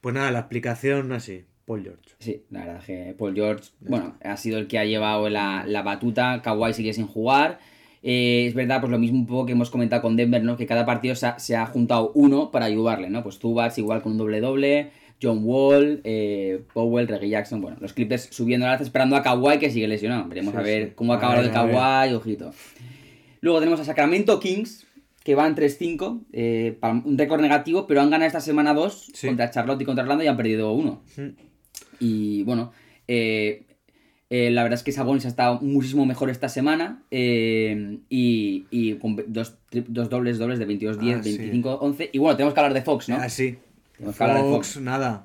Pues 0.00 0.14
nada, 0.14 0.30
la 0.30 0.38
explicación 0.40 1.12
así, 1.12 1.44
Paul 1.70 1.84
George. 1.84 2.02
Sí, 2.18 2.42
la 2.50 2.66
verdad 2.66 2.82
que 2.84 3.14
Paul 3.16 3.32
George, 3.32 3.70
bueno, 3.78 4.16
ha 4.24 4.36
sido 4.36 4.58
el 4.58 4.66
que 4.66 4.80
ha 4.80 4.84
llevado 4.84 5.28
la, 5.28 5.64
la 5.68 5.82
batuta. 5.82 6.42
Kawhi 6.42 6.74
sigue 6.74 6.92
sin 6.92 7.06
jugar. 7.06 7.60
Eh, 8.02 8.46
es 8.48 8.54
verdad, 8.54 8.80
pues 8.80 8.90
lo 8.90 8.98
mismo 8.98 9.20
un 9.20 9.26
poco 9.28 9.46
que 9.46 9.52
hemos 9.52 9.70
comentado 9.70 10.02
con 10.02 10.16
Denver, 10.16 10.42
¿no? 10.42 10.56
Que 10.56 10.66
cada 10.66 10.84
partido 10.84 11.14
se 11.14 11.26
ha, 11.26 11.38
se 11.38 11.54
ha 11.54 11.64
juntado 11.66 12.10
uno 12.16 12.50
para 12.50 12.64
ayudarle, 12.64 13.08
¿no? 13.08 13.22
Pues 13.22 13.38
Zubats 13.38 13.78
igual 13.78 14.02
con 14.02 14.12
un 14.12 14.18
doble-doble, 14.18 14.90
John 15.22 15.42
Wall, 15.44 16.00
eh, 16.02 16.60
Powell, 16.74 17.06
Reggie 17.06 17.28
Jackson, 17.28 17.60
bueno, 17.60 17.76
los 17.80 17.92
Clippers 17.92 18.30
subiendo 18.32 18.66
la 18.66 18.72
alza 18.72 18.82
esperando 18.82 19.14
a 19.14 19.22
Kawhi 19.22 19.60
que 19.60 19.70
sigue 19.70 19.86
lesionado. 19.86 20.28
Veremos 20.28 20.56
a 20.56 20.62
ver 20.62 20.88
sí. 20.88 20.92
cómo 20.96 21.12
acaba 21.12 21.38
el 21.38 21.52
Kawhi, 21.52 22.14
ojito. 22.14 22.50
Luego 23.42 23.60
tenemos 23.60 23.78
a 23.78 23.84
Sacramento 23.84 24.40
Kings, 24.40 24.88
que 25.22 25.36
van 25.36 25.54
3-5, 25.54 26.22
eh, 26.32 26.78
un 27.04 27.16
récord 27.16 27.40
negativo, 27.40 27.86
pero 27.86 28.00
han 28.00 28.10
ganado 28.10 28.26
esta 28.26 28.40
semana 28.40 28.74
2 28.74 29.12
contra 29.24 29.50
Charlotte 29.50 29.82
y 29.82 29.84
contra 29.84 30.02
Orlando 30.02 30.24
y 30.24 30.26
han 30.26 30.36
perdido 30.36 30.72
1. 30.72 31.02
Y 32.00 32.42
bueno, 32.42 32.72
eh, 33.06 33.62
eh, 34.30 34.50
la 34.50 34.62
verdad 34.62 34.78
es 34.78 34.82
que 34.82 34.92
Sabonis 34.92 35.24
ha 35.26 35.28
estado 35.28 35.60
muchísimo 35.60 36.06
mejor 36.06 36.30
esta 36.30 36.48
semana 36.48 37.02
eh, 37.10 37.98
y, 38.08 38.64
y 38.70 38.94
con 38.94 39.16
dos, 39.28 39.56
dos 39.70 40.08
dobles 40.08 40.38
dobles 40.38 40.58
de 40.58 40.66
22-10, 40.68 41.18
Ah, 41.18 41.22
sí. 41.22 41.38
25-11. 41.38 42.10
Y 42.12 42.18
bueno, 42.18 42.36
tenemos 42.36 42.54
que 42.54 42.60
hablar 42.60 42.74
de 42.74 42.82
Fox, 42.82 43.08
¿no? 43.08 43.16
Ah, 43.16 43.28
sí. 43.28 43.58
Tenemos 43.96 44.16
que 44.16 44.22
hablar 44.24 44.42
de 44.44 44.50
Fox. 44.50 44.80
nada. 44.80 45.24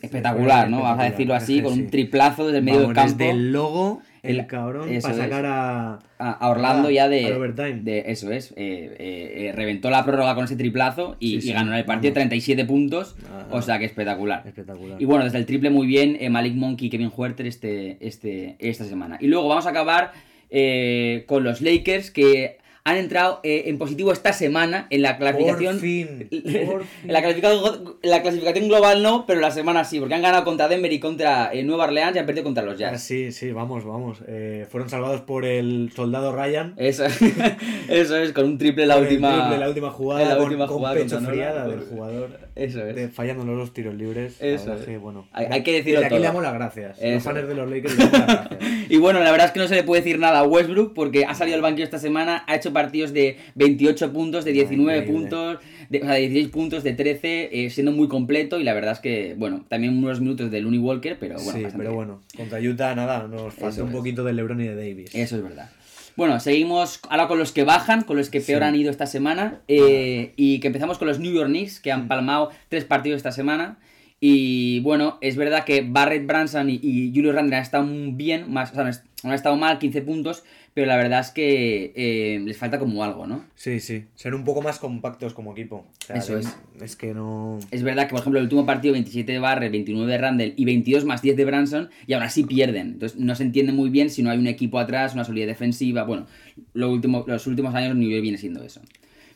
Espectacular, 0.00 0.68
¿no? 0.70 0.82
Vamos 0.82 1.00
a 1.00 1.06
Espectacular, 1.06 1.10
decirlo 1.10 1.34
así, 1.34 1.62
con 1.62 1.72
un 1.72 1.90
triplazo 1.90 2.46
desde 2.46 2.58
el 2.58 2.64
medio 2.64 2.80
Vamos, 2.80 2.94
del 2.94 3.04
campo. 3.04 3.18
Desde 3.18 3.30
el 3.30 3.52
logo, 3.52 4.02
el, 4.22 4.40
El- 4.40 4.46
cabrón, 4.46 4.88
eso 4.90 5.08
para 5.08 5.18
sacar 5.22 5.46
a... 5.46 5.98
A, 6.18 6.30
a 6.30 6.48
Orlando 6.50 6.88
ya 6.90 7.08
de, 7.08 7.32
overtime. 7.34 7.80
de- 7.82 8.04
Eso 8.06 8.30
es. 8.30 8.52
eh, 8.52 8.54
eh, 8.56 9.48
eh, 9.48 9.52
reventó 9.52 9.90
la 9.90 10.04
prórroga 10.04 10.34
con 10.36 10.44
ese 10.44 10.54
triplazo 10.56 11.16
y, 11.18 11.30
Sí, 11.30 11.36
y 11.36 11.40
sí, 11.42 11.52
ganó 11.52 11.72
en 11.72 11.78
el 11.78 11.84
partido 11.84 12.10
vamos. 12.14 12.28
37 12.28 12.64
puntos. 12.64 13.16
Ah, 13.28 13.46
o 13.50 13.60
sea 13.62 13.78
que 13.80 13.84
espectacular. 13.86 14.42
Espectacular. 14.46 15.02
Y 15.02 15.04
bueno, 15.04 15.24
desde 15.24 15.38
el 15.38 15.46
triple 15.46 15.70
muy 15.70 15.86
bien, 15.88 16.16
Malik 16.32 16.54
Monkey 16.54 16.86
y 16.86 16.90
Kevin 16.90 17.10
Huerter 17.14 17.46
este, 17.46 17.96
este, 18.06 18.54
esta 18.60 18.84
semana. 18.84 19.18
Y 19.20 19.26
luego 19.26 19.48
vamos 19.48 19.66
a 19.66 19.70
acabar 19.70 20.12
eh, 20.50 21.24
con 21.26 21.42
los 21.44 21.60
Lakers 21.60 22.10
que 22.12 22.58
han 22.84 22.96
entrado 22.96 23.38
eh, 23.44 23.64
en 23.66 23.78
positivo 23.78 24.12
esta 24.12 24.32
semana 24.32 24.86
en 24.90 25.02
la 25.02 25.16
clasificación. 25.18 25.74
Por 25.78 25.80
fin, 25.80 26.28
por 26.66 26.80
fin. 26.84 27.00
En 27.06 27.12
la 27.12 27.20
clasificación, 27.20 27.94
en 28.02 28.10
la 28.10 28.22
clasificación 28.22 28.68
global 28.68 29.02
no, 29.02 29.24
pero 29.26 29.40
la 29.40 29.50
semana 29.52 29.84
sí, 29.84 30.00
porque 30.00 30.14
han 30.14 30.22
ganado 30.22 30.44
contra 30.44 30.66
Denver 30.68 30.92
y 30.92 30.98
contra 30.98 31.52
eh, 31.52 31.62
Nueva 31.62 31.84
Orleans 31.84 32.16
y 32.16 32.18
han 32.18 32.26
perdido 32.26 32.44
contra 32.44 32.64
los 32.64 32.74
Ah, 32.74 32.78
Jazz. 32.92 33.02
sí, 33.02 33.30
sí, 33.32 33.52
vamos, 33.52 33.84
vamos. 33.84 34.18
Eh, 34.26 34.66
fueron 34.70 34.88
salvados 34.90 35.20
por 35.20 35.44
el 35.44 35.92
soldado 35.94 36.34
Ryan. 36.34 36.74
Eso, 36.76 37.04
eso 37.88 38.16
es, 38.16 38.32
con 38.32 38.44
un 38.46 38.58
triple 38.58 38.86
la 38.86 38.96
última. 38.98 39.32
triple, 39.42 39.58
la 39.58 39.68
última 39.68 39.90
jugada, 39.90 40.34
la 40.34 40.42
última 40.42 40.66
con 40.66 40.78
jugada 40.78 40.94
pecho 40.96 41.20
friada 41.20 41.68
del 41.68 41.80
jugador. 41.80 42.40
Eso 42.54 42.84
es. 42.86 42.94
de- 42.96 43.08
fallando 43.08 43.44
los 43.44 43.72
tiros 43.72 43.94
libres. 43.94 44.36
Eso 44.40 44.74
es. 44.74 44.84
que, 44.84 44.98
bueno, 44.98 45.26
Hay- 45.32 45.46
hay 45.50 45.62
que 45.62 45.72
decirlo 45.72 46.00
desde 46.00 46.06
aquí 46.06 46.14
todo. 46.14 46.20
le 46.20 46.26
damos 46.26 46.42
las 46.42 46.54
gracias. 46.54 46.98
Eso. 46.98 47.14
Los 47.14 47.22
fans 47.22 47.48
de 47.48 47.54
los 47.54 47.70
Lakers 47.70 47.96
le 47.98 48.04
damos 48.06 48.18
las 48.28 48.48
gracias. 48.50 48.90
Y 48.90 48.96
bueno, 48.98 49.20
la 49.20 49.30
verdad 49.30 49.46
es 49.46 49.52
que 49.52 49.60
no 49.60 49.68
se 49.68 49.74
le 49.74 49.84
puede 49.84 50.02
decir 50.02 50.18
nada 50.18 50.40
a 50.40 50.42
Westbrook 50.44 50.92
porque 50.94 51.24
ha 51.24 51.34
salido 51.34 51.56
al 51.56 51.62
banquillo 51.62 51.84
esta 51.84 51.98
semana, 51.98 52.44
ha 52.46 52.56
hecho 52.56 52.71
partidos 52.72 53.12
de 53.12 53.36
28 53.54 54.12
puntos, 54.12 54.44
de 54.44 54.52
19 54.52 54.98
increíble. 54.98 55.20
puntos, 55.20 55.58
de, 55.88 55.98
o 55.98 56.04
sea, 56.04 56.14
de 56.14 56.20
16 56.20 56.48
puntos, 56.48 56.82
de 56.82 56.92
13, 56.92 57.48
eh, 57.64 57.70
siendo 57.70 57.92
muy 57.92 58.08
completo 58.08 58.58
y 58.60 58.64
la 58.64 58.74
verdad 58.74 58.92
es 58.92 59.00
que, 59.00 59.34
bueno, 59.38 59.64
también 59.68 59.96
unos 59.96 60.20
minutos 60.20 60.50
de 60.50 60.60
Looney 60.60 60.78
Walker, 60.80 61.16
pero 61.20 61.36
bueno. 61.42 61.52
sí, 61.58 61.64
pero 61.76 61.78
bien. 61.90 61.94
bueno, 61.94 62.22
contra 62.36 62.58
Utah 62.60 62.94
nada, 62.94 63.26
nos 63.28 63.54
falta 63.54 63.68
Eso 63.74 63.82
un 63.84 63.90
es. 63.90 63.96
poquito 63.96 64.24
de 64.24 64.32
LeBron 64.32 64.60
y 64.60 64.64
de 64.68 64.74
Davis. 64.76 65.14
Eso 65.14 65.36
es 65.36 65.42
verdad. 65.42 65.70
Bueno, 66.14 66.38
seguimos 66.40 67.00
ahora 67.08 67.26
con 67.26 67.38
los 67.38 67.52
que 67.52 67.64
bajan, 67.64 68.02
con 68.02 68.18
los 68.18 68.28
que 68.28 68.40
peor 68.42 68.60
Sí. 68.60 68.64
han 68.68 68.74
ido 68.76 68.90
esta 68.90 69.06
semana. 69.06 69.60
eh, 69.68 70.32
y 70.36 70.60
que 70.60 70.66
empezamos 70.66 70.98
con 70.98 71.08
los 71.08 71.18
New 71.18 71.32
York 71.32 71.48
Knicks, 71.48 71.80
que 71.80 71.90
han 71.90 72.06
palmado 72.08 72.50
tres 72.68 72.84
partidos 72.84 73.16
esta 73.16 73.32
semana. 73.32 73.78
Y 74.20 74.80
bueno, 74.80 75.18
es 75.20 75.36
verdad 75.36 75.64
que 75.64 75.80
Barrett 75.82 76.26
Branson 76.26 76.70
y, 76.70 76.78
y 76.82 77.10
Julio 77.14 77.32
Randle 77.32 77.56
han 77.56 77.62
estado 77.62 77.86
bien, 78.12 78.52
más, 78.52 78.70
o 78.70 78.74
sea, 78.74 78.84
no 78.84 79.30
han 79.30 79.34
estado 79.34 79.56
mal, 79.56 79.78
15 79.78 80.02
puntos, 80.02 80.44
pero 80.74 80.86
la 80.86 80.96
verdad 80.96 81.20
es 81.20 81.30
que 81.30 81.92
eh, 81.94 82.40
les 82.44 82.56
falta 82.56 82.78
como 82.78 83.04
algo, 83.04 83.26
¿no? 83.26 83.44
Sí, 83.54 83.78
sí. 83.80 84.04
Ser 84.14 84.34
un 84.34 84.44
poco 84.44 84.62
más 84.62 84.78
compactos 84.78 85.34
como 85.34 85.52
equipo. 85.52 85.76
O 86.02 86.06
sea, 86.06 86.16
Eso 86.16 86.34
de- 86.34 86.40
es. 86.40 86.56
Es 86.80 86.96
que 86.96 87.12
no. 87.14 87.58
Es 87.70 87.82
verdad 87.82 88.04
que, 88.06 88.10
por 88.10 88.20
ejemplo, 88.20 88.38
el 88.38 88.44
último 88.44 88.64
partido, 88.64 88.92
27 88.92 89.32
de 89.32 89.38
Barrett, 89.38 89.70
29 89.72 90.10
de 90.10 90.18
Randall 90.18 90.54
y 90.56 90.64
22 90.64 91.04
más 91.04 91.20
10 91.22 91.36
de 91.36 91.44
Branson, 91.44 91.90
y 92.06 92.14
aún 92.14 92.22
así 92.22 92.44
pierden. 92.44 92.92
Entonces 92.92 93.18
no 93.18 93.34
se 93.34 93.42
entiende 93.42 93.72
muy 93.72 93.90
bien 93.90 94.08
si 94.10 94.22
no 94.22 94.30
hay 94.30 94.38
un 94.38 94.46
equipo 94.46 94.78
atrás, 94.78 95.14
una 95.14 95.24
solidez 95.24 95.48
defensiva. 95.48 96.04
Bueno, 96.04 96.26
lo 96.74 96.90
último, 96.90 97.24
los 97.26 97.46
últimos 97.46 97.74
años 97.74 97.94
New 97.94 98.08
York 98.08 98.22
viene 98.22 98.38
siendo 98.38 98.62
eso. 98.64 98.80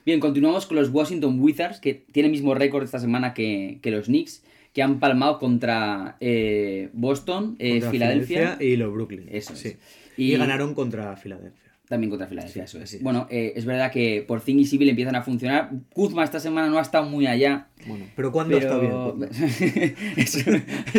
Bien, 0.06 0.20
continuamos 0.20 0.66
con 0.66 0.76
los 0.76 0.88
Washington 0.90 1.38
Wizards, 1.40 1.80
que 1.80 1.92
tienen 1.94 2.30
el 2.30 2.38
mismo 2.38 2.54
récord 2.54 2.84
esta 2.84 2.98
semana 3.00 3.34
que, 3.34 3.78
que 3.82 3.90
los 3.90 4.06
Knicks, 4.06 4.42
que 4.72 4.82
han 4.82 5.00
palmado 5.00 5.38
contra 5.38 6.16
eh, 6.20 6.90
Boston, 6.92 7.56
eh, 7.58 7.72
contra 7.72 7.90
Filadelfia. 7.90 8.56
y 8.60 8.76
los 8.76 8.92
Brooklyn. 8.92 9.26
Eso 9.30 9.54
es. 9.54 9.76
Y- 10.16 10.34
Y... 10.34 10.36
ganaron 10.36 10.74
contra 10.74 11.14
Filadelfia. 11.16 11.62
También 11.88 12.10
contra 12.10 12.26
Filadelfia, 12.26 12.66
Sí, 12.66 12.78
eso 12.78 12.96
es. 12.96 13.00
Bueno, 13.00 13.28
eh, 13.30 13.52
es 13.54 13.64
verdad 13.64 13.92
que 13.92 14.24
por 14.26 14.40
fin 14.40 14.58
y 14.58 14.64
Civil 14.64 14.88
empiezan 14.88 15.14
a 15.14 15.22
funcionar. 15.22 15.70
Kuzma 15.92 16.24
esta 16.24 16.40
semana 16.40 16.66
no 16.68 16.78
ha 16.78 16.82
estado 16.82 17.08
muy 17.08 17.28
allá. 17.28 17.68
Bueno, 17.86 18.06
pero 18.16 18.32
cuando 18.32 18.56
está 18.58 18.80
Pero... 18.80 19.12
bien. 19.14 19.30
Eso- 20.16 20.50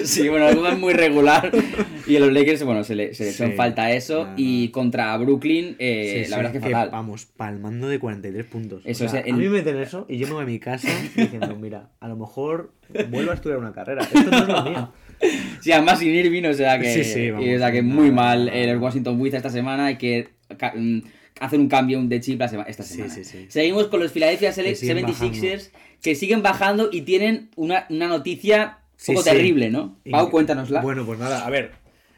sí, 0.05 0.29
bueno, 0.29 0.47
Kuzma 0.47 0.69
es 0.71 0.79
muy 0.79 0.93
regular. 0.93 1.51
Y 2.07 2.15
a 2.15 2.21
los 2.21 2.31
Lakers, 2.31 2.63
bueno, 2.63 2.85
se 2.85 2.95
le, 2.95 3.13
se 3.13 3.25
le 3.25 3.31
echó 3.31 3.43
en 3.43 3.49
Sí. 3.51 3.55
falta 3.57 3.91
eso. 3.91 4.29
Y 4.37 4.69
contra 4.69 5.17
Brooklyn, 5.17 5.75
eh, 5.77 6.23
Sí, 6.23 6.31
la 6.31 6.37
verdad 6.37 6.55
es 6.55 6.61
que 6.61 6.69
fatal. 6.69 6.89
Vamos, 6.89 7.25
palmando 7.25 7.89
de 7.89 7.99
43 7.99 8.45
puntos. 8.45 8.81
Eso 8.85 9.03
O 9.03 9.09
sea, 9.09 9.19
el- 9.19 9.33
A 9.33 9.37
mí 9.37 9.43
me 9.43 9.49
meten 9.49 9.75
eso 9.77 10.05
y 10.07 10.17
yo 10.19 10.27
me 10.27 10.35
voy 10.35 10.43
a 10.43 10.45
mi 10.45 10.59
casa 10.59 10.87
diciendo, 11.17 11.53
mira, 11.59 11.89
a 11.99 12.07
lo 12.07 12.15
mejor 12.15 12.71
vuelvo 13.09 13.31
a 13.31 13.33
estudiar 13.33 13.59
una 13.59 13.73
carrera. 13.73 14.03
Esto 14.03 14.23
no 14.31 14.37
es 14.37 14.47
lo 14.47 14.63
mío. 14.63 14.93
Sí, 15.61 15.71
además 15.71 15.99
sin 15.99 16.13
Irving, 16.13 16.43
o 16.45 16.53
sea 16.53 16.79
que, 16.79 16.93
Sí, 16.93 17.03
sí, 17.03 17.31
vamos, 17.31 17.45
y, 17.45 17.55
o 17.55 17.57
sea 17.59 17.71
que 17.71 17.81
muy 17.81 18.11
mal 18.11 18.45
los 18.45 18.81
Washington 18.81 19.19
Wizards 19.19 19.37
esta 19.45 19.49
semana. 19.49 19.87
Hay 19.87 19.97
que 19.97 20.29
mm, 20.75 20.99
hacer 21.39 21.59
un 21.59 21.67
cambio 21.67 22.01
de 22.03 22.19
chip 22.21 22.41
esta 22.41 22.83
semana. 22.83 23.09
sí, 23.09 23.23
sí. 23.23 23.45
Seguimos 23.49 23.87
con 23.87 23.99
los 23.99 24.11
Philadelphia 24.11 24.53
Que 24.53 24.75
siguen 24.75 25.05
76ers 25.05 25.71
que 26.01 26.15
siguen 26.15 26.43
bajando 26.43 26.89
y 26.91 27.01
tienen 27.01 27.49
una, 27.55 27.85
una 27.89 28.07
noticia 28.07 28.79
un 29.07 29.15
poco 29.15 29.23
terrible, 29.23 29.69
¿no? 29.69 29.97
Pau, 30.09 30.27
Y- 30.27 30.31
cuéntanosla. 30.31 30.81
Bueno, 30.81 31.05
pues 31.05 31.19
nada, 31.19 31.45
a 31.45 31.49
ver. 31.49 31.71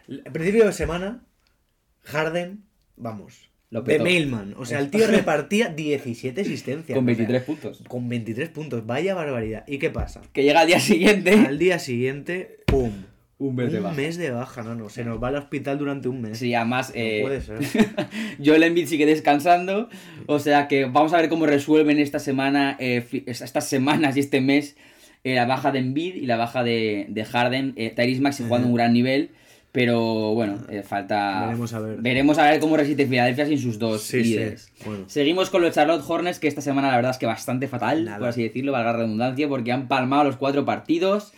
El 0.07 0.23
principio 0.23 0.65
de 0.65 0.73
semana, 0.73 1.23
Harden, 2.03 2.63
vamos. 2.97 3.49
Lo 3.69 3.82
de. 3.82 3.99
Mailman. 3.99 4.55
O 4.58 4.65
sea, 4.65 4.79
el 4.79 4.89
tío 4.89 5.08
repartía 5.08 5.69
17 5.75 6.41
asistencias. 6.41 6.95
Con 6.95 7.05
o 7.05 7.08
sea, 7.08 7.17
23 7.17 7.43
puntos. 7.43 7.84
Con 7.88 8.10
23 8.10 8.49
puntos. 8.49 8.86
Vaya 8.86 9.13
barbaridad. 9.15 9.63
¿Y 9.67 9.77
qué 9.77 9.89
pasa? 9.89 10.21
Que 10.34 10.43
llega 10.43 10.62
al 10.62 10.67
día 10.67 10.79
siguiente. 10.79 11.32
Al 11.34 11.60
día 11.60 11.79
siguiente, 11.79 12.60
¡pum! 12.65 12.91
Un 13.38 13.55
mes 13.55 13.71
de 13.71 13.77
un 13.77 13.86
baja. 13.86 13.95
mes 13.95 14.17
de 14.17 14.32
baja, 14.32 14.63
no, 14.63 14.75
no. 14.75 14.89
Se 14.89 15.05
nos 15.05 15.23
va 15.23 15.29
al 15.29 15.36
hospital 15.36 15.77
durante 15.77 16.10
un 16.10 16.21
mes. 16.21 16.39
Sí, 16.39 16.53
además. 16.53 16.89
No 16.89 16.95
eh, 16.95 17.19
puede 17.21 17.41
ser. 17.41 17.60
Joel 18.43 18.63
Embiid 18.63 18.88
sigue 18.88 19.05
descansando. 19.05 19.88
O 20.25 20.39
sea 20.39 20.67
que 20.67 20.86
vamos 20.86 21.13
a 21.13 21.17
ver 21.17 21.29
cómo 21.29 21.45
resuelven 21.45 21.99
esta 21.99 22.19
semana, 22.19 22.75
eh, 22.79 23.05
estas 23.27 23.69
semanas 23.69 24.17
y 24.17 24.19
este 24.19 24.41
mes 24.41 24.75
eh, 25.23 25.36
la 25.36 25.45
baja 25.45 25.71
de 25.71 25.79
Embiid 25.79 26.15
y 26.15 26.25
la 26.25 26.38
baja 26.38 26.63
de, 26.63 27.08
de 27.10 27.25
Harden. 27.25 27.73
Eh, 27.75 27.91
Tyrese 27.95 28.21
Maxey 28.21 28.45
jugando 28.45 28.67
a 28.67 28.71
un 28.71 28.75
gran 28.75 28.93
nivel. 28.93 29.32
Pero 29.71 30.34
bueno, 30.34 30.58
eh, 30.69 30.82
falta. 30.82 31.41
Veremos 31.45 31.73
a 31.73 31.79
ver. 31.79 31.97
Veremos 32.01 32.38
a 32.39 32.49
ver 32.49 32.60
cómo 32.60 32.75
resiste 32.75 33.05
Filadelfia 33.05 33.45
sin 33.45 33.60
sus 33.60 33.77
dos 33.77 34.01
Sí, 34.01 34.23
sí. 34.23 34.29
líderes. 34.32 34.71
Bueno. 34.84 35.03
Seguimos 35.08 35.51
con 35.51 35.62
los 35.62 35.75
Charlotte 35.75 36.03
Hornets, 36.08 36.39
que 36.39 36.47
esta 36.47 36.62
semana 36.62 36.89
la 36.89 36.95
verdad 36.95 37.12
es 37.12 37.17
que 37.19 37.27
bastante 37.27 37.67
fatal, 37.67 38.03
Nada. 38.05 38.17
por 38.17 38.29
así 38.29 38.41
decirlo, 38.41 38.71
valga 38.71 38.93
la 38.93 38.97
redundancia, 38.97 39.47
porque 39.47 39.71
han 39.71 39.88
palmado 39.88 40.23
los 40.23 40.38
cuatro 40.38 40.65
partidos. 40.65 41.34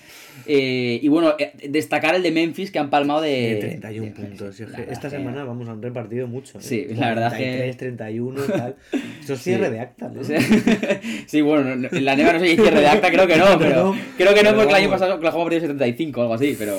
Eh, 0.47 0.99
y 1.01 1.07
bueno, 1.07 1.35
eh, 1.37 1.51
destacar 1.69 2.15
el 2.15 2.23
de 2.23 2.31
Memphis, 2.31 2.71
que 2.71 2.79
han 2.79 2.89
palmado 2.89 3.21
de. 3.21 3.29
De 3.55 3.55
31 3.79 4.05
de- 4.05 4.11
puntos. 4.11 4.59
La 4.61 4.77
que 4.85 4.91
esta 4.91 5.09
que- 5.09 5.17
semana, 5.17 5.43
vamos, 5.43 5.67
han 5.69 5.81
repartido 5.81 6.27
mucho. 6.27 6.57
¿eh? 6.57 6.61
Sí, 6.61 6.87
la 6.95 7.09
verdad 7.09 7.31
que- 7.31 7.43
43, 7.43 7.77
31, 7.77 8.41
tal. 8.47 8.75
Esto 9.19 9.33
es 9.33 9.39
Sí. 9.39 9.43
cierre 9.51 9.69
de 9.69 9.79
acta, 9.79 10.09
¿no? 10.09 10.21
sí, 11.27 11.41
bueno, 11.41 11.63
no- 11.63 11.75
no- 11.75 11.89
en 11.91 12.05
la 12.05 12.15
neva 12.15 12.33
no 12.33 12.39
sé 12.39 12.47
si 12.47 12.55
cierre 12.55 12.79
de 12.81 12.87
acta, 12.87 13.11
creo 13.11 13.27
que 13.27 13.37
no, 13.37 13.45
pero. 13.59 13.95
Creo 14.17 14.33
que 14.33 14.43
no, 14.43 14.49
pero 14.49 14.55
porque 14.55 14.69
el 14.69 14.75
año 14.75 14.89
pasado 14.89 15.15
Oklahoma 15.15 15.45
perdió 15.45 15.61
75 15.61 16.19
o 16.19 16.23
algo 16.23 16.33
así, 16.35 16.55
pero. 16.57 16.77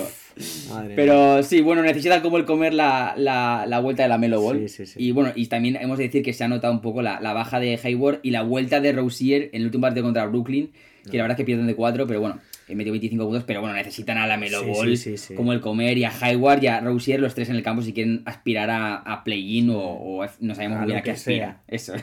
Madre 0.69 0.87
mía. 0.87 0.95
Pero 0.95 1.43
sí, 1.43 1.61
bueno, 1.61 1.83
necesitan 1.83 2.21
como 2.21 2.37
el 2.37 2.45
comer 2.45 2.73
la, 2.73 3.13
la, 3.17 3.65
la 3.67 3.79
vuelta 3.79 4.01
de 4.03 4.09
la 4.09 4.17
Melo 4.17 4.41
Ball. 4.41 4.67
Sí, 4.67 4.69
sí, 4.69 4.85
sí. 4.87 4.93
Y 4.97 5.11
bueno, 5.11 5.31
y 5.35 5.45
también 5.45 5.75
hemos 5.75 5.97
de 5.99 6.05
decir 6.05 6.23
que 6.23 6.33
se 6.33 6.43
ha 6.43 6.47
notado 6.47 6.73
un 6.73 6.81
poco 6.81 7.01
la, 7.03 7.21
la 7.21 7.33
baja 7.33 7.59
de 7.59 7.79
Hayward 7.83 8.19
y 8.23 8.31
la 8.31 8.41
vuelta 8.41 8.81
de 8.81 8.93
Rosier 8.93 9.49
en 9.53 9.61
el 9.61 9.65
último 9.65 9.81
partido 9.83 10.03
contra 10.05 10.25
Brooklyn, 10.25 10.71
que 11.09 11.17
la 11.17 11.23
verdad 11.23 11.35
es 11.35 11.37
que 11.37 11.45
pierden 11.45 11.67
de 11.67 11.75
4, 11.75 12.07
pero 12.07 12.19
bueno, 12.19 12.39
he 12.73 12.75
metido 12.75 12.93
25 12.93 13.23
puntos, 13.25 13.43
pero 13.45 13.61
bueno, 13.61 13.75
necesitan 13.75 14.17
a 14.17 14.27
la 14.27 14.37
Melo 14.37 14.63
Ball, 14.65 14.97
sí, 14.97 15.17
sí, 15.17 15.17
sí. 15.17 15.35
como 15.35 15.53
el 15.53 15.61
comer, 15.61 15.97
y 15.97 16.03
a 16.03 16.11
Hayward 16.21 16.63
y 16.63 16.67
a 16.67 16.79
Rosier, 16.81 17.19
los 17.19 17.35
tres 17.35 17.49
en 17.49 17.55
el 17.55 17.63
campo, 17.63 17.81
si 17.81 17.93
quieren 17.93 18.23
aspirar 18.25 18.69
a, 18.69 18.95
a 18.97 19.23
play-in 19.23 19.69
o, 19.69 19.79
o 19.79 20.25
no 20.39 20.55
sabemos 20.55 20.77
A 20.77 20.81
muy 20.81 20.87
bien 20.87 20.99
a 20.99 21.01
qué 21.01 21.05
que 21.05 21.11
aspira. 21.11 21.61
Eso. 21.67 21.93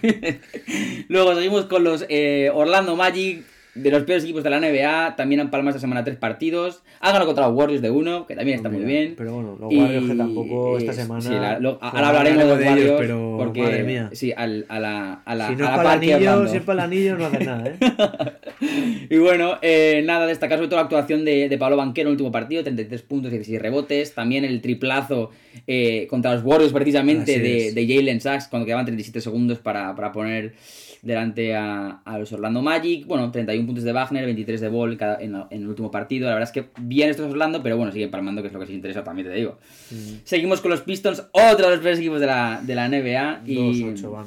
Luego 1.09 1.35
seguimos 1.35 1.67
con 1.67 1.85
los 1.85 2.07
eh, 2.09 2.51
Orlando 2.53 2.97
Magic. 2.97 3.45
De 3.75 3.89
los 3.91 4.03
peores 4.03 4.25
equipos 4.25 4.43
de 4.43 4.51
la 4.51 4.59
NBA, 4.59 5.15
también 5.17 5.41
han 5.41 5.51
palmado 5.51 5.71
esta 5.71 5.81
semana 5.81 6.03
tres 6.03 6.17
partidos. 6.17 6.83
Han 7.01 7.13
ganado 7.13 7.27
contra 7.27 7.47
los 7.47 7.57
Warriors 7.57 7.81
de 7.83 7.91
uno, 7.91 8.27
que 8.27 8.35
también 8.35 8.57
está 8.57 8.69
muy 8.69 8.83
bien. 8.83 9.15
Pero 9.17 9.35
bueno, 9.35 9.57
los 9.61 9.73
Y, 9.73 9.77
Warriors 9.79 10.07
que 10.09 10.15
tampoco 10.17 10.79
esta 10.79 10.93
semana. 10.93 11.21
sí, 11.21 11.31
la- 11.31 11.59
lo- 11.61 11.79
ahora 11.81 12.09
hablaremos 12.09 12.43
de 12.45 12.49
los 12.51 12.59
ellos, 12.61 12.69
Warriors, 12.73 12.97
pero 13.01 13.35
porque 13.39 13.63
madre 13.63 13.85
mía. 13.85 14.11
sí, 14.13 14.33
al- 14.37 14.67
a 14.69 14.81
la, 14.81 15.23
a 15.25 15.35
la, 15.37 15.49
si 15.49 15.55
no 15.57 15.65
a 15.67 15.71
es 15.71 15.77
para 15.77 15.83
par 15.91 16.05
el 16.05 16.13
anillo, 16.15 16.49
si 16.49 16.57
es 16.57 16.63
para 16.65 16.85
el 16.85 16.93
anillo, 16.93 17.17
no 17.17 17.27
hace 17.27 17.45
nada, 17.45 17.65
¿eh? 17.69 17.77
Y 19.11 19.19
bueno, 19.19 19.59
eh, 19.63 20.03
nada, 20.05 20.27
destacar 20.27 20.59
sobre 20.59 20.69
todo 20.69 20.77
la 20.77 20.83
actuación 20.85 21.25
de, 21.25 21.49
de 21.49 21.59
Pablo 21.59 21.77
Banquero 21.77 22.09
en 22.09 22.11
el 22.11 22.13
último 22.13 22.31
partido, 22.33 22.63
33 22.63 23.03
puntos, 23.03 23.31
16 23.31 23.61
rebotes. 23.61 24.15
También 24.15 24.45
el 24.45 24.61
triplazo 24.61 25.31
eh, 25.67 26.07
contra 26.11 26.35
los 26.35 26.45
Warriors, 26.45 26.73
precisamente, 26.73 27.33
Así 27.37 27.41
de, 27.41 27.67
es. 27.69 27.75
de 27.75 27.87
Jalen 27.89 28.21
Sachs, 28.21 28.49
cuando 28.49 28.67
quedaban 28.67 28.85
37 28.87 29.21
segundos 29.21 29.59
para, 29.59 29.95
para 29.95 30.13
poner 30.13 30.55
delante 31.03 31.55
a, 31.55 32.01
a 32.05 32.19
los 32.19 32.33
Orlando 32.33 32.63
Magic. 32.63 33.07
Bueno, 33.07 33.31
31 33.31 33.67
puntos 33.67 33.85
de 33.85 33.93
Wagner, 33.93 34.25
23 34.25 34.61
de 34.61 34.69
Ball 34.69 34.97
cada- 34.97 35.21
en, 35.21 35.35
en 35.35 35.63
el 35.63 35.69
último 35.69 35.91
partido. 35.91 36.27
La 36.29 36.35
verdad 36.35 36.49
es 36.49 36.53
que 36.53 36.69
bien 36.81 37.11
estos 37.11 37.31
Orlando, 37.31 37.63
pero 37.63 37.77
bueno, 37.77 37.93
siguen 37.93 38.11
palmando, 38.11 38.43
que 38.43 38.49
es 38.49 38.55
lo 38.55 38.61
que 38.61 38.67
se 38.67 38.73
interesa 38.75 39.03
también, 39.05 39.29
te 39.29 39.35
digo. 39.35 39.59
Seguimos 40.25 40.61
con 40.61 40.71
los 40.71 40.83
Pistons, 40.83 41.25
otro 41.33 41.67
de 41.69 41.73
los 41.77 41.81
peores 41.81 41.99
equipos 41.99 42.21
de 42.21 42.27
la, 42.27 42.61
de 42.63 42.75
la 42.75 42.89
NBA. 42.89 43.43
Y, 43.47 43.57
2-8 43.57 44.11
van. 44.11 44.27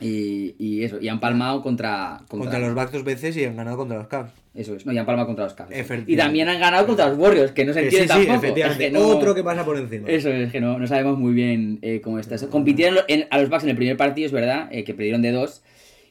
y, 0.00 0.54
y 0.58 0.84
eso, 0.84 0.98
y 1.00 1.08
han 1.08 1.20
palmado 1.20 1.62
contra, 1.62 2.20
Contra 2.28 2.58
los 2.58 2.74
Bucks 2.74 2.92
dos 2.92 3.04
veces 3.04 3.36
y 3.36 3.44
han 3.44 3.56
ganado 3.56 3.76
contra 3.76 3.98
los 3.98 4.06
Cavs. 4.08 4.32
Eso 4.54 4.74
es, 4.74 4.84
no, 4.84 4.92
y 4.92 4.98
han 4.98 5.06
palmado 5.06 5.26
contra 5.26 5.44
los 5.44 5.54
Cavs. 5.54 5.72
Y 6.06 6.14
también 6.16 6.48
han 6.48 6.60
ganado 6.60 6.86
contra 6.86 7.08
los 7.08 7.16
Warriors, 7.18 7.52
que 7.52 7.64
no 7.64 7.72
se 7.72 7.80
sí, 7.90 7.96
entiende 7.96 8.14
sí, 8.22 8.26
tampoco. 8.26 8.54
Es 8.56 8.76
que 8.76 8.90
no- 8.90 9.00
Otro 9.08 9.34
que 9.34 9.42
pasa 9.42 9.64
por 9.64 9.78
encima. 9.78 10.08
Eso 10.08 10.28
es, 10.28 10.52
que 10.52 10.60
no, 10.60 10.78
no 10.78 10.86
sabemos 10.86 11.18
muy 11.18 11.32
bien 11.32 11.78
eh, 11.82 12.00
cómo 12.02 12.18
está 12.18 12.34
eso. 12.34 12.50
Compitieron 12.50 12.98
en- 13.08 13.26
a 13.30 13.38
los 13.40 13.48
Bucks 13.48 13.62
en 13.64 13.70
el 13.70 13.76
primer 13.76 13.96
partido, 13.96 14.26
es 14.26 14.32
verdad, 14.32 14.68
eh, 14.70 14.84
que 14.84 14.92
perdieron 14.92 15.22
de 15.22 15.32
dos. 15.32 15.62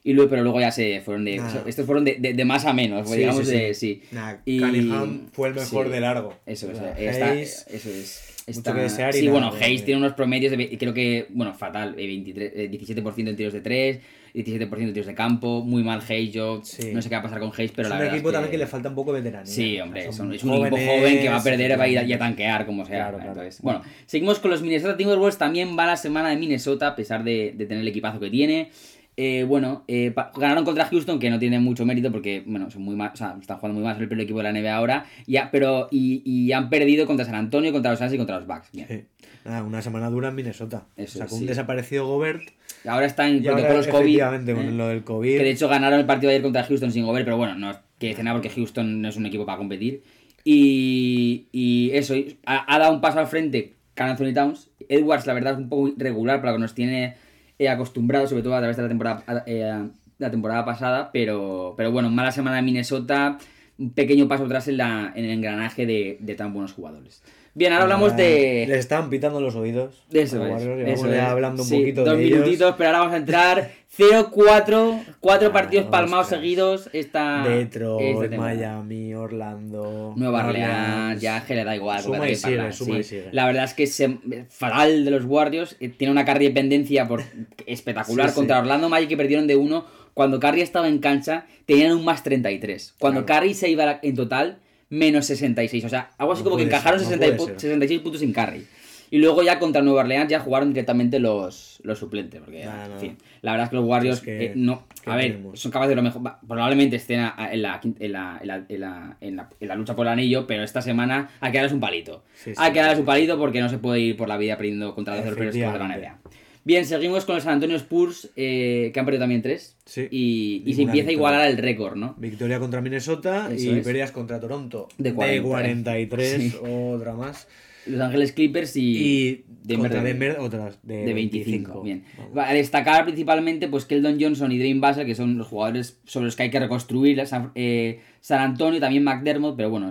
Y 0.03 0.13
luego, 0.13 0.29
pero 0.31 0.41
luego 0.43 0.59
ya 0.59 0.71
se 0.71 0.99
fueron 1.01 1.25
de. 1.25 1.41
Estos 1.67 1.85
fueron 1.85 2.03
de, 2.05 2.15
de- 2.15 2.33
de 2.33 2.45
más 2.45 2.65
a 2.65 2.73
menos, 2.73 3.07
Sí, 3.09 3.17
digamos 3.17 3.47
sí, 3.47 3.53
de. 3.55 3.73
sí. 3.75 4.01
Nah, 4.11 4.35
Y- 4.45 4.59
Cunningham 4.59 5.27
fue 5.31 5.49
el 5.49 5.53
mejor 5.55 5.89
de 5.89 5.99
largo. 5.99 6.33
Eso 6.45 6.71
es, 6.71 6.77
O 6.77 6.81
sea, 6.81 6.91
eh, 6.97 7.09
está- 7.09 7.29
Hayes, 7.31 7.67
eso 7.71 7.89
es. 7.89 8.33
mucho 8.47 8.59
está- 8.59 8.73
que 8.73 8.81
desear 8.81 9.15
y 9.15 9.19
sí, 9.19 9.27
bueno, 9.27 9.53
Hayes 9.61 9.85
tiene 9.85 9.99
unos 9.99 10.13
promedios 10.13 10.57
de. 10.57 10.77
Creo 10.77 10.93
que, 10.95 11.27
bueno, 11.29 11.53
fatal. 11.53 11.93
eh, 11.99 12.07
23, 12.07 12.51
eh, 12.55 12.67
17% 12.71 13.29
en 13.29 13.35
tiros 13.35 13.53
de 13.53 13.61
3, 13.61 13.99
17% 14.33 14.87
en 14.87 14.93
tiros 14.93 15.05
de 15.05 15.13
campo. 15.13 15.61
Muy 15.63 15.83
mal 15.83 16.01
Hayes. 16.09 16.33
Yo 16.33 16.63
no 16.93 17.01
sé 17.01 17.07
qué 17.09 17.15
va 17.15 17.19
a 17.19 17.23
pasar 17.23 17.39
con 17.39 17.51
Hayes, 17.55 17.71
pero 17.75 17.83
es 17.87 17.89
la 17.89 17.95
un 17.97 17.99
verdad. 17.99 18.15
equipo 18.15 18.29
es 18.29 18.33
también 18.33 18.51
que 18.51 18.57
le 18.57 18.65
falta 18.65 18.89
un 18.89 18.95
poco 18.95 19.13
de 19.13 19.21
veteranía. 19.21 19.53
Sí, 19.53 19.79
O 19.79 19.83
hombre, 19.83 20.01
sea, 20.01 20.11
son- 20.13 20.17
son 20.27 20.33
es 20.33 20.43
un 20.43 20.53
equipo 20.65 20.77
joven 20.77 21.19
que 21.19 21.29
va 21.29 21.37
a 21.37 21.43
perder 21.43 21.79
va 21.79 21.83
a 21.83 21.87
ir 21.87 21.99
a- 21.99 22.01
y 22.01 22.05
a 22.11 22.15
efectivamente. 22.15 22.17
tanquear, 22.43 22.65
como 22.65 22.85
sea. 22.87 22.95
Claro, 22.97 23.17
claro. 23.17 23.31
Entonces, 23.33 23.61
bueno, 23.61 23.83
seguimos 24.07 24.39
con 24.39 24.49
los 24.49 24.63
Minnesota 24.63 24.97
Timberwolves. 24.97 25.37
También 25.37 25.77
va 25.77 25.85
la 25.85 25.95
semana 25.97 26.29
de 26.29 26.37
Minnesota, 26.37 26.87
a 26.87 26.95
pesar 26.95 27.23
de, 27.23 27.53
de 27.55 27.65
tener 27.67 27.81
el 27.81 27.87
equipazo 27.87 28.19
que 28.19 28.31
tiene. 28.31 28.71
Eh, 29.17 29.43
bueno, 29.43 29.83
eh, 29.87 30.13
ganaron 30.35 30.63
contra 30.63 30.85
Houston, 30.85 31.19
que 31.19 31.29
no 31.29 31.37
tiene 31.37 31.59
mucho 31.59 31.85
mérito 31.85 32.11
porque, 32.11 32.43
bueno, 32.45 32.71
son 32.71 32.81
muy 32.81 32.95
mal, 32.95 33.11
o 33.13 33.17
sea, 33.17 33.35
están 33.39 33.57
jugando 33.57 33.79
muy 33.79 33.85
mal, 33.85 33.95
son 33.95 34.03
el 34.03 34.09
peor 34.09 34.21
equipo 34.21 34.37
de 34.41 34.43
la 34.43 34.51
NBA 34.53 34.73
ahora. 34.73 35.05
Ya, 35.27 35.49
pero, 35.51 35.87
y, 35.91 36.21
y 36.25 36.51
han 36.53 36.69
perdido 36.69 37.05
contra 37.05 37.25
San 37.25 37.35
Antonio, 37.35 37.71
contra 37.71 37.91
los 37.91 37.99
Suns 37.99 38.13
y 38.13 38.17
contra 38.17 38.37
los 38.37 38.47
Bucks. 38.47 38.69
Bien. 38.71 38.87
Sí. 38.87 39.03
Nada, 39.43 39.63
una 39.63 39.81
semana 39.81 40.09
dura 40.09 40.29
en 40.29 40.35
Minnesota. 40.35 40.85
Eso 40.95 41.19
Sacó 41.19 41.35
sí. 41.35 41.41
un 41.41 41.47
desaparecido 41.47 42.07
Gobert. 42.07 42.43
Ahora 42.85 43.05
están 43.05 43.29
en 43.29 43.37
Y 43.37 43.41
protocolos 43.41 43.87
COVID. 43.87 44.01
efectivamente, 44.03 44.51
¿eh? 44.51 44.55
con 44.55 44.77
lo 44.77 44.87
del 44.87 45.03
COVID. 45.03 45.37
Que 45.37 45.43
de 45.43 45.51
hecho 45.51 45.67
ganaron 45.67 45.99
el 45.99 46.05
partido 46.05 46.29
de 46.29 46.35
ayer 46.35 46.43
contra 46.43 46.63
Houston 46.63 46.91
sin 46.91 47.05
Gobert, 47.05 47.25
pero 47.25 47.37
bueno, 47.37 47.55
no 47.55 47.75
que 47.99 48.15
nada 48.23 48.35
porque 48.35 48.49
Houston 48.49 49.01
no 49.01 49.09
es 49.09 49.15
un 49.17 49.25
equipo 49.27 49.45
para 49.45 49.57
competir. 49.59 50.01
Y, 50.43 51.45
y 51.51 51.91
eso, 51.93 52.15
y 52.15 52.37
ha, 52.45 52.73
ha 52.73 52.79
dado 52.79 52.93
un 52.93 53.01
paso 53.01 53.19
al 53.19 53.27
frente 53.27 53.73
Carl 53.93 54.11
Anthony 54.11 54.33
Towns. 54.33 54.69
Edwards, 54.89 55.25
la 55.27 55.33
verdad, 55.33 55.53
es 55.53 55.59
un 55.59 55.69
poco 55.69 55.89
irregular 55.89 56.39
para 56.41 56.51
lo 56.51 56.57
que 56.57 56.61
nos 56.61 56.73
tiene 56.73 57.15
eh, 57.61 57.69
acostumbrados, 57.69 58.29
sobre 58.29 58.43
todo 58.43 58.55
a 58.55 58.59
través 58.59 58.75
de 58.75 58.83
la 58.83 58.89
temporada, 58.89 59.43
eh, 59.45 59.87
la 60.17 60.31
temporada 60.31 60.65
pasada. 60.65 61.11
Pero, 61.11 61.75
pero 61.77 61.91
bueno, 61.91 62.09
mala 62.09 62.31
semana 62.31 62.55
de 62.57 62.63
Minnesota, 62.63 63.37
un 63.77 63.91
pequeño 63.91 64.27
paso 64.27 64.45
atrás 64.45 64.67
en, 64.67 64.77
la, 64.77 65.11
en 65.15 65.25
el 65.25 65.31
engranaje 65.31 65.85
de 65.85 66.35
tan 66.35 66.53
buenos 66.53 66.73
jugadores. 66.73 67.23
Bien, 67.53 67.73
ahora 67.73 67.83
hablamos 67.83 68.15
de. 68.15 68.65
Le 68.67 68.77
estaban 68.77 69.09
pitando 69.09 69.41
los 69.41 69.55
oídos. 69.55 70.03
De 70.09 70.21
eso 70.21 70.43
es. 70.45 70.51
Warriors, 70.51 70.89
eso 70.99 71.11
es. 71.13 71.19
hablando 71.21 71.63
un 71.63 71.67
Sí, 71.67 71.79
poquito 71.79 72.05
dos 72.05 72.17
de 72.17 72.23
ellos. 72.23 72.39
minutitos, 72.39 72.75
pero 72.77 72.87
ahora 72.89 72.99
vamos 72.99 73.13
a 73.13 73.17
entrar 73.17 73.71
0-4, 73.97 75.03
cuatro 75.19 75.49
Ah, 75.49 75.53
partidos 75.53 75.85
palmados 75.87 76.25
ostras. 76.27 76.39
seguidos 76.41 76.89
esta 76.93 77.43
Detroit, 77.47 78.19
temporada. 78.29 78.37
Miami, 78.37 79.13
Orlando. 79.13 80.13
Nueva 80.15 80.47
Orleans. 80.47 81.21
Ya 81.21 81.43
que 81.45 81.55
le 81.55 81.63
da 81.65 81.75
igual. 81.75 82.01
Suma 82.01 82.29
y 82.29 82.35
sigue, 82.35 82.71
suma 82.71 82.99
y 82.99 83.03
sigue. 83.03 83.29
La 83.31 83.45
verdad 83.45 83.65
es 83.65 83.73
que 83.73 83.83
es 83.83 84.03
fatal 84.49 85.03
de 85.03 85.11
los 85.11 85.25
Warriors. 85.25 85.75
eh, 85.79 85.89
Tiene 85.89 86.11
una 86.11 86.23
carry 86.25 86.45
dependencia 86.47 87.07
por, 87.07 87.21
espectacular 87.65 88.29
sí. 88.29 88.35
contra 88.35 88.59
Orlando 88.59 88.87
Magic 88.89 89.09
que 89.09 89.17
perdieron 89.17 89.47
de 89.47 89.55
uno. 89.57 89.85
Cuando 90.13 90.39
Curry 90.41 90.61
estaba 90.61 90.89
en 90.89 90.99
cancha, 90.99 91.45
tenían 91.65 91.93
un 91.93 92.03
más 92.03 92.21
33. 92.21 92.95
Cuando 92.99 93.25
Claro. 93.25 93.41
Curry 93.41 93.53
se 93.53 93.69
iba 93.69 93.99
en 94.01 94.15
total, 94.15 94.57
menos 94.91 95.25
66. 95.25 95.83
O 95.85 95.89
sea, 95.89 96.11
algo 96.19 96.33
así 96.33 96.41
No 96.43 96.51
como 96.51 96.57
que 96.57 96.63
encajaron 96.63 96.99
ser, 96.99 97.07
no 97.07 97.13
60 97.15 97.25
y 97.27 97.31
puede 97.37 97.41
pu- 97.41 97.53
ser. 97.53 97.59
66 97.61 98.01
puntos 98.01 98.21
sin 98.21 98.31
Curry. 98.31 98.67
Y 99.13 99.17
luego 99.17 99.43
ya 99.43 99.59
contra 99.59 99.81
Nueva 99.81 100.01
Orleans 100.01 100.29
ya 100.29 100.39
jugaron 100.39 100.69
directamente 100.71 101.19
los, 101.19 101.81
los 101.83 101.99
suplentes. 101.99 102.39
Porque, 102.39 102.63
en 102.63 102.99
fin, 102.99 103.17
la 103.41 103.51
verdad 103.51 103.65
es 103.65 103.69
que 103.71 103.75
los 103.75 103.85
Warriors 103.85 104.17
Es 104.19 104.23
que- 104.23 104.45
eh, 104.45 104.53
no. 104.55 104.85
¿qué 105.03 105.11
A 105.11 105.15
ver, 105.17 105.31
tenemos? 105.33 105.59
son 105.59 105.69
capaces 105.69 105.89
de 105.89 105.95
lo 105.95 106.01
mejor. 106.03 106.21
Probablemente 106.47 106.95
estén 106.95 107.19
en 107.19 107.61
la, 107.61 107.81
quin- 107.81 107.95
en, 107.99 108.11
la, 108.13 108.39
en, 108.41 108.47
la, 108.47 108.55
en, 108.69 108.79
la, 108.79 109.17
en, 109.19 109.35
la, 109.35 109.49
en 109.59 109.67
la 109.67 109.75
lucha 109.75 109.95
por 109.97 110.05
el 110.05 110.13
anillo, 110.13 110.47
pero 110.47 110.63
esta 110.63 110.81
semana 110.81 111.29
hay 111.41 111.51
que 111.51 111.57
darles 111.57 111.73
un 111.73 111.81
palito. 111.81 112.23
Sí, 112.35 112.51
sí, 112.51 112.55
hay 112.57 112.71
que 112.71 112.79
darles 112.79 112.99
un 112.99 113.05
palito 113.05 113.37
porque 113.37 113.59
no 113.59 113.67
se 113.67 113.79
puede 113.79 113.99
ir 113.99 114.15
por 114.15 114.29
la 114.29 114.37
vida 114.37 114.55
perdiendo 114.55 114.95
contra 114.95 115.15
los 115.17 115.23
peores 115.25 115.55
equipos 115.55 115.73
de 115.73 115.79
la. 115.79 115.87
NBA. 115.97 116.17
Bien, 116.63 116.85
seguimos 116.85 117.25
con 117.25 117.35
los 117.35 117.43
San 117.43 117.53
Antonio 117.53 117.75
Spurs, 117.77 118.29
eh, 118.35 118.91
que 118.93 118.99
han 118.99 119.05
perdido 119.05 119.23
también 119.23 119.41
tres. 119.41 119.77
Sí. 119.85 120.07
Y, 120.11 120.61
y 120.65 120.73
se 120.75 120.83
empieza 120.83 121.09
a 121.09 121.13
igualar 121.13 121.49
el 121.49 121.57
récord, 121.57 121.95
¿no? 121.95 122.13
Victoria 122.19 122.59
contra 122.59 122.81
Minnesota 122.81 123.49
Eso 123.51 123.73
y 123.73 123.79
es. 123.79 123.85
pérdidas 123.85 124.11
contra 124.11 124.39
Toronto. 124.39 124.87
De 124.97 125.13
40, 125.13 125.47
43, 125.47 126.41
sí. 126.41 126.53
otra 126.63 127.13
más. 127.13 127.47
Los 127.87 127.99
Ángeles 127.99 128.31
Clippers 128.33 128.75
y, 128.75 128.81
Y 128.81 129.43
Denver 129.63 129.89
contra 129.89 130.03
de- 130.03 130.09
Denver 130.09 130.37
otras 130.39 130.77
de, 130.83 130.97
de 131.03 131.13
25. 131.15 131.81
Bien. 131.81 132.03
Vamos. 132.31 132.47
A 132.49 132.53
destacar 132.53 133.05
principalmente 133.05 133.67
pues 133.67 133.85
Keldon 133.85 134.21
Johnson 134.21 134.51
y 134.51 134.59
Dwayne 134.59 134.79
Basel, 134.79 135.07
que 135.07 135.15
son 135.15 135.35
los 135.39 135.47
jugadores 135.47 135.99
sobre 136.05 136.25
los 136.25 136.35
que 136.35 136.43
hay 136.43 136.51
que 136.51 136.59
reconstruir. 136.59 137.25
San, 137.25 137.51
eh, 137.55 138.01
San 138.19 138.39
Antonio, 138.39 138.79
también 138.79 139.03
McDermott, 139.03 139.55
pero 139.57 139.71
bueno, 139.71 139.89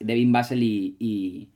Devin 0.00 0.32
Basel 0.32 0.62
y, 0.62 0.96
y, 0.98 1.48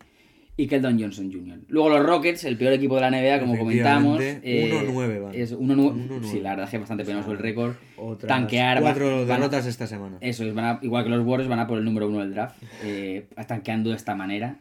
y 0.62 0.66
Keldon 0.66 1.00
Johnson 1.00 1.32
Jr. 1.32 1.58
Luego 1.68 1.88
los 1.88 2.04
Rockets, 2.04 2.44
el 2.44 2.56
peor 2.58 2.72
equipo 2.74 2.96
de 2.96 3.00
la 3.00 3.10
NBA, 3.10 3.40
como 3.40 3.56
comentamos. 3.56 4.20
Efectivamente, 4.20 4.68
eh, 4.68 4.90
1-9 4.92 5.22
van. 5.22 5.34
Es 5.34 5.52
1-9. 5.56 5.92
1-9. 5.94 6.24
Sí, 6.24 6.40
la 6.40 6.50
verdad 6.50 6.64
es 6.64 6.70
que 6.70 6.76
es 6.76 6.80
bastante 6.80 7.04
penoso 7.04 7.32
el 7.32 7.38
récord. 7.38 7.74
Otras 7.96 8.28
tanquear, 8.28 8.80
cuatro 8.80 9.26
van- 9.26 9.40
derrotas 9.40 9.64
esta 9.66 9.86
semana. 9.86 10.18
Eso 10.20 10.44
es, 10.44 10.52
van 10.54 10.64
a- 10.66 10.78
igual 10.82 11.04
que 11.04 11.10
los 11.10 11.24
Warriors 11.26 11.48
van 11.48 11.60
a 11.60 11.66
por 11.66 11.78
el 11.78 11.84
número 11.84 12.08
uno 12.08 12.18
del 12.18 12.32
draft, 12.34 12.56
eh, 12.84 13.26
tanqueando 13.46 13.90
de 13.90 13.96
esta 13.96 14.14
manera. 14.14 14.58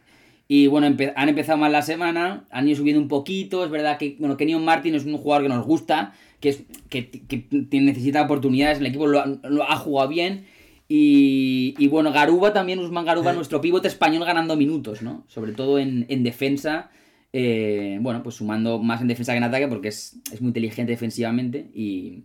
Y 0.48 0.68
bueno, 0.68 0.88
han 1.16 1.30
empezado 1.30 1.58
mal 1.58 1.72
la 1.72 1.82
semana, 1.82 2.46
han 2.50 2.68
ido 2.68 2.78
subiendo 2.78 3.02
un 3.02 3.08
poquito. 3.08 3.66
Es 3.66 3.70
verdad 3.70 3.98
que 3.98 4.16
bueno, 4.20 4.38
Kenyon 4.38 4.64
Martin 4.64 4.96
es 4.96 5.06
un 5.06 5.18
jugador 5.18 5.44
que 5.44 5.50
nos 5.50 5.66
gusta, 5.66 6.14
que, 6.40 6.50
es, 6.50 6.64
que, 6.90 7.10
que 7.10 7.82
necesita 7.82 8.22
oportunidades. 8.24 8.80
El 8.80 8.86
equipo 8.88 9.06
lo, 9.06 9.22
ha 9.22 9.76
jugado 9.76 10.08
bien. 10.10 10.46
Y, 10.88 11.59
bueno, 11.88 12.12
Garuba 12.12 12.54
también, 12.54 12.80
Usman 12.80 13.06
Garuba, 13.06 13.34
nuestro 13.34 13.62
pivote 13.62 13.88
español 13.88 14.26
ganando 14.26 14.56
minutos, 14.56 15.02
¿no? 15.02 15.24
Sobre 15.28 15.54
todo 15.54 15.80
en, 15.80 16.24
defensa. 16.24 16.90
Eh, 17.32 18.00
bueno, 18.02 18.24
pues 18.24 18.36
sumando 18.36 18.80
más 18.80 19.02
en 19.02 19.08
defensa 19.08 19.34
que 19.34 19.38
en 19.38 19.44
ataque 19.44 19.68
porque 19.68 19.90
es, 19.90 20.20
es 20.32 20.42
muy 20.42 20.50
inteligente 20.50 20.92
defensivamente 20.92 21.70
y, 21.76 22.24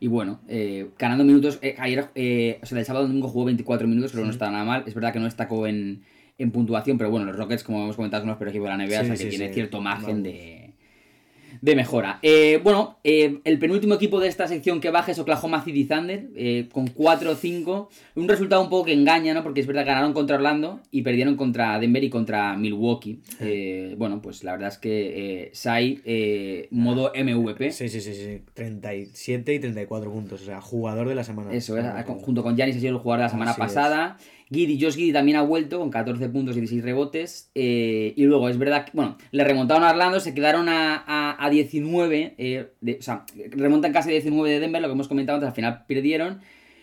y 0.00 0.06
bueno, 0.06 0.40
eh, 0.48 0.90
ganando 0.98 1.24
minutos. 1.24 1.58
Eh, 1.62 1.76
ayer, 1.78 2.08
eh, 2.14 2.58
o 2.62 2.66
sea, 2.66 2.78
el 2.78 2.84
sábado 2.84 3.06
domingo 3.06 3.28
jugó 3.28 3.46
24 3.46 3.86
minutos, 3.88 4.12
pero 4.12 4.24
no 4.24 4.30
está 4.30 4.50
nada 4.50 4.64
mal. 4.64 4.84
Es 4.86 4.94
verdad 4.94 5.12
que 5.12 5.18
no 5.18 5.24
destacó 5.24 5.66
en, 5.66 6.02
en 6.38 6.50
puntuación, 6.50 6.98
pero 6.98 7.10
bueno, 7.10 7.26
los 7.26 7.36
Rockets, 7.36 7.64
como 7.64 7.82
hemos 7.82 7.96
comentado, 7.96 8.22
son 8.22 8.28
los 8.28 8.38
peores 8.38 8.52
equipos 8.52 8.68
de 8.70 8.76
la 8.76 8.84
NBA, 8.84 9.00
o 9.00 9.04
sea 9.04 9.16
que 9.16 9.30
tiene 9.30 9.52
cierto 9.52 9.80
margen 9.80 10.22
de 10.22 10.63
de 11.60 11.76
mejora. 11.76 12.18
Eh, 12.22 12.60
bueno, 12.62 12.98
eh, 13.04 13.40
el 13.44 13.58
penúltimo 13.58 13.94
equipo 13.94 14.20
de 14.20 14.28
esta 14.28 14.48
sección 14.48 14.80
que 14.80 14.90
baja 14.90 15.12
es 15.12 15.18
Oklahoma 15.18 15.64
City 15.64 15.84
Thunder, 15.84 16.28
eh, 16.36 16.68
con 16.72 16.86
4-5. 16.86 17.88
Un 18.14 18.28
resultado 18.28 18.62
un 18.62 18.68
poco 18.68 18.86
que 18.86 18.92
engaña, 18.92 19.34
¿no? 19.34 19.42
Porque 19.42 19.60
es 19.60 19.66
verdad 19.66 19.82
que 19.82 19.88
ganaron 19.88 20.12
contra 20.12 20.36
Orlando 20.36 20.80
y 20.90 21.02
perdieron 21.02 21.36
contra 21.36 21.78
Denver 21.78 22.02
y 22.04 22.10
contra 22.10 22.56
Milwaukee. 22.56 23.20
bueno, 23.96 24.20
pues 24.22 24.44
la 24.44 24.52
verdad 24.52 24.68
es 24.68 24.78
que 24.78 25.50
Sai, 25.52 26.68
modo 26.70 27.12
MVP. 27.14 27.72
Sí, 27.72 27.88
sí, 27.88 28.00
sí, 28.00 28.14
sí. 28.14 28.42
37 28.54 29.54
y 29.54 29.58
34 29.58 30.10
puntos. 30.10 30.42
O 30.42 30.44
sea, 30.44 30.60
jugador 30.60 31.08
de 31.08 31.14
la 31.14 31.24
semana. 31.24 31.52
Eso, 31.52 31.78
es, 31.78 31.86
junto 32.06 32.42
con 32.42 32.56
Giannis 32.56 32.76
ha 32.76 32.80
sido 32.80 32.96
el 32.96 32.98
jugador 32.98 33.20
de 33.20 33.24
la 33.24 33.30
semana 33.30 33.54
pasada. 33.54 34.16
Giddy, 34.54 34.80
Josh 34.80 34.94
Giddy 34.94 35.12
también 35.12 35.36
ha 35.36 35.42
vuelto 35.42 35.78
con 35.78 35.90
14 35.90 36.28
puntos 36.28 36.56
y 36.56 36.60
16 36.60 36.82
rebotes. 36.82 37.50
Eh, 37.54 38.14
y 38.16 38.24
luego 38.24 38.48
es 38.48 38.56
verdad 38.56 38.86
que, 38.86 38.92
bueno, 38.94 39.18
le 39.30 39.44
remontaron 39.44 39.84
a 39.84 39.90
Orlando, 39.90 40.20
se 40.20 40.34
quedaron 40.34 40.68
a, 40.68 41.36
a, 41.38 41.50
19, 41.50 42.34
eh, 42.38 42.70
o 42.98 43.02
sea, 43.02 43.26
remontan 43.50 43.92
casi 43.92 44.10
a 44.10 44.12
19 44.12 44.50
de 44.50 44.60
Denver, 44.60 44.80
lo 44.80 44.88
que 44.88 44.94
hemos 44.94 45.08
comentado 45.08 45.36
antes, 45.36 45.48
al 45.48 45.54
final 45.54 45.84
perdieron. 45.86 46.40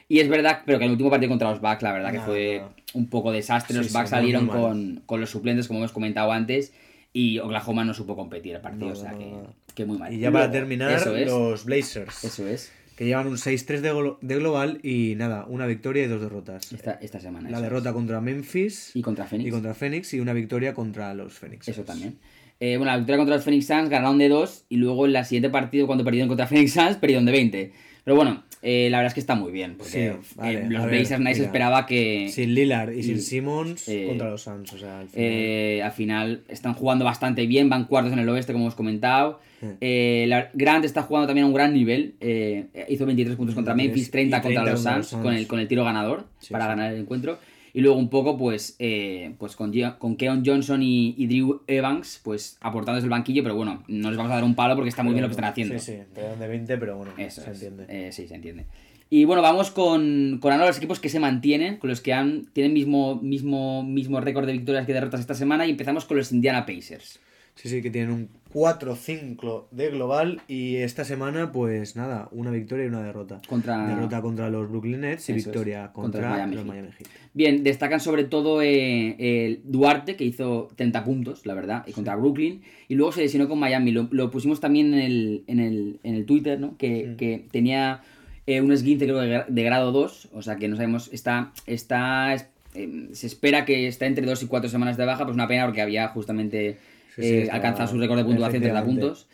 Y 0.08 0.20
es 0.20 0.28
verdad, 0.28 0.62
pero 0.66 0.78
que 0.78 0.86
el 0.86 0.92
último 0.92 1.10
partido 1.10 1.30
contra 1.30 1.50
los 1.50 1.62
Bucks, 1.62 1.82
la 1.84 1.94
verdad 1.94 2.12
que 2.12 2.20
fue 2.20 2.64
un 2.94 3.10
poco 3.10 3.32
desastre. 3.32 3.78
los 3.78 3.94
Bucks 3.94 4.10
salieron 4.10 4.48
con, 4.48 5.02
con, 5.06 5.22
los 5.22 5.30
suplentes, 5.30 5.68
como 5.68 5.80
hemos 5.80 5.94
comentado 5.94 6.32
antes, 6.34 6.74
y 7.14 7.40
Oklahoma 7.40 7.86
no 7.86 7.94
supo 7.94 8.16
competir 8.16 8.56
el 8.56 8.62
partido, 8.62 8.92
o 8.92 8.96
sea 8.96 9.12
que, 9.18 9.34
que, 9.74 9.86
muy 9.86 9.98
mal. 9.98 10.14
Y 10.14 10.20
ya 10.20 10.32
para 10.32 10.52
terminar, 10.52 11.02
los 11.08 11.64
Blazers. 11.64 12.26
Eso 12.26 12.46
es 12.46 12.74
que 13.02 13.08
llevan 13.08 13.26
un 13.26 13.38
6-3 13.38 14.20
de, 14.22 14.36
global 14.36 14.80
y 14.84 15.16
nada, 15.16 15.46
una 15.48 15.66
victoria 15.66 16.04
y 16.04 16.08
dos 16.08 16.22
derrotas. 16.22 16.72
Esta, 16.72 17.00
esta 17.02 17.20
semana. 17.20 17.50
La 17.50 17.60
derrota 17.60 17.94
contra 17.94 18.22
Memphis. 18.22 18.92
Y 18.96 19.02
contra 19.02 19.26
Phoenix. 19.26 19.48
Y 19.48 19.52
contra 19.52 19.74
Phoenix 19.74 20.14
y 20.14 20.20
una 20.20 20.34
victoria 20.34 20.76
contra 20.76 21.16
los 21.16 21.34
Phoenix. 21.34 21.68
Eso 21.68 21.82
también. 21.84 22.20
Eh, 22.60 22.78
bueno, 22.78 22.92
la 22.92 22.98
victoria 22.98 23.18
contra 23.18 23.38
los 23.38 23.44
Phoenix 23.44 23.66
Suns 23.66 23.90
ganaron 23.90 24.20
de 24.20 24.30
2 24.30 24.66
y 24.70 24.76
luego 24.76 25.08
en 25.08 25.14
la 25.14 25.24
siguiente 25.24 25.50
partido 25.50 25.88
cuando 25.88 26.04
perdieron 26.04 26.28
contra 26.28 26.46
Phoenix 26.46 26.74
Suns 26.74 26.98
perdieron 26.98 27.26
de 27.26 27.32
20. 27.32 27.74
Pero 28.04 28.16
bueno, 28.16 28.44
eh, 28.62 28.90
la 28.90 28.98
verdad 28.98 29.10
es 29.10 29.14
que 29.14 29.20
está 29.20 29.36
muy 29.36 29.52
bien. 29.52 29.76
Porque 29.78 30.16
eh, 30.44 30.66
los 30.70 30.86
Blazers 30.86 31.20
nadie 31.20 31.36
se 31.36 31.44
esperaba 31.44 31.86
que. 31.86 32.30
Sin 32.32 32.54
Lillard 32.54 32.94
y, 32.94 33.04
sin 33.04 33.22
Simmons 33.22 33.86
contra 34.08 34.30
los 34.30 34.42
Suns. 34.42 34.74
O 34.74 34.78
sea, 34.78 35.00
al 35.00 35.08
final... 35.08 35.82
al 35.82 35.92
final 35.92 36.42
están 36.48 36.74
jugando 36.74 37.06
bastante 37.06 37.46
bien, 37.46 37.70
van 37.70 37.86
cuartos 37.86 38.14
en 38.14 38.20
el 38.20 38.30
oeste, 38.30 38.54
como 38.54 38.66
hemos 38.66 38.76
comentado. 38.76 39.40
Eh, 39.80 40.48
Grant 40.54 40.86
está 40.86 41.04
jugando 41.04 41.28
también 41.28 41.46
a 41.46 41.48
un 41.48 41.54
gran 41.54 41.74
nivel. 41.74 42.16
Eh, 42.20 42.68
hizo 42.90 43.06
23 43.06 43.36
puntos 43.36 43.56
contra 43.56 43.76
Memphis, 43.76 44.10
30, 44.12 44.42
contra 44.42 44.66
los 44.66 44.82
Suns, 44.82 45.10
con 45.22 45.34
el, 45.34 45.48
con 45.48 45.60
el 45.60 45.68
tiro 45.68 45.84
ganador 45.84 46.26
para 46.50 46.68
ganar 46.68 46.94
el 46.94 47.00
encuentro. 47.00 47.40
Y 47.74 47.82
luego 47.82 47.98
un 47.98 48.10
poco, 48.10 48.38
pues, 48.38 48.76
eh, 48.80 49.34
pues 49.38 49.56
con, 49.56 49.72
con 49.98 50.16
Keon 50.16 50.44
Johnson 50.46 50.82
y, 50.84 51.26
Drew 51.28 51.62
Evans, 51.68 52.20
pues 52.24 52.58
aportando 52.62 52.96
desde 52.96 53.06
el 53.06 53.12
banquillo, 53.12 53.44
pero 53.44 53.56
bueno, 53.56 53.84
no 53.88 54.10
les 54.10 54.18
vamos 54.18 54.32
a 54.32 54.36
dar 54.36 54.44
un 54.44 54.56
palo 54.56 54.76
porque 54.76 54.90
está 54.90 55.04
muy 55.04 55.14
bien 55.14 55.24
lo 55.24 55.30
que 55.30 55.34
están 55.34 55.46
haciendo. 55.46 55.80
Sí, 55.80 55.94
sí, 55.94 56.20
de 56.40 56.48
20, 56.48 56.78
pero 56.78 56.98
bueno, 56.98 57.12
se 57.30 57.50
entiende. 57.50 58.12
sí, 58.12 58.28
se 58.28 58.36
entiende. 58.36 58.66
Y 59.14 59.26
bueno, 59.26 59.42
vamos 59.42 59.72
con, 59.72 60.40
con 60.42 60.54
ahora 60.54 60.68
los 60.68 60.78
equipos 60.78 61.02
que 61.02 61.10
se 61.10 61.20
mantienen, 61.20 61.76
con 61.78 61.90
los 61.90 62.00
que 62.00 62.14
han, 62.14 62.46
tienen 62.54 62.72
mismo, 62.72 63.20
mismo, 63.22 63.84
mismo 63.84 64.22
récord 64.22 64.46
de 64.46 64.54
victorias 64.54 64.86
que 64.86 64.94
derrotas 64.94 65.20
esta 65.20 65.34
semana, 65.34 65.66
y 65.66 65.72
empezamos 65.72 66.06
con 66.06 66.16
los 66.16 66.32
Indiana 66.32 66.66
Pacers. 66.66 67.20
Sí, 67.62 67.69
sí, 67.69 67.84
que 67.84 67.91
tienen 67.91 68.10
un 68.10 68.30
4-5 68.56 69.65
de 69.69 69.91
global 69.91 70.41
y 70.47 70.78
esta 70.78 71.06
semana, 71.06 71.52
pues 71.52 71.95
nada, 71.95 72.28
una 72.32 72.50
victoria 72.50 72.86
y 72.86 72.88
una 72.88 73.04
derrota. 73.04 73.39
Contra... 73.47 73.86
Derrota 73.86 74.19
contra 74.19 74.50
los 74.50 74.67
Brooklyn 74.67 75.02
Nets 75.02 75.30
y 75.30 75.34
victoria 75.34 75.91
contra, 75.93 76.47
los 76.47 76.65
Miami 76.65 76.88
Heat. 76.88 77.08
Bien, 77.36 77.63
destacan 77.63 78.00
sobre 78.00 78.24
todo 78.24 78.63
eh, 78.63 79.62
Duarte, 79.63 80.15
que 80.15 80.24
hizo 80.24 80.69
30 80.76 81.04
puntos, 81.04 81.45
la 81.45 81.54
verdad, 81.54 81.84
y 81.86 81.91
contra 81.91 82.15
Brooklyn. 82.15 82.63
Y 82.88 82.95
luego 82.95 83.12
se 83.12 83.21
lesionó 83.21 83.47
con 83.47 83.60
Miami. 83.60 83.91
Lo, 83.91 84.32
pusimos 84.32 84.60
también 84.60 84.95
en 84.95 85.00
el, 85.00 85.43
en 85.45 85.60
el, 85.60 86.00
en 86.02 86.15
el 86.15 86.26
Twitter, 86.26 86.60
¿no? 86.60 86.78
Que, 86.78 87.10
mm. 87.10 87.15
que 87.17 87.45
tenía 87.52 88.02
eh, 88.47 88.62
un 88.62 88.71
esguince, 88.71 89.06
creo, 89.06 89.19
de, 89.19 89.63
grado 89.63 89.91
2. 89.91 90.30
O 90.34 90.41
sea 90.41 90.56
que 90.56 90.67
no 90.67 90.78
sabemos, 90.78 91.12
está... 91.13 91.54
está 91.67 92.36
eh, 92.74 93.10
se 93.12 93.28
espera 93.28 93.65
que 93.65 93.88
está 93.88 94.06
entre 94.06 94.26
2 94.26 94.43
y 94.43 94.47
4 94.47 94.69
semanas 94.69 94.95
de 94.95 95.06
baja, 95.06 95.26
pues 95.26 95.36
una 95.36 95.47
pena 95.47 95.65
porque 95.65 95.82
había 95.82 96.08
justamente 96.08 96.78
eh, 97.17 97.47
alcanzado 97.52 97.89
su 97.89 97.97
récord 97.97 98.17
de 98.17 98.26
puntuación 98.26 98.62
30 98.62 98.86
puntos. 98.86 99.28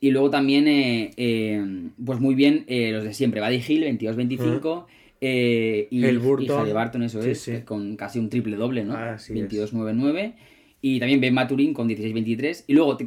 Y 0.00 0.10
luego 0.10 0.30
también, 0.30 0.68
eh, 0.68 1.12
eh, 1.16 1.64
pues 2.04 2.20
muy 2.20 2.34
bien, 2.34 2.66
los 2.68 3.04
de 3.04 3.14
siempre. 3.14 3.40
Buddy 3.40 3.62
Hill, 3.66 3.84
22-25. 3.84 4.86
y, 5.20 6.04
el 6.04 6.18
Burton. 6.18 6.68
y 6.68 6.72
Barton, 6.72 7.02
eso 7.02 7.22
es, 7.22 7.50
con 7.64 7.96
casi 7.96 8.18
un 8.18 8.28
triple 8.28 8.56
doble, 8.56 8.84
¿no? 8.84 8.94
22-9-9. 8.94 10.34
Y 10.82 11.00
también 11.00 11.20
Ben 11.20 11.32
Maturin 11.32 11.72
con 11.72 11.88
16-23. 11.88 12.64
Y 12.66 12.74
luego 12.74 12.98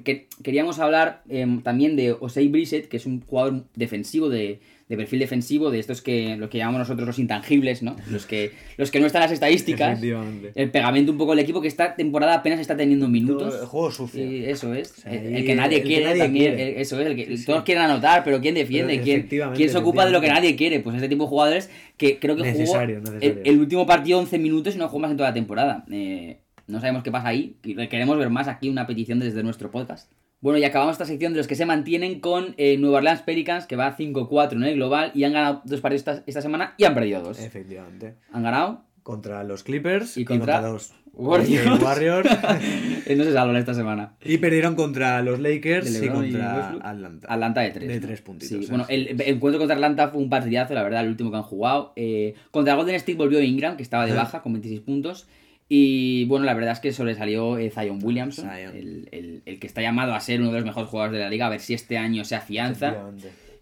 queríamos 0.43 0.79
hablar 0.79 1.23
también 1.63 1.95
de 1.95 2.13
Osei 2.13 2.47
Brissett, 2.47 2.87
que 2.87 2.97
es 2.97 3.05
un 3.05 3.21
jugador 3.21 3.65
defensivo 3.75 4.29
de, 4.29 4.59
de 4.89 4.95
perfil 4.95 5.19
defensivo, 5.19 5.69
de 5.69 5.79
estos 5.79 6.01
que 6.01 6.37
lo 6.37 6.49
que 6.49 6.59
llamamos 6.59 6.79
nosotros 6.79 7.05
los 7.05 7.19
intangibles, 7.19 7.83
¿no? 7.83 7.97
Los 8.09 8.25
que, 8.25 8.53
los 8.77 8.89
que 8.89 9.01
no 9.01 9.05
están 9.05 9.21
en 9.21 9.25
las 9.25 9.33
estadísticas. 9.33 10.01
El 10.01 10.71
pegamento 10.71 11.11
un 11.11 11.17
poco 11.17 11.31
del 11.31 11.39
equipo 11.39 11.59
que 11.59 11.67
esta 11.67 11.95
temporada 11.95 12.35
apenas 12.35 12.59
está 12.59 12.77
teniendo 12.77 13.09
minutos. 13.09 13.53
el 13.59 13.67
juego 13.67 13.91
sucio. 13.91 14.23
eso 14.23 14.73
es. 14.73 15.05
el, 15.05 15.45
que 15.45 15.55
nadie 15.55 15.81
quiere 15.81 16.17
también. 16.17 16.55
eso 16.57 16.99
es. 17.01 17.07
El 17.07 17.15
que, 17.15 17.37
Todos 17.45 17.63
quieren 17.63 17.83
anotar, 17.83 18.23
pero 18.23 18.39
¿quién 18.39 18.55
defiende? 18.55 19.01
¿Quién, 19.01 19.27
¿Quién 19.27 19.69
se 19.69 19.77
ocupa 19.77 20.05
de 20.05 20.11
lo 20.11 20.21
que 20.21 20.29
nadie 20.29 20.55
quiere? 20.55 20.79
Pues 20.79 20.95
este 20.95 21.09
tipo 21.09 21.25
de 21.25 21.29
jugadores 21.29 21.69
que 21.97 22.19
creo 22.19 22.35
que 22.35 22.53
jugó 22.53 22.79
el, 22.79 23.59
último 23.59 23.85
partido 23.85 24.19
11 24.19 24.37
minutos 24.39 24.75
y 24.75 24.77
no 24.77 24.87
jugó 24.87 24.99
más 25.01 25.11
en 25.11 25.17
toda 25.17 25.29
la 25.29 25.33
temporada. 25.33 25.85
Eh, 25.91 26.37
no 26.67 26.79
sabemos 26.79 27.03
qué 27.03 27.11
pasa 27.11 27.27
ahí. 27.27 27.57
Queremos 27.61 28.17
ver 28.17 28.29
más 28.29 28.47
aquí 28.47 28.69
una 28.69 28.87
petición 28.87 29.19
desde 29.19 29.43
nuestro 29.43 29.69
podcast. 29.69 30.09
Bueno, 30.39 30.59
y 30.59 30.63
acabamos 30.63 30.93
esta 30.93 31.05
sección 31.05 31.33
de 31.33 31.37
los 31.37 31.47
que 31.47 31.55
se 31.55 31.65
mantienen 31.65 32.19
con 32.19 32.53
eh, 32.57 32.77
Nueva 32.77 32.97
Orleans 32.97 33.21
Pelicans, 33.23 33.65
que 33.65 33.75
va 33.75 33.97
5-4 33.97 34.53
en 34.53 34.63
el 34.63 34.75
global, 34.75 35.11
y 35.15 35.23
han 35.23 35.33
ganado 35.33 35.61
dos 35.65 35.81
partidos 35.81 36.21
esta, 36.27 36.41
semana 36.41 36.75
y 36.77 36.83
han 36.83 36.93
perdido 36.93 37.21
dos. 37.21 37.39
Efectivamente. 37.39 38.15
Han 38.31 38.43
ganado 38.43 38.83
contra 39.01 39.43
los 39.43 39.63
Clippers 39.63 40.17
y 40.17 40.25
contra, 40.25 40.61
los 40.61 40.93
Warriors. 41.13 41.81
Warriors. 41.81 42.29
no 43.17 43.23
se 43.23 43.33
salvan 43.33 43.55
esta 43.55 43.73
semana. 43.73 44.13
Y 44.23 44.37
perdieron 44.37 44.75
contra 44.75 45.21
los 45.23 45.39
Lakers 45.39 46.03
y 46.03 46.07
contra 46.07 46.69
Atlanta. 46.81 47.27
Atlanta 47.27 47.61
de 47.61 47.71
3. 47.71 47.87
De 47.87 47.99
3 47.99 48.21
puntitos. 48.21 48.69
Bueno, 48.69 48.85
el, 48.89 49.19
encuentro 49.21 49.57
contra 49.57 49.75
Atlanta 49.75 50.09
fue 50.09 50.21
un 50.21 50.29
partidazo, 50.29 50.75
la 50.75 50.83
verdad, 50.83 51.01
el 51.01 51.09
último 51.09 51.31
que 51.31 51.37
han 51.37 51.43
jugado. 51.43 51.93
Eh, 51.95 52.35
contra 52.51 52.75
Golden 52.75 52.95
State 52.95 53.17
volvió 53.17 53.41
Ingram, 53.41 53.75
que 53.75 53.83
estaba 53.83 54.05
de 54.05 54.13
baja, 54.13 54.43
con 54.43 54.53
26 54.53 54.81
puntos. 54.81 55.27
Y 55.69 56.25
bueno, 56.25 56.45
la 56.45 56.53
verdad 56.53 56.73
es 56.73 56.79
que 56.79 56.93
sobresalió 56.93 57.57
eh, 57.57 57.71
Zion 57.71 57.99
Williamson, 58.01 58.49
El, 58.51 59.41
el, 59.45 59.59
que 59.59 59.67
está 59.67 59.81
llamado 59.81 60.13
a 60.13 60.19
ser 60.21 60.39
uno 60.39 60.51
de 60.51 60.59
los 60.59 60.65
mejores 60.65 60.89
jugadores 60.89 61.17
de 61.17 61.23
la 61.23 61.29
liga, 61.29 61.47
a 61.47 61.49
ver 61.49 61.59
si 61.59 61.73
este 61.73 61.97
año 61.97 62.23
se 62.23 62.35
afianza. 62.35 63.11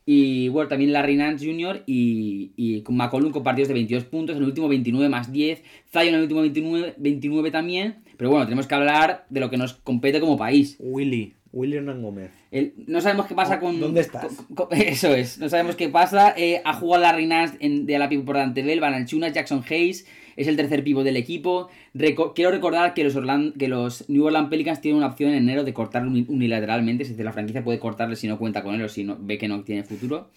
Y 0.05 0.49
bueno, 0.49 0.67
también 0.67 0.93
Larry 0.93 1.15
Nance 1.15 1.43
Jr. 1.43 1.81
y, 1.87 2.51
y 2.55 2.81
con 2.81 2.95
McCollum 2.95 3.31
con 3.31 3.41
partidos 3.41 3.69
de 3.69 3.73
22 3.73 4.03
puntos, 4.03 4.35
en 4.35 4.43
el 4.43 4.47
último 4.47 4.67
29 4.67 5.09
más 5.09 5.31
10, 5.31 5.63
Zion 5.91 6.09
en 6.09 6.15
el 6.15 6.21
último 6.21 6.41
29, 6.41 6.93
29 6.97 7.49
también. 7.49 7.95
Pero 8.15 8.29
bueno, 8.29 8.45
tenemos 8.45 8.67
que 8.67 8.75
hablar 8.75 9.25
de 9.29 9.39
lo 9.39 9.49
que 9.49 9.57
nos 9.57 9.73
compete 9.73 10.19
como 10.19 10.37
país. 10.37 10.75
Willy. 10.79 11.33
Willy 11.51 11.77
Hernán 11.77 12.03
Gómez. 12.03 12.31
no 12.85 13.01
sabemos 13.01 13.25
qué 13.27 13.33
pasa 13.33 13.59
con. 13.59 13.79
¿Dónde 13.79 14.01
estás? 14.01 14.27
eso 14.71 15.15
es, 15.15 15.39
no 15.39 15.49
sabemos 15.49 15.75
qué 15.75 15.89
pasa. 15.89 16.35
Eh, 16.37 16.61
ha 16.63 16.73
jugado 16.73 17.01
Larry 17.01 17.25
Nance 17.25 17.57
en, 17.61 17.85
de 17.85 17.97
la 17.97 18.09
pivo 18.09 18.25
por 18.25 18.37
él, 18.37 18.79
Van 18.79 19.07
Jackson 19.07 19.63
Hayes 19.67 20.05
es 20.35 20.47
el 20.47 20.55
tercer 20.55 20.83
pivo 20.83 21.03
del 21.03 21.17
equipo. 21.17 21.69
quiero 22.33 22.51
recordar 22.51 22.93
que 22.93 23.03
los, 23.03 23.15
que 23.57 23.67
los 23.67 24.09
New 24.09 24.25
Orleans 24.25 24.49
Pelicans 24.49 24.81
tienen 24.81 24.97
una 24.97 25.07
opción 25.07 25.31
en 25.31 25.37
enero 25.37 25.63
de 25.63 25.73
cortarlo 25.73 26.11
unilateralmente, 26.11 27.03
es 27.03 27.09
decir, 27.09 27.25
la 27.25 27.33
franquicia 27.33 27.63
puede 27.63 27.79
cortarle 27.79 28.15
si 28.15 28.27
no 28.27 28.37
cuenta 28.37 28.63
con 28.63 28.75
él 28.75 28.83
o 28.83 28.89
si 28.89 29.03
no, 29.03 29.17
ve 29.19 29.37
que 29.37 29.47
no 29.47 29.61
tiene 29.61 29.83
futuro. 29.83 30.29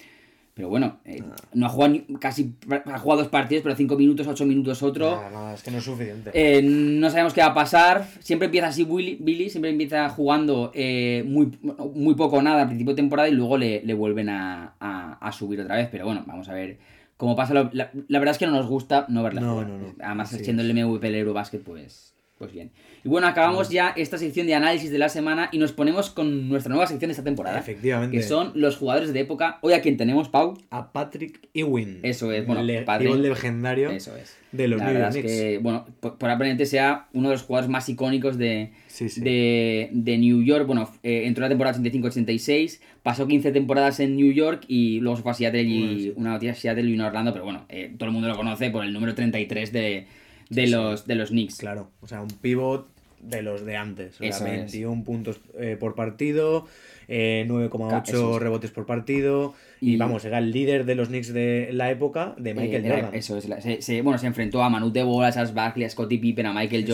Pero 0.59 0.67
bueno, 0.67 0.97
eh, 1.05 1.23
ah. 1.23 1.35
no 1.53 1.67
ha 1.67 1.69
jugado 1.69 1.95
casi 2.19 2.53
ha 2.69 2.99
jugado 2.99 3.21
dos 3.21 3.31
partidos, 3.31 3.63
pero 3.63 3.77
cinco 3.77 3.95
minutos, 3.95 4.27
ocho 4.27 4.45
minutos 4.45 4.83
otro. 4.83 5.23
No, 5.31 5.53
es 5.53 5.63
que 5.63 5.71
no 5.71 5.77
es 5.77 5.85
suficiente. 5.85 6.31
Eh, 6.33 6.61
no 6.61 7.09
sabemos 7.09 7.33
qué 7.33 7.39
va 7.39 7.47
a 7.47 7.53
pasar. 7.53 8.05
Siempre 8.19 8.47
empieza 8.47 8.67
así 8.67 8.83
Billy, 8.83 9.15
Billy 9.21 9.49
siempre 9.49 9.71
empieza 9.71 10.09
jugando 10.09 10.73
eh, 10.75 11.23
muy, 11.25 11.57
muy 11.95 12.13
poco 12.15 12.37
o 12.37 12.41
nada 12.41 12.63
al 12.63 12.67
principio 12.67 12.93
de 12.93 12.97
temporada 12.97 13.29
y 13.29 13.31
luego 13.31 13.57
le, 13.57 13.93
vuelven 13.93 14.27
a, 14.27 14.73
a, 14.81 15.31
subir 15.31 15.61
otra 15.61 15.77
vez. 15.77 15.87
Pero 15.89 16.03
bueno, 16.03 16.25
vamos 16.27 16.49
a 16.49 16.53
ver 16.53 16.77
como 17.19 17.35
pasa, 17.35 17.53
la, 17.53 17.91
verdad 18.07 18.29
es 18.29 18.37
que 18.37 18.45
no 18.45 18.53
nos 18.53 18.67
gusta 18.67 19.05
no 19.09 19.21
verla. 19.23 19.41
No, 19.41 19.61
no, 19.65 19.77
no. 19.77 19.93
Además, 20.01 20.29
siendo 20.29 20.63
el 20.63 20.73
MVP 20.73 21.05
del 21.05 21.15
Eurobasket, 21.15 21.61
pues. 21.61 22.15
Pues 22.39 22.53
bien. 22.53 22.71
Y 23.03 23.09
bueno, 23.09 23.27
acabamos 23.27 23.69
ya 23.69 23.89
esta 23.89 24.17
sección 24.17 24.47
de 24.47 24.55
análisis 24.55 24.89
de 24.91 24.97
la 24.97 25.09
semana 25.09 25.49
y 25.51 25.57
nos 25.57 25.73
ponemos 25.73 26.09
con 26.09 26.47
nuestra 26.49 26.69
nueva 26.71 26.87
sección 26.87 27.09
de 27.09 27.11
esta 27.11 27.23
temporada. 27.23 27.59
Efectivamente. 27.59 28.15
Que 28.15 28.23
son 28.23 28.53
los 28.55 28.77
jugadores 28.77 29.11
de 29.13 29.19
época. 29.19 29.59
Hoy 29.61 29.73
a 29.73 29.81
quien 29.81 29.97
tenemos, 29.97 30.29
Pau. 30.29 30.57
A 30.69 30.93
Patrick 30.93 31.49
Ewing. 31.53 31.99
Eso 32.01 32.31
es, 32.31 32.47
bueno, 32.47 32.63
Le 32.63 32.83
Patrick- 32.83 33.13
legendario 33.17 33.89
Eso 33.91 34.15
es. 34.15 34.37
de 34.53 34.69
los 34.69 34.79
La 34.79 34.85
New 34.85 34.93
verdad 34.93 35.09
es 35.09 35.15
Knicks. 35.15 35.31
que, 35.37 35.57
bueno, 35.57 35.85
por- 35.99 36.17
probablemente 36.17 36.65
sea 36.65 37.07
uno 37.13 37.27
de 37.27 37.35
los 37.35 37.43
jugadores 37.43 37.69
más 37.69 37.89
icónicos 37.89 38.37
de, 38.37 38.71
Sí, 38.87 39.09
sí. 39.09 39.19
de, 39.19 39.89
de 39.91 40.17
New 40.17 40.41
York. 40.41 40.65
Bueno, 40.65 40.89
eh, 41.03 41.23
entró 41.25 41.43
en 41.43 41.49
la 41.49 41.49
temporada 41.49 41.77
85-86, 41.77 42.79
pasó 43.03 43.27
15 43.27 43.51
temporadas 43.51 43.99
en 43.99 44.15
New 44.15 44.31
York 44.31 44.63
y 44.69 45.01
luego 45.01 45.17
se 45.17 45.23
fue 45.23 45.31
a 45.31 45.35
Seattle 45.35 45.63
y 45.63 45.79
Bueno, 45.81 45.99
sí. 45.99 46.13
una 46.15 46.29
noticia 46.31 46.55
Seattle 46.55 46.89
y 46.89 46.93
una 46.93 47.07
Orlando, 47.07 47.33
pero 47.33 47.43
bueno, 47.43 47.65
eh, 47.69 47.93
todo 47.97 48.07
el 48.07 48.13
mundo 48.13 48.29
lo 48.29 48.37
conoce 48.37 48.69
por 48.69 48.85
el 48.85 48.93
número 48.93 49.13
33 49.13 49.71
de, 49.73 50.07
de, 50.49 50.61
Sí, 50.63 50.67
sí. 50.67 50.73
los, 50.73 51.07
de 51.07 51.15
los 51.15 51.29
Knicks. 51.29 51.57
Claro, 51.57 51.89
o 52.01 52.07
sea, 52.07 52.21
un 52.21 52.29
pivot 52.29 52.87
de 53.21 53.41
los 53.41 53.65
de 53.65 53.75
antes. 53.75 54.15
O 54.15 54.17
sea, 54.19 54.29
Eso 54.29 54.45
es. 54.47 54.51
21 54.71 55.03
puntos 55.03 55.39
eh, 55.59 55.75
por 55.79 55.93
partido, 55.95 56.67
eh, 57.09 57.43
Ca- 57.47 57.53
9,8 57.53 58.03
eso 58.09 58.35
es. 58.37 58.41
rebotes 58.41 58.71
por 58.71 58.85
partido. 58.85 59.53
Y, 59.81 59.93
Y- 59.93 59.97
vamos, 59.97 60.23
era 60.25 60.37
el 60.37 60.51
líder 60.51 60.85
de 60.85 60.95
los 60.95 61.09
Knicks 61.09 61.33
de 61.33 61.69
la 61.73 61.91
época 61.91 62.33
de 62.37 62.53
Michael 62.53 62.83
Eh, 62.83 62.87
era- 62.87 62.95
Jordan. 62.97 63.15
Eso 63.15 63.37
es, 63.37 63.47
la- 63.49 63.59
se, 63.61 63.81
se- 63.81 64.01
bueno, 64.01 64.17
se 64.19 64.27
enfrentó 64.27 64.63
a 64.63 64.69
Manute 64.69 65.03
Bol, 65.03 65.25
a 65.25 65.31
Charles 65.31 65.53
Barkley, 65.53 65.85
a 65.85 65.89
Scottie 65.89 66.17
Pippen, 66.19 66.45
a 66.45 66.53
Michael 66.53 66.81
Sí, 66.81 66.87
sí. 66.87 66.93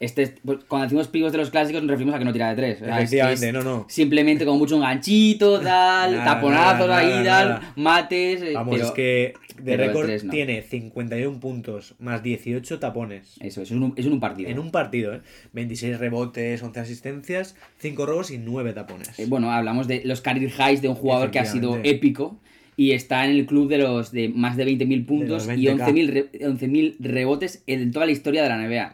Este, 0.00 0.22
es- 0.22 0.32
pues, 0.42 0.60
cuando 0.66 0.84
decimos 0.86 1.08
pibos 1.08 1.30
de 1.30 1.36
los 1.36 1.50
clásicos 1.50 1.82
nos 1.82 1.90
referimos 1.90 2.14
a 2.14 2.18
que 2.18 2.24
no 2.24 2.32
tira 2.32 2.48
de 2.48 2.56
tres. 2.56 2.80
Efectivamente, 2.80 3.48
es 3.48 3.52
no, 3.52 3.62
no. 3.62 3.84
Simplemente 3.90 4.46
como 4.46 4.58
mucho 4.58 4.76
un 4.76 4.80
ganchito, 4.82 5.60
tal, 5.60 6.12
Nada, 6.12 6.24
taponazos 6.24 6.88
nada, 6.88 6.98
ahí, 6.98 7.22
nada, 7.22 7.60
tal, 7.60 7.72
mates. 7.76 8.40
eh, 8.40 8.52
Vamos, 8.54 8.74
pero 8.74 8.86
es 8.86 8.92
que 8.92 9.34
de 9.62 9.76
récord 9.76 10.08
no. 10.24 10.30
tiene 10.30 10.62
51 10.62 11.38
puntos 11.38 11.94
más 11.98 12.22
18 12.22 12.78
tapones. 12.78 13.34
Eso, 13.40 13.60
es 13.60 13.70
un, 13.72 13.92
es 13.94 14.06
un 14.06 14.18
partido. 14.20 14.48
En 14.48 14.58
un 14.58 14.70
partido, 14.70 15.12
¿eh? 15.14 15.20
26 15.52 15.98
rebotes, 15.98 16.62
11 16.62 16.80
asistencias, 16.80 17.54
5 17.76 18.06
robos 18.06 18.30
y 18.30 18.38
9 18.38 18.72
tapones. 18.72 19.18
Eh, 19.18 19.26
bueno, 19.28 19.52
hablamos 19.52 19.86
de 19.86 20.00
los 20.06 20.22
career 20.22 20.50
highs 20.50 20.80
de 20.80 20.88
un 20.88 20.94
jugador 20.94 21.30
que 21.30 21.40
ha 21.40 21.44
sido 21.44 21.78
épico 21.82 22.40
y 22.80 22.92
está 22.92 23.24
en 23.26 23.32
el 23.32 23.44
club 23.44 23.68
de 23.68 23.76
los 23.78 24.10
de 24.10 24.28
más 24.30 24.56
de 24.56 24.64
20.000 24.66 25.04
puntos 25.04 25.44
y 25.46 25.66
20K. 25.66 25.86
11.000 25.86 26.06
re- 26.08 26.30
11.000 26.48 26.96
rebotes 26.98 27.62
en 27.66 27.90
toda 27.92 28.06
la 28.06 28.12
historia 28.12 28.42
de 28.42 28.48
la 28.48 28.56
NBA. 28.56 28.92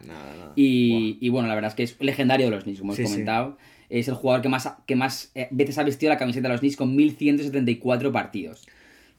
Y, 0.55 1.17
y 1.21 1.29
bueno, 1.29 1.47
la 1.47 1.55
verdad 1.55 1.69
es 1.69 1.75
que 1.75 1.83
es 1.83 1.95
legendario 2.01 2.47
de 2.47 2.51
los 2.51 2.63
Knicks, 2.63 2.79
como 2.79 2.93
Sí, 2.95 3.03
sí. 3.05 3.11
comentado. 3.11 3.57
Es 3.89 4.07
el 4.09 4.15
jugador 4.15 4.41
que 4.41 4.49
más, 4.49 4.69
que 4.85 4.95
más 4.97 5.31
eh, 5.35 5.47
veces 5.51 5.77
ha 5.77 5.83
vestido 5.83 6.11
la 6.11 6.17
camiseta 6.17 6.47
de 6.49 6.53
los 6.55 6.59
Knicks 6.59 6.75
con 6.75 6.95
1174 6.95 8.11
partidos. 8.11 8.67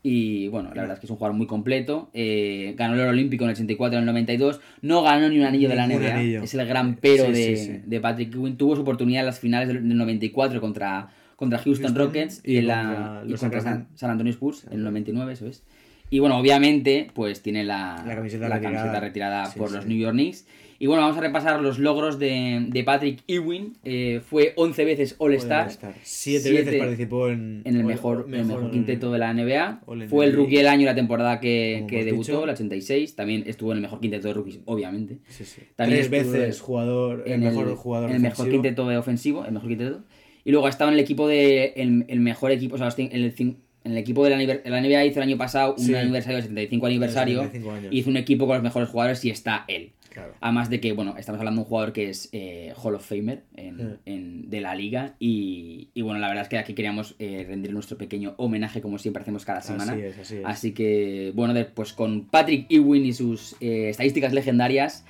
Y 0.02 0.48
bueno, 0.48 0.68
la 0.74 0.82
verdad 0.82 0.94
es 0.94 1.00
que 1.00 1.06
es 1.06 1.10
un 1.10 1.16
jugador 1.16 1.36
muy 1.36 1.46
completo. 1.46 2.10
eh, 2.14 2.74
ganó 2.76 2.94
el 2.94 3.00
oro 3.00 3.10
olímpico 3.10 3.44
en 3.44 3.50
el 3.50 3.54
84 3.54 3.96
en 3.98 4.02
el 4.02 4.06
92. 4.06 4.60
No 4.82 5.02
ganó 5.02 5.28
ni 5.28 5.38
un 5.38 5.44
anillo 5.44 5.68
de 5.68 5.76
la 5.76 5.86
NBA. 5.88 6.14
anillo. 6.14 6.42
Es 6.42 6.54
el 6.54 6.66
gran 6.66 6.96
pero 6.96 7.26
Sí, 7.26 7.32
de, 7.32 7.82
de 7.86 8.00
Patrick 8.00 8.34
Ewing. 8.34 8.56
Tuvo 8.56 8.76
su 8.76 8.82
oportunidad 8.82 9.20
en 9.20 9.26
las 9.26 9.40
finales 9.40 9.68
del, 9.68 9.88
del 9.88 9.96
94 9.96 10.60
contra, 10.60 11.08
contra 11.38 11.58
Houston, 11.60 11.84
Houston 11.86 12.06
Rockets 12.06 12.40
y, 12.44 12.54
y 12.54 12.56
en 12.58 12.66
la, 12.66 13.22
y 13.26 13.32
contra 13.34 13.60
San, 13.60 13.86
Antonio 14.02 14.32
Spurs 14.32 14.64
en 14.66 14.72
el 14.74 14.82
99, 14.84 15.32
eso 15.32 15.46
es. 15.46 15.62
Y 16.10 16.18
bueno, 16.20 16.38
obviamente, 16.38 17.10
pues 17.14 17.42
tiene 17.42 17.64
la, 17.64 18.02
La 18.06 18.16
camiseta 18.16 18.48
la 18.48 18.56
retirada. 18.56 18.76
camiseta 18.78 19.00
retirada 19.00 19.46
Sí, 19.46 19.58
por 19.58 19.68
sí. 19.68 19.74
los 19.76 19.86
New 19.86 19.98
York 19.98 20.14
Knicks. 20.14 20.46
Y 20.80 20.86
bueno, 20.86 21.02
vamos 21.02 21.18
a 21.18 21.20
repasar 21.20 21.60
los 21.60 21.78
logros 21.80 22.18
de, 22.20 22.64
de 22.68 22.84
Patrick 22.84 23.22
Ewing. 23.26 23.76
Eh, 23.84 24.20
fue 24.24 24.52
11 24.56 24.84
veces 24.84 25.16
All-Star. 25.18 25.64
All-Star. 25.64 25.94
Siete, 26.02 26.50
veces 26.52 26.76
participó 26.78 27.28
en, 27.28 27.62
En 27.64 27.74
el 27.74 27.80
All- 27.82 27.86
mejor, 27.88 28.28
el 28.32 28.44
mejor 28.44 28.70
quinteto 28.70 29.10
de 29.12 29.18
la 29.18 29.34
NBA. 29.34 29.80
All 29.86 30.08
Fue 30.08 30.24
el 30.24 30.32
rookie 30.34 30.56
del 30.56 30.68
año 30.68 30.86
la 30.86 30.94
temporada 30.94 31.40
que, 31.40 31.84
que 31.88 32.04
debutó, 32.04 32.32
dicho. 32.32 32.44
el 32.44 32.50
86. 32.50 33.16
También 33.16 33.42
estuvo 33.46 33.72
en 33.72 33.78
el 33.78 33.82
mejor 33.82 34.00
quinteto 34.00 34.28
de 34.28 34.34
rookies, 34.34 34.60
obviamente. 34.66 35.18
Sí, 35.28 35.44
sí. 35.44 35.62
También 35.76 35.98
Tres 35.98 36.10
veces 36.10 36.60
jugador, 36.60 37.24
el 37.26 37.40
mejor 37.40 37.74
jugador 37.74 38.10
el 38.12 38.20
mejor 38.20 38.48
quinteto 38.48 38.88
de 38.88 38.96
ofensivo, 38.96 39.44
el 39.44 39.52
mejor 39.52 39.68
quinteto. 39.68 40.04
Y 40.48 40.50
luego 40.50 40.66
ha 40.66 40.70
estado 40.70 40.88
en 40.90 40.94
el 40.94 41.00
equipo 41.00 41.28
de. 41.28 41.74
El, 41.76 42.06
el 42.08 42.20
mejor 42.20 42.50
equipo, 42.52 42.76
o 42.76 42.78
sea, 42.78 42.88
en 42.96 43.12
el, 43.12 43.36
cin- 43.36 43.56
en 43.84 43.92
el 43.92 43.98
equipo 43.98 44.24
de 44.24 44.30
la, 44.30 44.80
NBA 44.80 45.04
hizo 45.04 45.20
el 45.20 45.28
año 45.28 45.36
pasado 45.36 45.74
un 45.76 45.84
Sí. 45.84 45.94
aniversario, 45.94 46.38
el 46.38 46.44
75 46.44 46.86
aniversario. 46.86 47.42
75 47.42 47.70
años. 47.74 47.92
Hizo 47.92 48.08
un 48.08 48.16
equipo 48.16 48.46
con 48.46 48.54
los 48.56 48.62
mejores 48.62 48.88
jugadores 48.88 49.22
y 49.26 49.30
está 49.30 49.66
él. 49.68 49.90
Claro. 50.18 50.34
Además 50.40 50.70
de 50.70 50.80
que, 50.80 50.92
bueno, 50.92 51.14
estamos 51.18 51.38
hablando 51.38 51.60
de 51.60 51.64
un 51.64 51.68
jugador 51.68 51.92
que 51.92 52.10
es 52.10 52.28
eh, 52.32 52.72
Hall 52.82 52.94
of 52.94 53.06
Famer 53.08 53.44
en, 53.56 53.76
Sí. 53.78 53.84
en- 54.06 54.50
de 54.50 54.60
la 54.60 54.74
liga. 54.74 55.14
Y, 55.18 55.88
y 55.94 56.02
bueno, 56.02 56.18
la 56.20 56.28
verdad 56.28 56.42
es 56.44 56.48
que 56.48 56.58
aquí 56.58 56.74
queríamos 56.74 57.14
eh, 57.18 57.44
rendir 57.48 57.72
nuestro 57.72 57.96
pequeño 57.98 58.34
homenaje, 58.38 58.80
como 58.80 58.98
siempre 58.98 59.22
hacemos 59.22 59.44
cada 59.44 59.60
semana. 59.62 59.92
Así 59.92 60.02
es, 60.02 60.18
así 60.18 60.36
es. 60.36 60.42
Así 60.44 60.72
que, 60.72 61.32
bueno, 61.34 61.54
pues 61.74 61.92
con 61.92 62.26
Patrick 62.26 62.66
Ewing 62.70 63.06
y 63.06 63.12
sus 63.12 63.56
eh, 63.60 63.88
estadísticas 63.90 64.32
legendarias, 64.32 65.04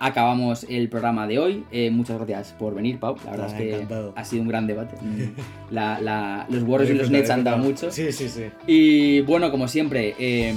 acabamos 0.00 0.64
el 0.68 0.88
programa 0.88 1.26
de 1.26 1.38
hoy. 1.38 1.64
Muchas 1.90 2.16
gracias 2.18 2.52
por 2.58 2.74
venir, 2.74 2.98
Pau. 2.98 3.16
La 3.24 3.30
verdad 3.32 3.46
Nada, 3.48 3.58
es 3.58 3.62
que 3.64 3.74
encantado. 3.74 4.12
ha 4.16 4.24
sido 4.24 4.42
un 4.42 4.48
gran 4.48 4.66
debate. 4.66 4.96
Mm, 5.08 5.74
la- 5.74 6.00
la- 6.00 6.46
los 6.50 6.62
Warriors 6.64 6.90
y 6.94 6.94
los 6.98 7.10
Nets 7.10 7.30
han 7.30 7.42
dado 7.44 7.58
mucho. 7.58 7.90
Sí, 7.90 8.10
sí, 8.12 8.28
sí. 8.28 8.44
Y 8.66 9.20
bueno, 9.22 9.50
como 9.50 9.68
siempre, 9.68 10.14
eh, 10.18 10.52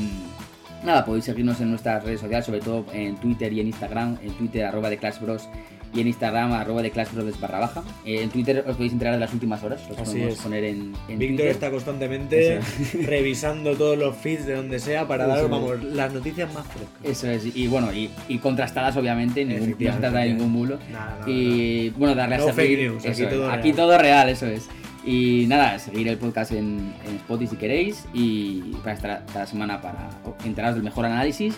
nada, 0.83 1.05
podéis 1.05 1.25
seguirnos 1.25 1.59
en 1.61 1.69
nuestras 1.69 2.03
redes 2.03 2.19
sociales, 2.21 2.45
sobre 2.45 2.59
todo 2.59 2.85
en 2.93 3.15
Twitter 3.17 3.51
y 3.53 3.59
en 3.61 3.67
Instagram. 3.67 4.17
En 4.23 4.31
Twitter, 4.33 4.65
arroba 4.65 4.89
de 4.89 4.97
Clash 4.97 5.19
Bros. 5.19 5.47
Y 5.93 5.99
en 5.99 6.07
Instagram, 6.07 6.53
arroba 6.53 6.81
de 6.81 6.89
Clash 6.89 7.09
Bros 7.13 7.37
barra 7.41 7.59
baja. 7.59 7.83
Eh, 8.05 8.21
en 8.21 8.29
Twitter 8.29 8.63
os 8.65 8.77
podéis 8.77 8.93
enterar 8.93 9.13
de 9.15 9.19
las 9.19 9.33
últimas 9.33 9.61
horas. 9.61 9.81
Los 9.89 9.97
Así 9.99 10.11
podemos 10.13 10.33
es. 10.35 10.39
poner 10.41 10.63
en, 10.63 10.77
en 11.09 11.19
Víctor 11.19 11.27
Twitter. 11.35 11.47
está 11.47 11.69
constantemente 11.69 12.59
revisando 13.05 13.75
todos 13.75 13.97
los 13.97 14.15
feeds 14.15 14.45
de 14.45 14.55
donde 14.55 14.79
sea 14.79 15.05
para 15.07 15.25
Eso 15.25 15.33
dar, 15.35 15.43
es. 15.43 15.49
vamos, 15.51 15.83
las 15.83 16.13
noticias 16.13 16.53
más 16.53 16.65
frescas. 16.67 16.93
Eso 17.03 17.29
es, 17.29 17.53
y 17.55 17.67
bueno, 17.67 17.91
y, 17.91 18.09
y 18.29 18.37
contrastadas 18.37 18.95
obviamente, 18.95 19.43
ningún, 19.43 19.71
no 19.71 19.75
se 19.93 19.99
trata 19.99 20.19
de 20.19 20.29
ningún 20.33 20.53
bulo. 20.53 20.79
Nada, 20.93 21.17
nada, 21.19 21.29
Y 21.29 21.89
bueno, 21.89 22.15
darle 22.15 22.37
No 22.37 22.47
a 22.47 22.53
fake 22.53 22.79
news, 22.79 22.97
aquí 23.03 23.11
eso 23.11 23.23
es, 23.25 23.29
todo 23.29 23.51
aquí 23.51 23.61
real. 23.63 23.75
todo 23.75 23.97
real, 23.97 24.29
eso 24.29 24.45
es. 24.47 24.69
Y 25.03 25.45
nada, 25.47 25.79
seguir 25.79 26.07
el 26.07 26.17
podcast 26.17 26.51
en, 26.51 26.93
Spotify 27.15 27.49
si 27.49 27.57
queréis 27.57 28.05
y 28.13 28.61
para 28.83 28.93
estar 28.93 29.25
cada 29.33 29.47
semana 29.47 29.81
para 29.81 30.09
enteraros 30.43 30.75
del 30.75 30.83
mejor 30.83 31.05
análisis. 31.05 31.55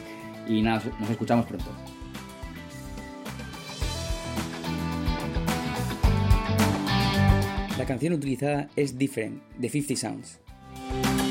Y 0.47 0.61
nada, 0.61 0.81
nos 0.99 1.09
escuchamos 1.09 1.45
pronto. 1.45 1.65
La 7.77 7.85
canción 7.85 8.13
utilizada 8.13 8.69
es 8.75 8.97
Different, 8.97 9.41
de 9.57 9.69
50 9.69 9.99
Sounds. 9.99 11.22